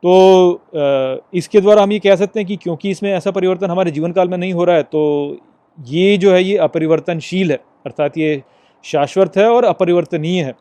तो 0.04 1.30
इसके 1.34 1.60
द्वारा 1.60 1.82
हम 1.82 1.92
ये 1.92 1.98
कह 1.98 2.16
सकते 2.16 2.40
हैं 2.40 2.46
कि 2.46 2.56
क्योंकि 2.56 2.90
इसमें 2.90 3.12
ऐसा 3.12 3.30
परिवर्तन 3.30 3.70
हमारे 3.70 3.90
जीवन 3.90 4.12
काल 4.12 4.28
में 4.28 4.36
नहीं 4.38 4.52
हो 4.52 4.64
रहा 4.64 4.76
है 4.76 4.82
तो 4.84 5.38
ये 5.78 6.16
जो 6.16 6.32
है, 6.32 6.42
ये 6.42 6.56
अपरिवर्तनशील 6.58 7.50
है, 7.50 7.56
अर्थात 7.86 8.18
ये 8.18 8.42
शाश्वत 8.84 9.36
है 9.36 9.48
और 9.50 9.64
अपरिवर्तनीय 9.64 10.42
है। 10.42 10.54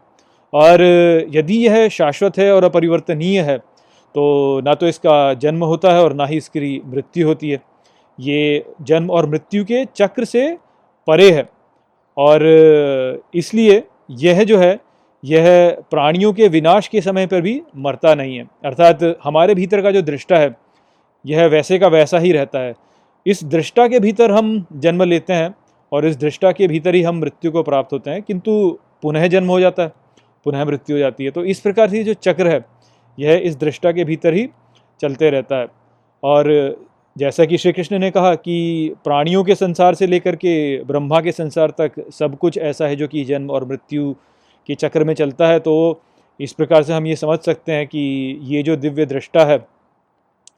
और 0.54 0.82
यदि 1.32 1.58
यह 1.58 1.88
शाश्वत 1.90 2.38
है 2.38 2.52
और 2.54 2.64
अपरिवर्तनीय 2.64 3.42
है 3.42 3.58
तो 4.16 4.62
ना 4.62 4.74
तो 4.74 4.88
इसका 4.88 5.34
जन्म 5.34 5.64
होता 5.64 5.94
है 5.94 6.04
और 6.04 6.14
ना 6.14 6.26
ही 6.26 6.38
इसकी 6.38 6.82
मृत्यु 6.86 7.28
होती 7.28 7.50
है। 7.50 7.62
ये 8.20 8.66
जन्म 8.82 9.10
और 9.12 9.30
मृत्यु 9.30 9.64
के 9.66 9.84
चक्र 9.96 10.26
से 10.26 10.48
परे 11.08 11.30
है। 11.32 11.46
और 12.18 13.22
इसलिए 13.36 13.82
यह 14.22 14.44
जो 14.44 14.58
है 14.58 14.74
यह 15.24 15.46
प्राणियों 15.92 16.32
के 16.34 16.48
विनाश 16.48 16.88
के 16.88 17.02
समय 17.02 17.28
पर 17.28 17.42
भी 17.42 17.62
मरता 17.78 18.14
नहीं 18.16 18.38
है। 18.38 18.46
अर्थात 18.66 19.04
हमारे 19.24 19.56
भीतर 19.56 19.82
का 19.82 19.92
जो 19.92 20.02
दृष्टा 20.02 20.38
है, 20.38 20.56
यह 21.26 21.46
वैसे 21.46 21.80
का 21.80 21.88
वैसा 21.88 22.20
ही 22.20 22.32
रहता 22.32 22.60
है। 22.60 22.74
इस 23.26 23.44
दृष्टा 23.44 23.88
के 23.88 24.00
भीतर 24.00 24.32
हम 24.32 24.66
जन्म 24.74 25.04
लेते 25.04 25.34
हैं 25.34 25.54
और 25.92 26.06
इस 26.06 26.18
दृष्टा 26.18 26.52
के 26.52 26.68
भीतर 26.68 26.96
ही 26.96 27.02
हम 27.02 27.20
मृत्यु 27.20 27.52
को 27.52 27.64
प्राप्त 27.64 27.94
होते 27.94 28.10
हैं, 28.10 28.22
किंतु 28.22 28.80
पुनः 29.02 29.28
जन्म 29.28 29.48
हो 29.48 29.60
जाता 29.60 29.84
है, 29.84 29.92
पुनः 30.46 30.66
मृत्यु 30.66 30.96
हो 30.96 31.00
जाती 31.00 31.26
है। 31.26 31.32
तो 31.32 31.44
इस 31.46 31.60
प्रकार 31.60 31.90
से 31.90 32.04
जो 32.04 32.14
चक्र 32.14 32.48
है, 32.48 32.66
यह 33.18 33.42
इस 33.44 33.56
दृष्टा 33.60 33.92
के 33.92 34.04
भीतर 34.04 34.34
ही 34.34 34.48
चलते 35.02 35.30
रहता 35.30 35.56
है। 35.56 35.68
और 36.24 36.76
जैसा 37.16 37.46
कि 37.46 37.58
श्री 37.58 37.72
कृष्ण 37.72 38.00
ने 38.00 38.10
कहा 38.12 38.34
कि 38.36 38.94
प्राणियों 39.04 39.44
के 39.44 39.56
संसार 39.56 39.96
से 39.96 40.08
लेकर 40.08 40.36
के 40.36 40.84
ब्रह्मा 40.84 41.20
के 41.22 41.32
संसार 41.32 41.72
तक 41.72 41.92
सब 42.14 42.38
कुछ 42.38 42.58
ऐसा 42.58 42.88
है 42.88 42.96
जो 42.96 43.08
कि 43.08 43.24
जन्म 43.24 43.50
और 43.50 43.66
मृत्यु 43.66 44.14
के 44.70 44.76
चक्र 44.76 45.04
में 45.04 45.14
चलता 45.14 45.48
है 45.48 45.60
तो 45.60 46.02
इस 46.40 46.54
प्रकार 46.54 46.84
से 46.84 46.94
हम 46.94 47.08
ये 47.08 47.16
समझ 47.16 47.40
सकते 47.40 47.72
हैं 47.72 47.88
कि 47.88 48.00
ये 48.44 48.62
जो 48.64 48.76
दिव्य 48.76 49.06
दृष्टा 49.06 49.46
है, 49.46 49.66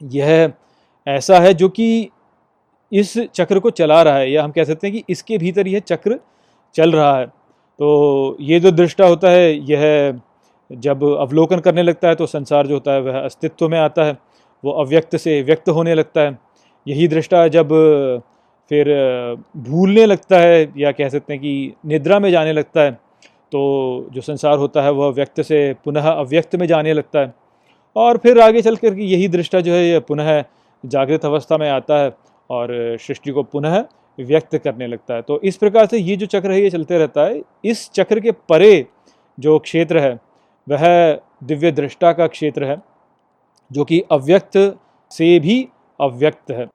यह 0.02 0.52
ऐसा 1.06 1.38
है 1.40 1.52
जो 1.54 1.68
कि 1.68 2.08
इस 2.92 3.16
चक्र 3.34 3.58
को 3.58 3.70
चला 3.70 4.02
रहा 4.02 4.16
है, 4.16 4.30
या 4.30 4.42
हम 4.44 4.50
कह 4.50 4.64
सकते 4.64 4.86
हैं 4.86 4.96
कि 4.96 5.04
इसके 5.08 5.38
भीतर 5.38 5.68
यह 5.68 5.80
चक्र 5.80 6.18
चल 6.74 6.92
रहा 6.92 7.16
है। 7.18 7.26
तो 7.26 8.36
ये 8.40 8.60
जो 8.60 8.70
दृष्टा 8.72 9.06
होता 9.06 9.30
है, 9.30 9.52
यह 9.70 10.20
जब 10.70 11.04
अवलोकन 11.04 11.60
करने 11.60 11.82
लगता 11.82 12.08
है 12.08 12.14
तो 12.14 12.26
संसार 12.26 12.66
जो 12.66 12.74
होता 12.74 12.92
है, 12.92 13.00
वह 13.00 13.18
अस्तित्व 13.20 13.68
में 13.68 13.78
आता 13.78 14.04
है, 14.04 14.16
वो 14.64 14.72
अव्यक्त 14.74 15.16
से 15.16 15.40
व्यक्त 15.42 15.68
होने 15.68 15.94
लगता 15.94 16.20
है। 16.20 16.38
यही 16.86 17.08
दृष्टा 17.08 17.46
जब 17.48 17.68
फिर 18.70 18.88
भूलने 19.58 20.06
लगता 20.06 20.38
है, 20.38 20.72
या 20.76 20.92
कह 20.92 21.08
सकते 21.08 21.32
हैं 21.32 21.42
कि 21.42 21.72
निद्रा 21.86 22.18
में 22.20 22.30
जाने 22.30 22.52
लगता 22.52 22.80
है 22.80 22.98
तो 23.56 24.08
जो 24.12 24.20
संसार 24.20 24.58
होता 24.58 24.82
है 24.82 24.90
वह 24.92 25.10
व्यक्त 25.10 25.40
से 25.40 25.58
पुनः 25.84 26.08
अव्यक्त 26.10 26.56
में 26.56 26.66
जाने 26.66 26.92
लगता 26.92 27.20
है। 27.20 27.34
और 27.96 28.16
फिर 28.16 28.40
आगे 28.40 28.62
चल 28.62 28.76
कर 28.76 28.98
यही 28.98 29.28
दृष्टा 29.28 29.60
जो 29.60 29.72
है 29.72 29.86
यह 29.88 30.00
पुनः 30.00 30.42
जागृत 30.84 31.24
अवस्था 31.24 31.58
में 31.58 31.68
आता 31.70 31.98
है 31.98 32.10
और 32.50 32.96
सृष्टि 33.00 33.30
को 33.30 33.42
पुनः 33.42 33.84
व्यक्त 34.18 34.56
करने 34.56 34.86
लगता 34.86 35.14
है। 35.14 35.22
तो 35.22 35.40
इस 35.40 35.56
प्रकार 35.56 35.86
से 35.86 35.98
ये 35.98 36.16
जो 36.16 36.26
चक्र 36.26 36.50
है 36.50 36.60
ये 36.62 36.70
चलते 36.70 36.98
रहता 36.98 37.24
है। 37.24 37.40
इस 37.64 37.88
चक्र 37.90 38.20
के 38.20 38.32
परे 38.32 38.86
जो 39.38 39.58
क्षेत्र 39.58 39.98
है, 39.98 40.12
वह 40.66 40.86
दिव्य 41.44 41.72
दृष्टा 41.72 42.12
का 42.12 42.26
क्षेत्र 42.26 42.64
है, 42.64 42.76
जो 43.70 43.84
कि 43.84 44.02
अव्यक्त 44.10 44.78
से 45.10 45.38
भी 45.40 45.68
अव्यक्त 46.00 46.50
है। 46.50 46.66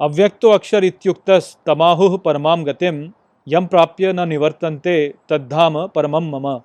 अव्यक्तो 0.00 0.50
अक्षर 0.50 0.84
इत्युक्त 0.84 1.30
तमाहु 1.66 2.16
परमाम 2.18 2.64
गतिम। 2.64 3.02
यम 3.48 3.66
प्राप्य 3.66 4.12
न 4.12 4.28
निवर्तनते, 4.28 5.14
तद्धाम 5.28 5.86
परमम 5.86 6.36
मम। 6.36 6.60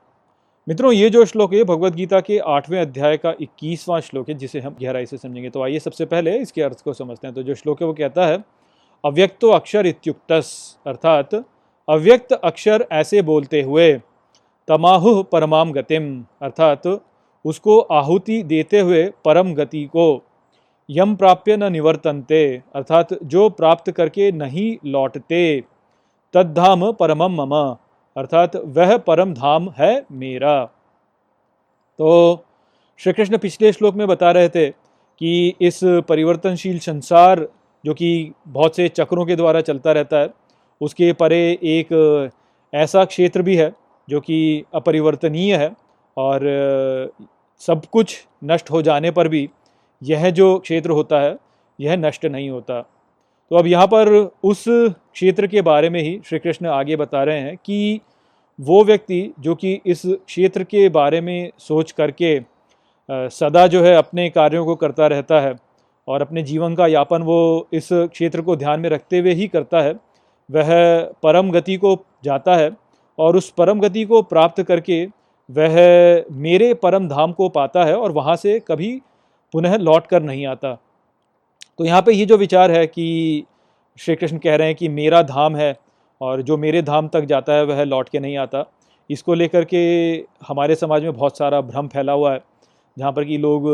मित्रों, 0.69 0.91
ये 0.93 1.09
जो 1.09 1.25
श्लोक 1.25 1.53
है 1.53 1.63
भगवत 1.63 1.93
गीता 1.93 2.19
के 2.19 2.37
आठवें 2.37 2.81
अध्याय 2.81 3.17
का 3.17 3.33
इक्कीसवां 3.41 4.01
श्लोक 4.01 4.29
है, 4.29 4.35
जिसे 4.35 4.59
हम 4.59 4.75
गहराई 4.81 5.05
से 5.05 5.17
समझेंगे। 5.17 5.49
तो 5.49 5.63
आइए 5.63 5.79
सबसे 5.79 6.05
पहले 6.05 6.37
इसके 6.37 6.61
अर्थ 6.61 6.83
को 6.83 6.93
समझते 6.93 7.27
हैं। 7.27 7.33
तो 7.33 7.43
जो 7.43 7.55
श्लोक 7.55 7.81
है, 7.81 7.87
वो 7.87 7.93
कहता 7.93 8.25
है, 8.25 8.43
अव्यक्तो 9.05 9.49
अक्षर 9.49 9.85
इत्युक्त 9.85 10.31
अर्थात, 10.87 11.35
अव्यक्त 11.89 12.31
अक्षर 12.33 12.85
ऐसे 12.91 13.21
बोलते 13.21 13.61
हुए, 13.61 14.01
तमाहु 14.67 15.23
परमाम 15.23 15.71
गतिम 15.71 16.25
अर्थात, 16.41 17.01
उसको 17.45 17.79
आहुति 17.79 18.43
देते 18.43 18.79
हुए 18.79 19.11
परम 19.25 19.53
गति 19.53 19.85
को 19.85 20.23
यम 20.89 21.15
प्राप्य 21.15 21.57
न 21.57 21.71
निवर्तनते 21.71 22.61
अर्थात, 22.75 23.23
जो 23.23 23.49
प्राप्त 23.49 23.91
करके 23.91 24.31
नहीं 24.31 24.77
लौटते 24.85 25.63
तद्धाम 26.33 26.91
परमम 26.91 27.41
मम। 27.41 27.75
अर्थात, 28.17 28.55
वह 28.55 28.97
परम 28.97 29.33
धाम 29.33 29.69
है 29.69 30.05
मेरा। 30.11 30.65
तो 31.97 32.39
श्री 32.97 33.13
कृष्ण 33.13 33.37
पिछले 33.37 33.73
श्लोक 33.73 33.95
में 33.95 34.07
बता 34.07 34.31
रहे 34.31 34.49
थे 34.49 34.69
कि 35.19 35.53
इस 35.61 35.79
परिवर्तनशील 35.83 36.79
संसार, 36.79 37.47
जो 37.85 37.93
कि 37.93 38.31
बहुत 38.47 38.75
से 38.75 38.89
चक्रों 38.89 39.25
के 39.25 39.35
द्वारा 39.35 39.61
चलता 39.61 39.91
रहता 39.91 40.17
है, 40.17 40.29
उसके 40.81 41.13
परे 41.13 41.59
एक 41.63 42.29
ऐसा 42.73 43.05
क्षेत्र 43.05 43.41
भी 43.41 43.55
है, 43.55 43.75
जो 44.09 44.21
कि 44.21 44.63
अपरिवर्तनीय 44.73 45.55
है 45.55 45.75
और 46.17 46.39
सब 47.59 47.81
कुछ 47.85 48.27
नष्ट 48.43 48.71
हो 48.71 48.81
जाने 48.81 49.11
पर 49.11 49.27
भी 49.27 49.49
यह 50.03 50.29
जो 50.29 50.59
क्षेत्र 50.59 50.89
होता 50.89 51.19
है, 51.19 51.37
यह 51.79 51.95
नष्ट 51.95 52.25
नहीं 52.25 52.49
होता। 52.49 52.81
तो 53.49 53.55
अब 53.55 53.67
यहाँ 53.67 53.87
पर 53.87 54.31
उस 54.43 54.65
क्षेत्र 55.17 55.47
के 55.47 55.61
बारे 55.61 55.89
में 55.89 56.01
ही 56.01 56.19
श्री 56.25 56.39
कृष्ण 56.39 56.67
आगे 56.67 56.95
बता 56.95 57.23
रहे 57.23 57.39
हैं 57.39 57.55
कि 57.57 58.01
वो 58.59 58.83
व्यक्ति 58.83 59.19
जो 59.39 59.55
कि 59.55 59.73
इस 59.85 60.01
क्षेत्र 60.05 60.63
के 60.63 60.87
बारे 60.89 61.21
में 61.21 61.51
सोच 61.59 61.91
करके 61.91 62.39
सदा 63.31 63.65
जो 63.67 63.81
है 63.83 63.95
अपने 63.95 64.29
कार्यों 64.29 64.65
को 64.65 64.75
करता 64.75 65.07
रहता 65.07 65.39
है 65.41 65.55
और 66.07 66.21
अपने 66.21 66.43
जीवन 66.43 66.75
का 66.75 66.87
यापन 66.87 67.23
वो 67.23 67.67
इस 67.73 67.89
क्षेत्र 67.91 68.41
को 68.41 68.55
ध्यान 68.55 68.79
में 68.79 68.89
रखते 68.89 69.19
हुए 69.19 69.33
ही 69.33 69.47
करता 69.47 69.81
है, 69.81 69.93
वह 70.49 70.69
परम 71.23 71.51
गति 71.51 71.77
को 71.77 71.97
जाता 72.23 72.55
है 72.55 72.71
और 73.17 73.37
उस 73.37 73.49
परम 73.57 73.79
गति 73.79 74.05
को 74.05 74.21
प्राप्त 74.23 74.63
करके 74.63 75.05
वह 75.49 75.75
मेरे 76.37 76.73
परम 76.73 77.07
धाम 77.09 77.31
को 77.31 77.49
पाता 77.49 77.85
है 77.85 77.97
और 77.97 78.11
वहाँ 78.11 78.35
से 78.35 78.59
कभी 78.67 78.95
पुनः 79.53 79.77
लौट 79.77 80.07
कर 80.07 80.23
नहीं 80.23 80.45
आता। 80.47 80.77
तो 81.79 81.85
यहाँ 81.85 82.01
पे 82.01 82.13
ये 82.13 82.25
जो 82.25 82.37
विचार 82.37 82.71
है 82.71 82.87
कि 82.87 83.45
श्री 83.97 84.15
कृष्ण 84.15 84.37
कह 84.37 84.55
रहे 84.55 84.67
हैं 84.67 84.75
कि 84.75 84.87
मेरा 84.89 85.21
धाम 85.21 85.55
है 85.55 85.75
और 86.21 86.41
जो 86.41 86.57
मेरे 86.57 86.81
धाम 86.81 87.07
तक 87.07 87.25
जाता 87.25 87.53
है 87.53 87.63
वह 87.65 87.83
लौट 87.83 88.09
के 88.09 88.19
नहीं 88.19 88.37
आता। 88.37 88.63
इसको 89.09 89.33
लेकर 89.33 89.63
के 89.65 89.79
हमारे 90.47 90.75
समाज 90.75 91.03
में 91.03 91.13
बहुत 91.13 91.37
सारा 91.37 91.61
भ्रम 91.61 91.87
फैला 91.87 92.13
हुआ 92.13 92.33
है, 92.33 92.41
जहाँ 92.97 93.11
पर 93.11 93.23
कि 93.25 93.37
लोग 93.37 93.65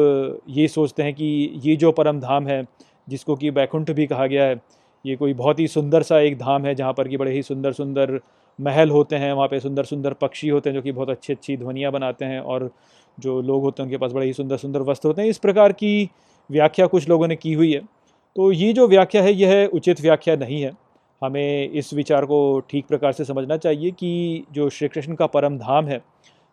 ये 0.50 0.68
सोचते 0.68 1.04
हैं 1.04 1.14
कि 1.14 1.60
ये 1.64 1.76
जो 1.76 1.92
परम 1.92 2.20
धाम 2.20 2.48
है, 2.48 2.64
जिसको 3.08 3.36
कि 3.36 3.52
बैकुंठ 3.52 3.92
भी 3.92 4.06
कहा 4.08 4.28
गया 4.28 4.46
है, 4.46 4.60
ये 5.06 5.16
कोई 5.16 5.34
बहुत 5.34 5.60
ही 5.60 5.68
सुंदर 5.68 6.04
सा 6.04 6.20
एक 6.20 6.38
धाम 6.38 6.66
है, 6.66 6.76
जहाँ 6.76 6.94
पर 6.94 7.08
कि 7.08 7.18
बड़े 7.18 7.32
ही 7.32 7.42
सुंदर 7.44 7.74
सुंदर 7.74 8.20
महल 8.60 8.90
होते 8.90 9.16
हैं, 9.16 9.32
वहाँ 9.34 9.48
पे 9.48 9.60
सुंदर 9.60 9.84
सुंदर 9.84 10.14
पक्षी 10.14 10.50
होते 10.50 10.70
हैं, 10.70 10.76
जो 10.76 10.82
कि 10.82 10.92
बहुत 10.92 11.10
अच्छी 11.10 11.34
अच्छी 11.34 11.58
ध्वनियाँ 11.58 11.92
बनाते 11.92 12.26
हैं 12.26 12.40
और 12.40 12.70
जो 13.18 13.42
लोग 13.42 13.64
होते 13.64 13.82
हैं 13.82 13.88
उनके 13.88 13.98
पास 13.98 14.12
बड़े 14.12 14.26
ही 14.26 14.34
सुंदर 14.34 14.58
सुंदर 14.58 14.82
वस्त्र 14.82 15.08
होते 15.08 15.22
हैं। 15.22 15.30
इस 15.30 15.38
प्रकार 15.38 15.72
की 15.74 16.10
व्याख्या 16.50 16.88
कुछ 16.88 17.10
लोगों 17.10 17.28
ने 17.28 17.36
की 17.36 17.54
हुई 17.54 17.72
है। 17.74 17.82
तो 18.36 18.52
ये 18.52 18.72
जो 18.74 18.88
व्याख्या 18.88 19.22
है, 19.24 19.34
यह 19.34 19.70
उचित 19.74 20.02
व्याख्या 20.02 20.36
नहीं 20.36 20.62
है। 20.62 20.72
हमें 21.22 21.70
इस 21.72 21.94
विचार 21.94 22.26
को 22.26 22.60
ठीक 22.70 22.86
प्रकार 22.88 23.12
से 23.12 23.26
समझना 23.26 23.58
चाहिए 23.58 23.92
कि 23.92 24.44
जो 24.54 24.70
श्री 24.70 24.88
कृष्ण 24.88 25.16
का 25.16 25.26
परम 25.28 25.58
धाम 25.58 25.88
है, 25.88 26.02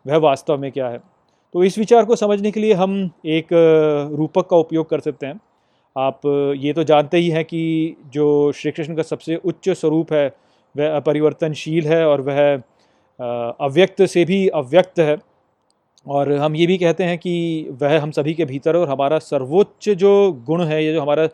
वह 0.07 0.17
वास्तव 0.17 0.59
में 0.59 0.71
क्या 0.73 0.89
है। 0.89 0.99
तो 1.55 1.65
इस 1.65 1.79
विचार 1.79 2.05
को 2.05 2.17
समझने 2.17 2.51
के 2.51 2.61
लिए 2.61 2.73
हम 2.73 3.11
एक 3.29 3.47
रूपक 4.13 4.49
का 4.51 4.57
उपयोग 4.57 4.89
कर 4.91 5.01
सकते 5.01 5.27
हैं। 5.27 5.41
आप 5.97 6.21
ये 6.57 6.73
तो 6.73 6.85
जानते 6.85 7.19
ही 7.19 7.29
हैं 7.31 7.45
कि 7.45 7.97
जो 8.13 8.53
श्री 8.53 8.71
कृष्ण 8.73 8.95
का 8.95 9.03
सबसे 9.03 9.37
उच्च 9.37 9.69
स्वरूप 9.71 10.13
है, 10.13 10.27
वह 10.75 10.97
अपरिवर्तनशील 10.97 11.87
है 11.87 12.05
और 12.07 12.21
वह 12.21 12.63
अव्यक्त 13.61 14.03
से 14.03 14.25
भी 14.25 14.47
अव्यक्त 14.49 15.01
है। 15.01 15.17
और 16.07 16.33
हम 16.33 16.57
ये 16.57 16.67
भी 16.67 16.77
कहते 16.79 17.05
हैं 17.05 17.19
कि 17.19 17.69
वह 17.83 18.01
हम 18.01 18.11
सभी 18.11 18.35
के 18.35 18.45
भीतर 18.45 18.77
और 18.77 18.89
हमारा 18.89 19.19
सर्वोच्च 19.19 19.89
जो 19.91 20.11
गुण 20.47 20.65
है, 20.65 20.85
ये 20.85 20.93
जो 20.93 21.01
हमारा 21.01 21.29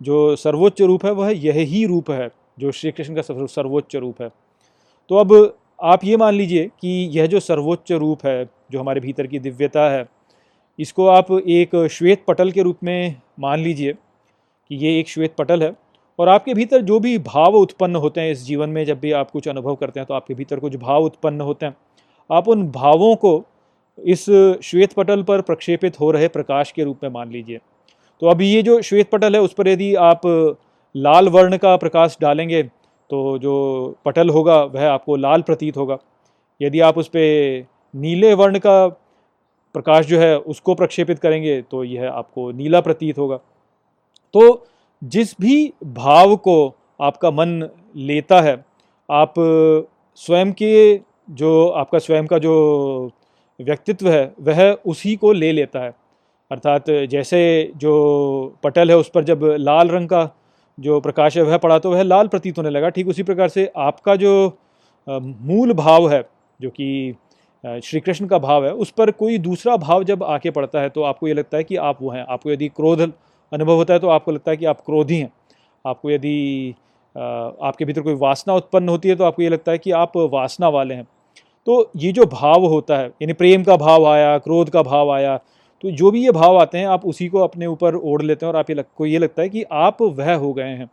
जो 0.00 0.34
सर्वोच्च 0.36 0.82
रूप 0.82 1.04
है, 1.04 1.10
वह 1.12 1.30
यह 1.36 1.58
ही 1.64 1.84
रूप 1.86 2.10
है 2.10 2.30
जो 2.58 2.72
श्री 2.72 2.90
कृष्ण 2.92 3.14
का 3.14 3.22
सर्वोच्च 3.46 3.96
रूप 3.96 4.22
है। 4.22 4.28
तो 5.10 5.16
अब 5.16 5.54
आप 5.82 6.04
ये 6.04 6.16
मान 6.16 6.34
लीजिए 6.34 6.70
कि 6.80 6.88
यह 7.12 7.26
जो 7.26 7.40
सर्वोच्च 7.40 7.92
रूप 7.92 8.26
है, 8.26 8.44
जो 8.44 8.80
हमारे 8.80 9.00
भीतर 9.00 9.26
की 9.26 9.38
दिव्यता 9.38 9.88
है, 9.90 10.04
इसको 10.78 11.06
आप 11.06 11.30
एक 11.32 11.76
श्वेत 11.92 12.24
पटल 12.28 12.50
के 12.50 12.62
रूप 12.62 12.78
में 12.84 13.16
मान 13.40 13.60
लीजिए 13.60 13.92
कि 13.92 14.76
ये 14.76 14.98
एक 15.00 15.08
श्वेत 15.08 15.34
पटल 15.38 15.62
है 15.62 15.74
और 16.18 16.28
आपके 16.28 16.54
भीतर 16.54 16.82
जो 16.82 16.98
भी 17.00 17.16
भाव 17.18 17.54
उत्पन्न 17.54 17.96
होते 17.96 18.20
हैं 18.20 18.32
इस 18.32 18.44
जीवन 18.44 18.68
में, 18.68 18.84
जब 18.84 19.00
भी 19.00 19.12
आप 19.12 19.30
कुछ 19.30 19.48
अनुभव 19.48 19.74
करते 19.74 20.00
हैं 20.00 20.06
तो 20.06 20.14
आपके 20.14 20.34
भीतर 20.34 20.58
कुछ 20.58 20.76
भाव 20.76 21.04
उत्पन्न 21.04 21.40
होते 21.40 21.66
हैं। 21.66 21.76
आप 22.30 22.48
उन 22.48 22.66
भावों 22.70 23.14
को 23.16 23.42
इस 23.98 24.24
श्वेत 24.64 24.92
पटल 24.92 25.22
पर 25.22 25.40
प्रक्षेपित 25.40 26.00
हो 26.00 26.10
रहे 26.10 26.28
प्रकाश 26.28 26.72
के 26.72 26.84
रूप 26.84 27.00
में 27.02 27.10
मान 27.10 27.30
लीजिए। 27.30 27.58
तो 28.22 28.26
अभी 28.26 28.48
ये 28.48 28.62
जो 28.62 28.80
श्वेत 28.82 29.10
पटल 29.10 29.34
है, 29.34 29.40
उस 29.40 29.52
पर 29.52 29.68
यदि 29.68 29.94
आप 29.94 30.20
लाल 30.94 31.28
वर्ण 31.28 31.56
का 31.56 31.76
प्रकाश 31.76 32.16
डालेंगे 32.20 32.62
तो 33.10 33.38
जो 33.38 33.54
पटल 34.04 34.28
होगा, 34.28 34.62
वह 34.64 34.88
आपको 34.88 35.16
लाल 35.16 35.42
प्रतीत 35.42 35.76
होगा। 35.76 35.98
यदि 36.60 36.80
आप 36.80 36.98
उस 36.98 37.08
पर 37.08 37.66
नीले 37.94 38.32
वर्ण 38.34 38.58
का 38.58 38.86
प्रकाश 39.74 40.06
जो 40.06 40.18
है, 40.18 40.38
उसको 40.38 40.74
प्रक्षेपित 40.74 41.18
करेंगे 41.18 41.60
तो 41.62 41.82
यह 41.84 42.10
आपको 42.10 42.50
नीला 42.52 42.80
प्रतीत 42.80 43.18
होगा। 43.18 43.36
तो 44.34 44.66
जिस 45.02 45.34
भी 45.40 45.72
भाव 45.84 46.36
को 46.36 46.74
आपका 47.00 47.30
मन 47.30 47.68
लेता 47.96 48.40
है, 48.40 48.54
आप 49.08 49.34
स्वयं 50.20 50.52
के 50.52 51.00
जो, 51.30 51.68
आपका 51.68 51.98
स्वयं 51.98 52.26
का 52.26 52.38
जो 52.38 53.10
व्यक्तित्व 53.60 54.08
है, 54.10 54.32
वह 54.40 54.72
उसी 54.86 55.14
को 55.16 55.32
ले 55.32 55.52
लेता 55.52 55.80
है। 55.80 55.92
अर्थात 56.54 56.90
जैसे 57.10 57.38
जो 57.76 57.92
पटल 58.64 58.90
है 58.90 58.96
उस 58.96 59.08
पर 59.14 59.24
जब 59.24 59.40
लाल 59.60 59.88
रंग 59.88 60.08
का 60.08 60.28
जो 60.78 60.98
प्रकाश 61.00 61.36
है 61.36 61.42
वह 61.42 61.56
पड़ा 61.58 61.78
तो 61.78 61.90
वह 61.90 62.02
लाल 62.02 62.28
प्रतीत 62.28 62.58
होने 62.58 62.70
लगा। 62.70 62.88
ठीक 62.90 63.08
उसी 63.08 63.22
प्रकार 63.22 63.48
से 63.48 63.70
आपका 63.78 64.14
जो 64.16 64.32
मूल 65.06 65.72
भाव 65.74 66.08
है, 66.10 66.22
जो 66.60 66.70
कि 66.70 67.14
श्री 67.64 68.00
कृष्ण 68.00 68.26
का 68.26 68.38
भाव 68.38 68.64
है, 68.64 68.72
उस 68.74 68.90
पर 68.90 69.10
कोई 69.12 69.38
दूसरा 69.40 69.76
भाव 69.78 70.04
जब 70.04 70.22
आके 70.24 70.50
पड़ता 70.50 70.80
है 70.80 70.88
तो 70.90 71.02
आपको 71.02 71.28
ये 71.28 71.34
लगता 71.34 71.56
है 71.56 71.64
कि 71.64 71.76
आप 71.78 71.98
वो 72.02 72.10
हैं। 72.10 72.24
आपको 72.28 72.50
यदि 72.50 72.68
क्रोध 72.70 73.00
अनुभव 73.00 73.74
होता 73.74 73.94
है 73.94 74.00
तो 74.00 74.08
आपको 74.10 74.32
लगता 74.32 74.50
है 74.50 74.56
कि 74.56 74.66
आप 74.66 74.80
क्रोधी 74.80 75.16
हैं। 75.16 75.30
आपको 75.84 76.10
यदि 76.10 76.74
आपके 77.14 77.84
भीतर 77.84 78.00
कोई 78.00 78.14
वासना 78.16 78.54
उत्पन्न 78.54 78.88
होती 78.88 79.08
है 79.08 79.16
तो 79.16 79.24
आपको 79.24 79.42
ये 79.42 79.48
लगता 79.48 79.72
है 79.72 79.78
कि 79.78 79.90
आप 79.92 80.16
वासना 80.32 80.68
वाले 80.68 80.94
हैं। 80.94 81.06
तो 81.66 81.90
ये 81.96 82.12
जो 82.12 82.24
भाव 82.28 82.64
होता 82.66 82.96
है, 82.96 83.06
यानी 83.22 83.32
प्रेम 83.32 83.62
का 83.64 83.76
भाव 83.76 84.06
आया, 84.06 84.36
क्रोध 84.38 84.70
का 84.70 84.82
भाव 84.82 85.12
आया 85.12 85.36
तो 85.84 85.90
जो 85.90 86.10
भी 86.10 86.22
ये 86.24 86.30
भाव 86.30 86.56
आते 86.58 86.78
हैं 86.78 86.86
आप 86.86 87.04
उसी 87.06 87.26
को 87.28 87.38
अपने 87.38 87.66
ऊपर 87.66 87.94
ओढ़ 87.94 88.22
लेते 88.22 88.46
हैं 88.46 88.52
और 88.52 88.58
आप 88.58 88.70
ये 88.70 88.76
लग, 88.76 88.84
को 88.96 89.06
ये 89.06 89.18
लगता 89.18 89.42
है 89.42 89.48
कि 89.48 89.62
आप 89.72 90.00
वह 90.02 90.34
हो 90.34 90.52
गए 90.52 90.62
हैं। 90.62 90.88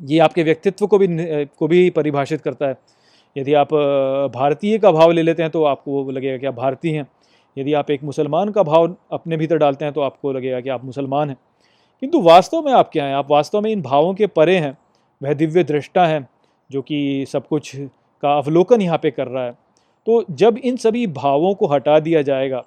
ये 0.00 0.18
आपके 0.18 0.42
व्यक्तित्व 0.42 0.86
को 0.86 0.98
भी 0.98 1.06
को 1.58 1.68
भी 1.68 1.88
परिभाषित 1.90 2.40
करता 2.40 2.66
है। 2.66 2.76
यदि 3.36 3.54
आप 3.54 3.74
भारतीय 4.34 4.78
का 4.78 4.92
भाव 4.92 5.10
ले 5.10 5.22
लेते 5.22 5.42
हैं 5.42 5.50
तो 5.52 5.64
आपको 5.64 6.02
वो 6.02 6.10
लगेगा 6.10 6.36
कि 6.36 6.46
आप 6.46 6.54
भारतीय 6.54 6.96
हैं। 6.96 7.06
यदि 7.56 7.72
आप 7.72 7.90
एक 7.90 8.04
मुसलमान 8.04 8.50
का 8.50 8.62
भाव 8.62 8.96
अपने 9.12 9.36
भीतर 9.36 9.58
डालते 9.58 9.84
हैं 9.84 9.94
तो 9.94 10.00
आपको 10.00 10.32
लगेगा 10.32 10.60
कि 10.60 10.68
आप 10.68 10.84
मुसलमान 10.84 11.28
हैं। 11.28 11.36
किंतु 12.02 12.20
वास्तव 12.20 12.62
में 12.62 12.72
आप 12.72 12.90
क्या 12.92 13.04
हैं? 13.04 13.14
आप 13.14 13.30
वास्तव 13.30 13.60
में 13.60 13.70
इन 13.72 13.82
भावों 13.82 14.14
के 14.14 14.26
परे 14.26 14.58
हैं। 14.58 14.76
वह 15.22 15.34
दिव्य 15.34 15.64
दृष्टा 15.64 16.06
है 16.06 16.26
जो 16.70 16.82
कि 16.82 17.26
सब 17.28 17.48
कुछ 17.48 17.76
का 17.76 18.38
अवलोकन 18.38 18.82
यहाँ 18.82 18.98
पे 18.98 19.10
कर 19.10 19.26
रहा 19.26 19.44
है। 19.44 19.52
तो 20.06 20.24
जब 20.30 20.58
इन 20.58 20.76
सभी 20.76 21.06
भावों 21.06 21.54
को 21.54 21.66
हटा 21.66 22.00
दिया 22.00 22.22
जाएगा 22.22 22.64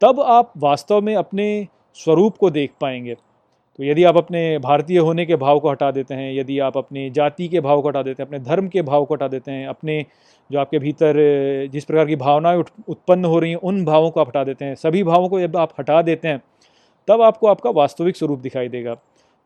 तब 0.00 0.20
आप 0.20 0.52
वास्तव 0.56 1.00
में 1.00 1.16
अपने 1.16 1.66
स्वरूप 1.94 2.36
को 2.36 2.50
देख 2.50 2.72
पाएँगे। 2.80 3.14
तो 3.14 3.84
यदि 3.84 4.04
आप 4.04 4.16
अपने 4.16 4.58
भारतीय 4.58 4.98
होने 4.98 5.26
के 5.26 5.36
भाव 5.36 5.58
को 5.60 5.70
हटा 5.70 5.90
देते 5.90 6.14
हैं, 6.14 6.32
यदि 6.34 6.58
आप 6.58 6.76
अपने 6.76 7.10
जाति 7.10 7.48
के 7.48 7.60
भाव 7.60 7.82
को 7.82 7.88
हटा 7.88 8.02
देते 8.02 8.22
हैं, 8.22 8.26
अपने 8.28 8.38
धर्म 8.38 8.68
के 8.68 8.82
भाव 8.82 9.04
को 9.04 9.14
हटा 9.14 9.28
देते 9.28 9.52
हैं, 9.52 9.66
अपने 9.68 10.06
जो 10.50 10.58
आपके 10.58 10.78
भीतर, 10.78 11.14
जिस 11.72 11.84
प्रकार 11.84 12.06
की 12.06 12.16
भावनाएँ 12.16 12.64
उत्पन्न 12.88 13.24
हो 13.24 13.38
रही 13.38 13.50
हैं, 13.50 13.58
उन 13.58 13.84
भावों 13.84 14.10
को 14.10 14.20
आप 14.20 14.28
हटा 14.28 14.44
देते 14.44 14.64
हैं। 14.64 14.74
सभी 14.74 15.02
भावों 15.02 15.28
को 15.28 15.40
जब 15.40 15.56
आप 15.56 15.72
हटा 15.80 16.02
देते 16.02 16.28
हैं, 16.28 16.42
तब 17.08 17.22
आपको 17.22 17.46
आपका 17.46 17.70
वास्तविक 17.70 18.16
स्वरूप 18.16 18.38
दिखाई 18.38 18.68
देगा। 18.68 18.94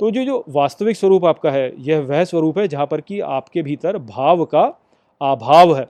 तो 0.01 0.11
जो 0.11 0.25
जो 0.25 0.45
वास्तविक 0.49 0.97
स्वरूप 0.97 1.25
आपका 1.25 1.51
है, 1.51 1.73
यह 1.79 2.01
वह 2.01 2.25
स्वरूप 2.25 2.59
है 2.59 2.69
जहाँ 2.69 2.87
पर 2.87 3.01
कि 3.01 3.21
आपके 3.21 3.63
भीतर 3.63 3.99
भाव 3.99 4.45
का 4.45 4.63
अभाव 5.21 5.77
है। 5.77 5.87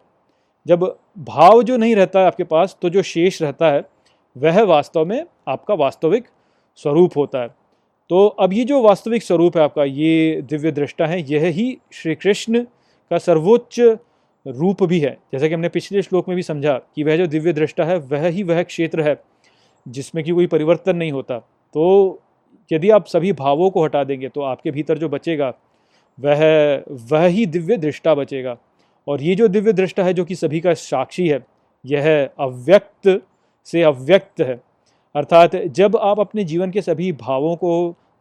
जब 0.66 0.96
भाव 1.18 1.62
जो 1.62 1.76
नहीं 1.76 1.96
रहता 1.96 2.20
है 2.20 2.26
आपके 2.26 2.44
पास 2.44 2.76
तो 2.82 2.88
जो 2.90 3.02
शेष 3.02 3.42
रहता 3.42 3.70
है 3.70 3.91
वह 4.36 4.62
वास्तव 4.62 5.04
में 5.04 5.24
आपका 5.48 5.74
वास्तविक 5.74 6.26
स्वरूप 6.78 7.16
होता 7.16 7.42
है। 7.42 7.48
तो 8.10 8.26
अब 8.26 8.52
ये 8.52 8.64
जो 8.64 8.80
वास्तविक 8.82 9.22
स्वरूप 9.22 9.56
है 9.56 9.62
आपका, 9.62 9.84
ये 9.84 10.42
दिव्य 10.42 10.70
दृष्टा 10.72 11.06
है, 11.06 11.20
यह 11.32 11.46
ही 11.46 11.76
श्री 11.92 12.14
कृष्ण 12.14 12.62
का 13.10 13.18
सर्वोच्च 13.18 13.80
रूप 14.46 14.82
भी 14.82 14.98
है। 15.00 15.16
जैसा 15.32 15.48
कि 15.48 15.54
हमने 15.54 15.68
पिछले 15.68 16.02
श्लोक 16.02 16.28
में 16.28 16.34
भी 16.36 16.42
समझा 16.42 16.76
कि 16.94 17.04
वह 17.04 17.16
जो 17.16 17.26
दिव्य 17.26 17.52
दृष्टा 17.52 17.84
है, 17.84 17.98
वह 17.98 18.26
ही 18.26 18.42
वह 18.42 18.62
क्षेत्र 18.62 19.02
है 19.02 19.20
जिसमें 19.86 20.24
कि 20.24 20.30
कोई 20.30 20.46
परिवर्तन 20.46 20.96
नहीं 20.96 21.12
होता। 21.12 21.38
तो 21.38 22.20
यदि 22.70 22.90
आप 22.90 23.06
सभी 23.06 23.32
भावों 23.32 23.70
को 23.70 23.84
हटा 23.84 24.02
देंगे 24.04 24.28
तो 24.28 24.40
आपके 24.40 24.70
भीतर 24.70 24.98
जो 24.98 25.08
बचेगा, 25.08 25.52
वह 26.18 26.82
वह 27.10 27.26
ही 27.26 27.46
दिव्य 27.46 27.76
दृष्टा 27.76 28.14
बचेगा। 28.14 28.56
और 29.06 29.22
ये 29.22 29.34
जो 29.34 29.48
दिव्य 29.48 29.72
दृष्टा 29.72 30.04
है, 30.04 30.14
जो 30.14 30.24
कि 30.24 30.34
सभी 30.34 30.60
का 30.60 30.74
साक्षी 30.74 31.28
है, 31.28 31.44
यह 31.84 32.28
अव्यक्त 32.38 33.08
से 33.66 33.82
अव्यक्त 33.82 34.40
है। 34.40 34.60
अर्थात 35.14 35.56
जब 35.56 35.96
आप 35.96 36.20
अपने 36.20 36.44
जीवन 36.44 36.70
के 36.70 36.82
सभी 36.82 37.10
भावों 37.12 37.54
को 37.56 37.72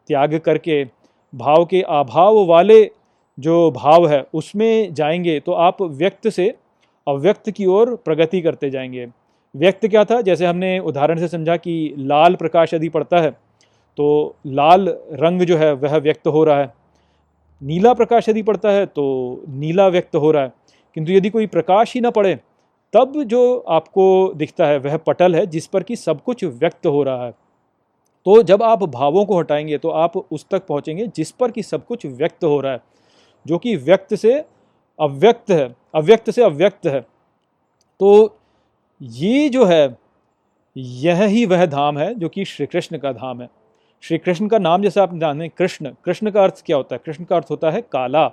त्याग 0.09 0.37
करके, 0.37 0.83
भाव 1.33 1.65
के 1.65 1.81
अभाव 1.81 2.45
वाले 2.45 2.83
जो 3.37 3.71
भाव 3.71 4.07
है, 4.07 4.23
उसमें 4.33 4.93
जाएँगे 4.93 5.39
तो 5.39 5.51
आप 5.51 5.81
व्यक्त 5.81 6.27
से 6.29 6.53
अव्यक्त 7.07 7.49
की 7.51 7.65
ओर 7.67 7.95
प्रगति 7.95 8.41
करते 8.41 8.69
जाएँगे। 8.69 9.07
व्यक्त 9.55 9.87
क्या 9.87 10.03
था? 10.05 10.19
जैसे 10.21 10.45
हमने 10.45 10.77
उदाहरण 10.79 11.19
से 11.19 11.27
समझा 11.27 11.55
कि 11.57 11.93
लाल 11.97 12.35
प्रकाश 12.35 12.73
यदि 12.73 12.89
पड़ता 12.89 13.19
है 13.19 13.31
तो 13.97 14.35
लाल 14.47 14.87
रंग 15.13 15.41
जो 15.41 15.57
है, 15.57 15.71
वह 15.73 15.97
व्यक्त 15.97 16.27
हो 16.27 16.43
रहा 16.43 16.59
है। 16.59 16.73
नीला 17.61 17.93
प्रकाश 17.93 18.29
यदि 18.29 18.43
पड़ता 18.43 18.69
है 18.69 18.85
तो 18.85 19.43
नीला 19.49 19.87
व्यक्त 19.87 20.15
हो 20.15 20.31
रहा 20.31 20.43
है। 20.43 20.53
किंतु 20.95 21.11
यदि 21.11 21.29
कोई 21.29 21.47
प्रकाश 21.47 21.93
ही 21.95 22.01
ना 22.01 22.09
पड़े 22.09 22.37
तब 22.93 23.23
जो 23.23 23.57
आपको 23.69 24.33
दिखता 24.35 24.65
है, 24.65 24.77
वह 24.77 24.97
पटल 24.97 25.35
है, 25.35 25.45
जिस 25.45 25.67
पर 25.67 25.83
कि 25.83 25.95
सब 25.95 26.23
कुछ 26.23 26.43
व्यक्त 26.43 26.85
हो 26.85 27.03
रहा 27.03 27.25
है। 27.25 27.31
तो 28.25 28.41
जब 28.43 28.63
आप 28.63 28.83
भावों 28.83 29.25
को 29.25 29.39
हटाएँगे 29.39 29.77
तो 29.77 29.89
आप 29.89 30.17
उस 30.17 30.45
तक 30.51 30.65
पहुँचेंगे 30.67 31.07
जिस 31.07 31.31
पर 31.31 31.51
कि 31.51 31.63
सब 31.63 31.85
कुछ 31.85 32.05
व्यक्त 32.05 32.43
हो 32.43 32.59
रहा 32.61 32.71
है, 32.73 32.81
जो 33.47 33.57
कि 33.57 33.75
व्यक्त 33.75 34.15
से 34.15 34.33
अव्यक्त 34.99 35.51
है, 35.51 35.75
अव्यक्त 35.95 36.29
से 36.31 36.43
अव्यक्त 36.43 36.87
है। 36.87 37.01
तो 37.99 38.37
ये 39.01 39.49
जो 39.49 39.65
है, 39.65 39.97
यह 40.77 41.23
ही 41.23 41.45
वह 41.45 41.65
धाम 41.65 41.97
है, 41.97 42.13
जो 42.15 42.29
कि 42.29 42.45
श्री 42.45 42.65
कृष्ण 42.65 42.97
का 42.97 43.11
धाम 43.11 43.41
है। 43.41 43.49
श्री 44.01 44.17
कृष्ण 44.17 44.47
का 44.47 44.57
नाम, 44.57 44.81
जैसे 44.81 44.99
आप 44.99 45.17
जानें 45.17 45.49
कृष्ण। 45.49 45.93
कृष्ण 46.05 46.31
का 46.31 46.43
अर्थ 46.43 46.63
क्या 46.65 46.77
होता 46.77 46.95
है? 46.95 47.01
कृष्ण 47.05 47.23
का 47.23 47.35
अर्थ 47.35 47.47
होता 47.49 47.71
है 47.71 47.81
काला। 47.81 48.31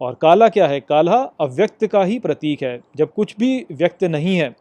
और 0.00 0.14
काला 0.14 0.48
क्या 0.48 0.66
है? 0.66 0.80
काला 0.80 1.16
अव्यक्त 1.40 1.86
का 1.86 2.02
ही 2.04 2.18
प्रतीक 2.18 2.62
है। 2.62 2.78
जब 2.96 3.12
कुछ 3.12 3.34
भी 3.38 3.66
व्यक्त 3.72 4.04
नहीं 4.04 4.36
है, 4.36 4.54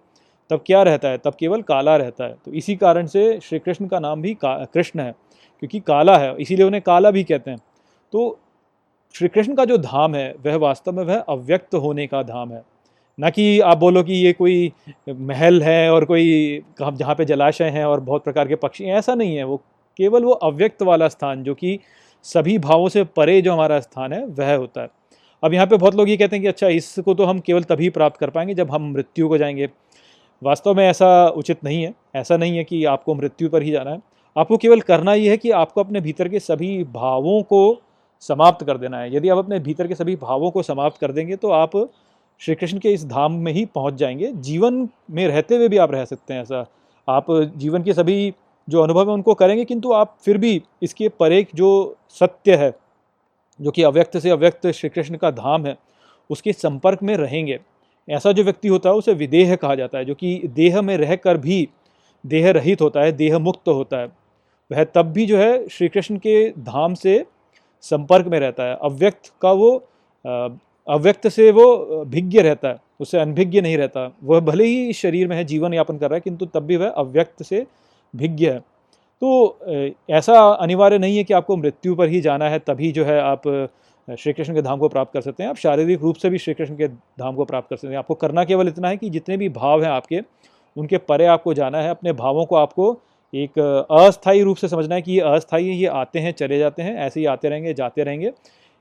तब 0.49 0.63
क्या 0.65 0.81
रहता 0.83 1.09
है? 1.09 1.17
तब 1.17 1.35
केवल 1.39 1.61
काला 1.61 1.95
रहता 1.97 2.23
है। 2.23 2.35
तो 2.45 2.51
इसी 2.51 2.75
कारण 2.75 3.05
से 3.05 3.39
श्री 3.39 3.59
कृष्ण 3.59 3.87
का 3.87 3.99
नाम 3.99 4.21
भी 4.21 4.35
कृष्ण 4.43 4.99
है, 4.99 5.11
क्योंकि 5.59 5.79
काला 5.79 6.17
है, 6.17 6.35
इसीलिए 6.37 6.65
उन्हें 6.65 6.81
काला 6.83 7.11
भी 7.11 7.23
कहते 7.23 7.51
हैं। 7.51 7.59
तो 8.13 8.39
श्री 9.15 9.27
कृष्ण 9.27 9.55
का 9.55 9.65
जो 9.65 9.77
धाम 9.77 10.15
है, 10.15 10.33
वह 10.45 10.55
वास्तव 10.57 10.91
में 10.91 11.03
वह 11.03 11.19
अव्यक्त 11.19 11.75
होने 11.75 12.07
का 12.07 12.23
धाम 12.23 12.51
है। 12.51 12.61
न 13.19 13.29
कि 13.29 13.59
आप 13.59 13.77
बोलो 13.77 14.03
कि 14.03 14.13
ये 14.15 14.33
कोई 14.33 14.71
महल 15.09 15.61
है 15.63 15.91
और 15.91 16.05
कोई 16.05 16.61
जहाँ 16.81 17.15
पे 17.15 17.25
जलाशय 17.25 17.69
हैं 17.69 17.85
और 17.85 17.99
बहुत 17.99 18.23
प्रकार 18.23 18.47
के 18.47 18.55
पक्षी 18.57 18.83
हैं, 18.83 18.95
ऐसा 18.95 19.15
नहीं 19.15 19.35
है। 19.35 19.43
वो 19.43 19.57
केवल 19.99 20.23
वो 20.23 20.31
अव्यक्त 20.31 20.83
वाला 20.83 21.07
स्थान, 21.07 21.43
जो 21.43 21.53
कि 21.53 21.79
सभी 22.25 22.57
भावों 22.59 22.89
से 22.89 23.03
परे 23.03 23.41
जो 23.41 23.53
हमारा 23.53 23.79
स्थान 23.79 24.13
है, 24.13 24.25
वह 24.25 24.55
होता 24.55 24.81
है। 24.81 24.89
अब 25.43 25.53
यहाँ 25.53 25.67
पे 25.67 25.77
बहुत 25.77 25.95
लोग 25.95 26.09
ये 26.09 26.15
कहते 26.17 26.35
हैं 26.35 26.41
कि 26.43 26.47
अच्छा 26.47 26.67
इसको 26.67 27.13
तो 27.13 27.25
हम 27.25 27.39
केवल 27.39 27.63
तभी 27.63 27.89
प्राप्त 27.89 28.17
कर 28.17 28.29
पाएँगे 28.29 28.53
जब 28.53 28.71
हम 28.71 28.91
मृत्यु 28.93 29.27
को 29.29 29.37
जाएँगे। 29.37 29.69
वास्तव 30.41 30.73
में 30.73 30.85
ऐसा 30.87 31.27
उचित 31.27 31.63
नहीं 31.63 31.83
है। 31.83 31.93
ऐसा 32.15 32.37
नहीं 32.37 32.57
है 32.57 32.63
कि 32.63 32.83
आपको 32.85 33.15
मृत्यु 33.15 33.49
पर 33.49 33.63
ही 33.63 33.71
जाना 33.71 33.91
है। 33.91 34.01
आपको 34.35 34.57
केवल 34.57 34.81
करना 34.81 35.13
ये 35.13 35.29
है 35.29 35.37
कि 35.37 35.51
आपको 35.51 35.81
अपने 35.81 36.01
भीतर 36.01 36.27
के 36.29 36.39
सभी 36.39 36.83
भावों 36.83 37.41
को 37.43 37.81
समाप्त 38.23 38.65
कर 38.65 38.77
देना 38.77 38.99
है। 38.99 39.15
यदि 39.15 39.29
आप 39.29 39.37
अपने 39.37 39.59
भीतर 39.59 39.87
के 39.87 39.95
सभी 39.95 40.15
भावों 40.15 40.51
को 40.51 40.63
समाप्त 40.63 40.99
कर 41.01 41.11
देंगे 41.11 41.35
तो 41.35 41.51
आप 41.51 41.77
श्री 42.41 42.55
कृष्ण 42.55 42.79
के 42.79 42.89
इस 42.89 43.05
धाम 43.05 43.35
में 43.35 43.51
ही 43.53 43.65
पहुँच 43.65 43.93
जाएँगे। 43.93 44.31
जीवन 44.33 44.87
में 45.11 45.27
रहते 45.27 45.55
हुए 45.55 45.67
भी 45.67 45.77
आप 45.77 45.91
रह 45.91 46.05
सकते 46.05 46.33
हैं 46.33 46.41
ऐसा। 46.41 46.65
आप 47.07 47.25
जीवन 47.57 47.83
के 47.83 47.93
सभी 47.93 48.33
जो 48.67 48.81
अनुभव 48.81 49.07
है, 49.07 49.13
उनको 49.13 49.33
करेंगे, 49.33 49.65
किंतु 49.65 49.91
आप 49.91 50.15
फिर 50.25 50.37
भी 50.37 50.61
इसके 50.83 51.09
परे 51.09 51.45
जो 51.55 51.95
सत्य 52.09 52.55
है 52.55 52.71
जो 53.59 53.71
कि 53.71 53.83
अव्यक्त 53.83 54.17
से 54.17 54.29
अव्यक्त 54.29 54.67
श्री 54.67 54.89
कृष्ण 54.89 55.17
का 55.17 55.31
धाम 55.31 55.65
है, 55.65 55.75
उसके 56.29 56.53
संपर्क 56.53 57.03
में 57.03 57.15
रहेंगे। 57.17 57.59
ऐसा 58.07 58.31
जो 58.31 58.43
व्यक्ति 58.43 58.67
होता 58.67 58.89
है, 58.89 58.95
उसे 58.95 59.13
विदेह 59.13 59.55
कहा 59.55 59.75
जाता 59.75 59.97
है, 59.97 60.05
जो 60.05 60.15
कि 60.15 60.41
देह 60.47 60.81
में 60.81 60.95
रहकर 60.97 61.37
भी 61.37 61.67
देह 62.23 62.49
रहित 62.51 62.81
होता 62.81 63.01
है 63.01 63.11
देह 63.11 63.37
मुक्त 63.39 63.67
होता 63.67 63.97
है। 63.97 64.07
वह 64.71 64.83
तब 64.85 65.11
भी 65.11 65.25
जो 65.25 65.37
है 65.37 65.67
श्री 65.67 65.87
कृष्ण 65.87 66.17
के 66.17 66.49
धाम 66.49 66.93
से 66.93 67.23
संपर्क 67.83 68.27
में 68.27 68.39
रहता 68.39 68.63
है। 68.63 68.77
अव्यक्त 68.81 69.31
का 69.41 69.51
वो 69.51 69.71
अव्यक्त 70.87 71.27
से 71.27 71.49
वो 71.51 72.05
भिज्ञ 72.05 72.39
रहता 72.39 72.67
है 72.67 72.77
उससे 72.99 73.19
अनभिज्ञ 73.19 73.61
नहीं 73.61 73.77
रहता। 73.77 74.11
वह 74.23 74.39
भले 74.39 74.65
ही 74.65 74.93
शरीर 74.93 75.27
में 75.27 75.35
है, 75.37 75.43
जीवन 75.43 75.73
यापन 75.73 75.97
कर 75.97 76.09
रहा 76.09 76.15
है, 76.15 76.21
किंतु 76.21 76.45
तब 76.45 76.63
भी 76.63 76.77
वह 76.77 76.89
अव्यक्त 76.89 77.43
से 77.43 77.65
भिज्ञ 78.13 78.49
है। 78.49 78.59
तो 79.21 79.59
ऐसा 80.09 80.39
अनिवार्य 80.51 80.97
नहीं 80.97 81.17
है 81.17 81.23
कि 81.23 81.33
आपको 81.33 81.57
मृत्यु 81.57 81.95
पर 81.95 82.09
ही 82.09 82.21
जाना 82.21 82.49
है, 82.49 82.59
तभी 82.59 82.91
जो 82.91 83.05
है 83.05 83.19
आप 83.21 83.41
श्री 84.07 84.33
कृष्ण 84.33 84.53
के 84.53 84.61
धाम 84.61 84.79
को 84.79 84.87
प्राप्त 84.89 85.13
कर 85.13 85.21
सकते 85.21 85.43
हैं। 85.43 85.49
आप 85.49 85.55
शारीरिक 85.55 86.01
रूप 86.01 86.15
से 86.15 86.29
भी 86.29 86.37
श्री 86.37 86.53
कृष्ण 86.53 86.75
के 86.75 86.87
धाम 86.87 87.35
को 87.35 87.45
प्राप्त 87.45 87.69
कर 87.69 87.75
सकते 87.75 87.87
हैं। 87.87 87.97
आपको 87.97 88.13
करना 88.15 88.43
केवल 88.43 88.67
इतना 88.67 88.89
है 88.89 88.97
कि 88.97 89.09
जितने 89.09 89.37
भी 89.37 89.49
भाव 89.49 89.83
हैं 89.83 89.89
आपके, 89.89 90.21
उनके 90.75 90.97
परे 90.97 91.25
आपको 91.25 91.53
जाना 91.53 91.81
है, 91.81 91.89
अपने 91.89 92.13
भावों 92.13 92.45
को 92.45 92.55
आपको 92.55 92.97
एक 93.33 93.59
अस्थायी 93.91 94.41
रूप 94.43 94.57
से 94.57 94.67
समझना 94.67 94.95
है 94.95 95.01
कि 95.01 95.11
ये 95.11 95.19
अस्थाई 95.19 95.63
ये 95.63 95.85
आते 95.85 96.19
हैं, 96.19 96.31
चले 96.31 96.59
जाते 96.59 96.81
हैं, 96.81 96.95
ऐसे 96.97 97.19
ही 97.19 97.25
आते 97.25 97.49
रहेंगे, 97.49 97.73
जाते 97.73 98.03
रहेंगे। 98.03 98.31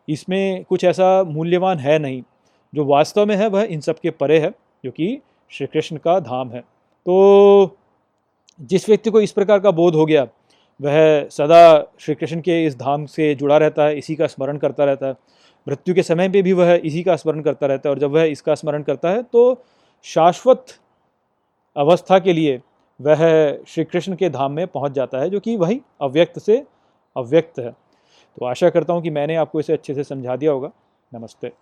इसमें 0.09 0.65
कुछ 0.65 0.85
ऐसा 0.85 1.23
मूल्यवान 1.25 1.79
है 1.79 1.99
नहीं, 1.99 2.23
जो 2.73 2.85
वास्तव 2.85 3.27
में 3.27 3.35
है, 3.37 3.49
वह 3.49 3.63
इन 3.63 3.81
सब 3.81 3.99
के 3.99 4.11
परे 4.11 4.39
है, 4.39 4.51
जो 4.85 4.91
कि 4.91 5.19
श्री 5.51 5.67
कृष्ण 5.67 5.97
का 5.97 6.19
धाम 6.21 6.51
है। 6.51 6.61
तो 6.61 7.77
जिस 8.61 8.89
व्यक्ति 8.89 9.11
को 9.11 9.21
इस 9.21 9.33
प्रकार 9.33 9.61
का 9.61 9.71
बोध 9.71 9.95
हो 9.95 10.07
गया, 10.07 10.27
वह 10.81 11.29
सदा 11.31 11.93
श्री 12.01 12.15
कृष्ण 12.15 12.41
के 12.41 12.65
इस 12.67 12.77
धाम 12.79 13.05
से 13.07 13.35
जुड़ा 13.35 13.57
रहता 13.59 13.85
है, 13.85 13.99
इसी 13.99 14.17
का 14.17 14.27
स्मरण 14.27 14.57
करता 14.57 14.85
रहता 14.85 15.07
है। 15.07 15.17
मृत्यु 15.67 15.95
के 15.95 16.03
समय 16.03 16.29
पे 16.29 16.43
भी 16.43 16.53
वह 16.53 16.73
इसी 16.75 17.03
का 17.03 17.17
स्मरण 17.17 17.41
करता 17.43 17.67
रहता 17.67 17.89
है 17.89 17.95
और 17.95 17.99
जब 17.99 18.11
वह 18.11 18.25
इसका 18.25 18.55
स्मरण 18.55 18.83
करता 18.83 19.11
है 19.11 19.23
तो 19.23 19.63
शाश्वत 20.07 20.75
अवस्था 21.77 22.19
के 22.19 22.33
लिए 22.33 22.61
वह 23.01 23.19
श्री 23.69 23.85
कृष्ण 23.85 24.15
के 24.17 24.31
धाम 24.31 24.53
में 24.53 24.67
पहुँच 24.67 24.93
जाता 24.93 25.19
है, 25.19 25.31
जो 25.31 25.41
कि 25.41 25.57
वही 25.57 25.81
अव्यक्त 26.01 26.39
से 26.39 26.63
अव्यक्त 27.17 27.59
है। 27.59 27.71
तो 27.71 28.47
आशा 28.47 28.71
करता 28.71 28.93
हूँ 28.93 29.03
कि 29.03 29.11
मैंने 29.11 29.37
आपको 29.37 29.61
इसे 29.61 29.73
अच्छे 29.73 29.95
से 29.95 30.05
समझा 30.05 30.37
दिया 30.37 30.53
होगा। 30.53 30.71
नमस्ते। 31.13 31.53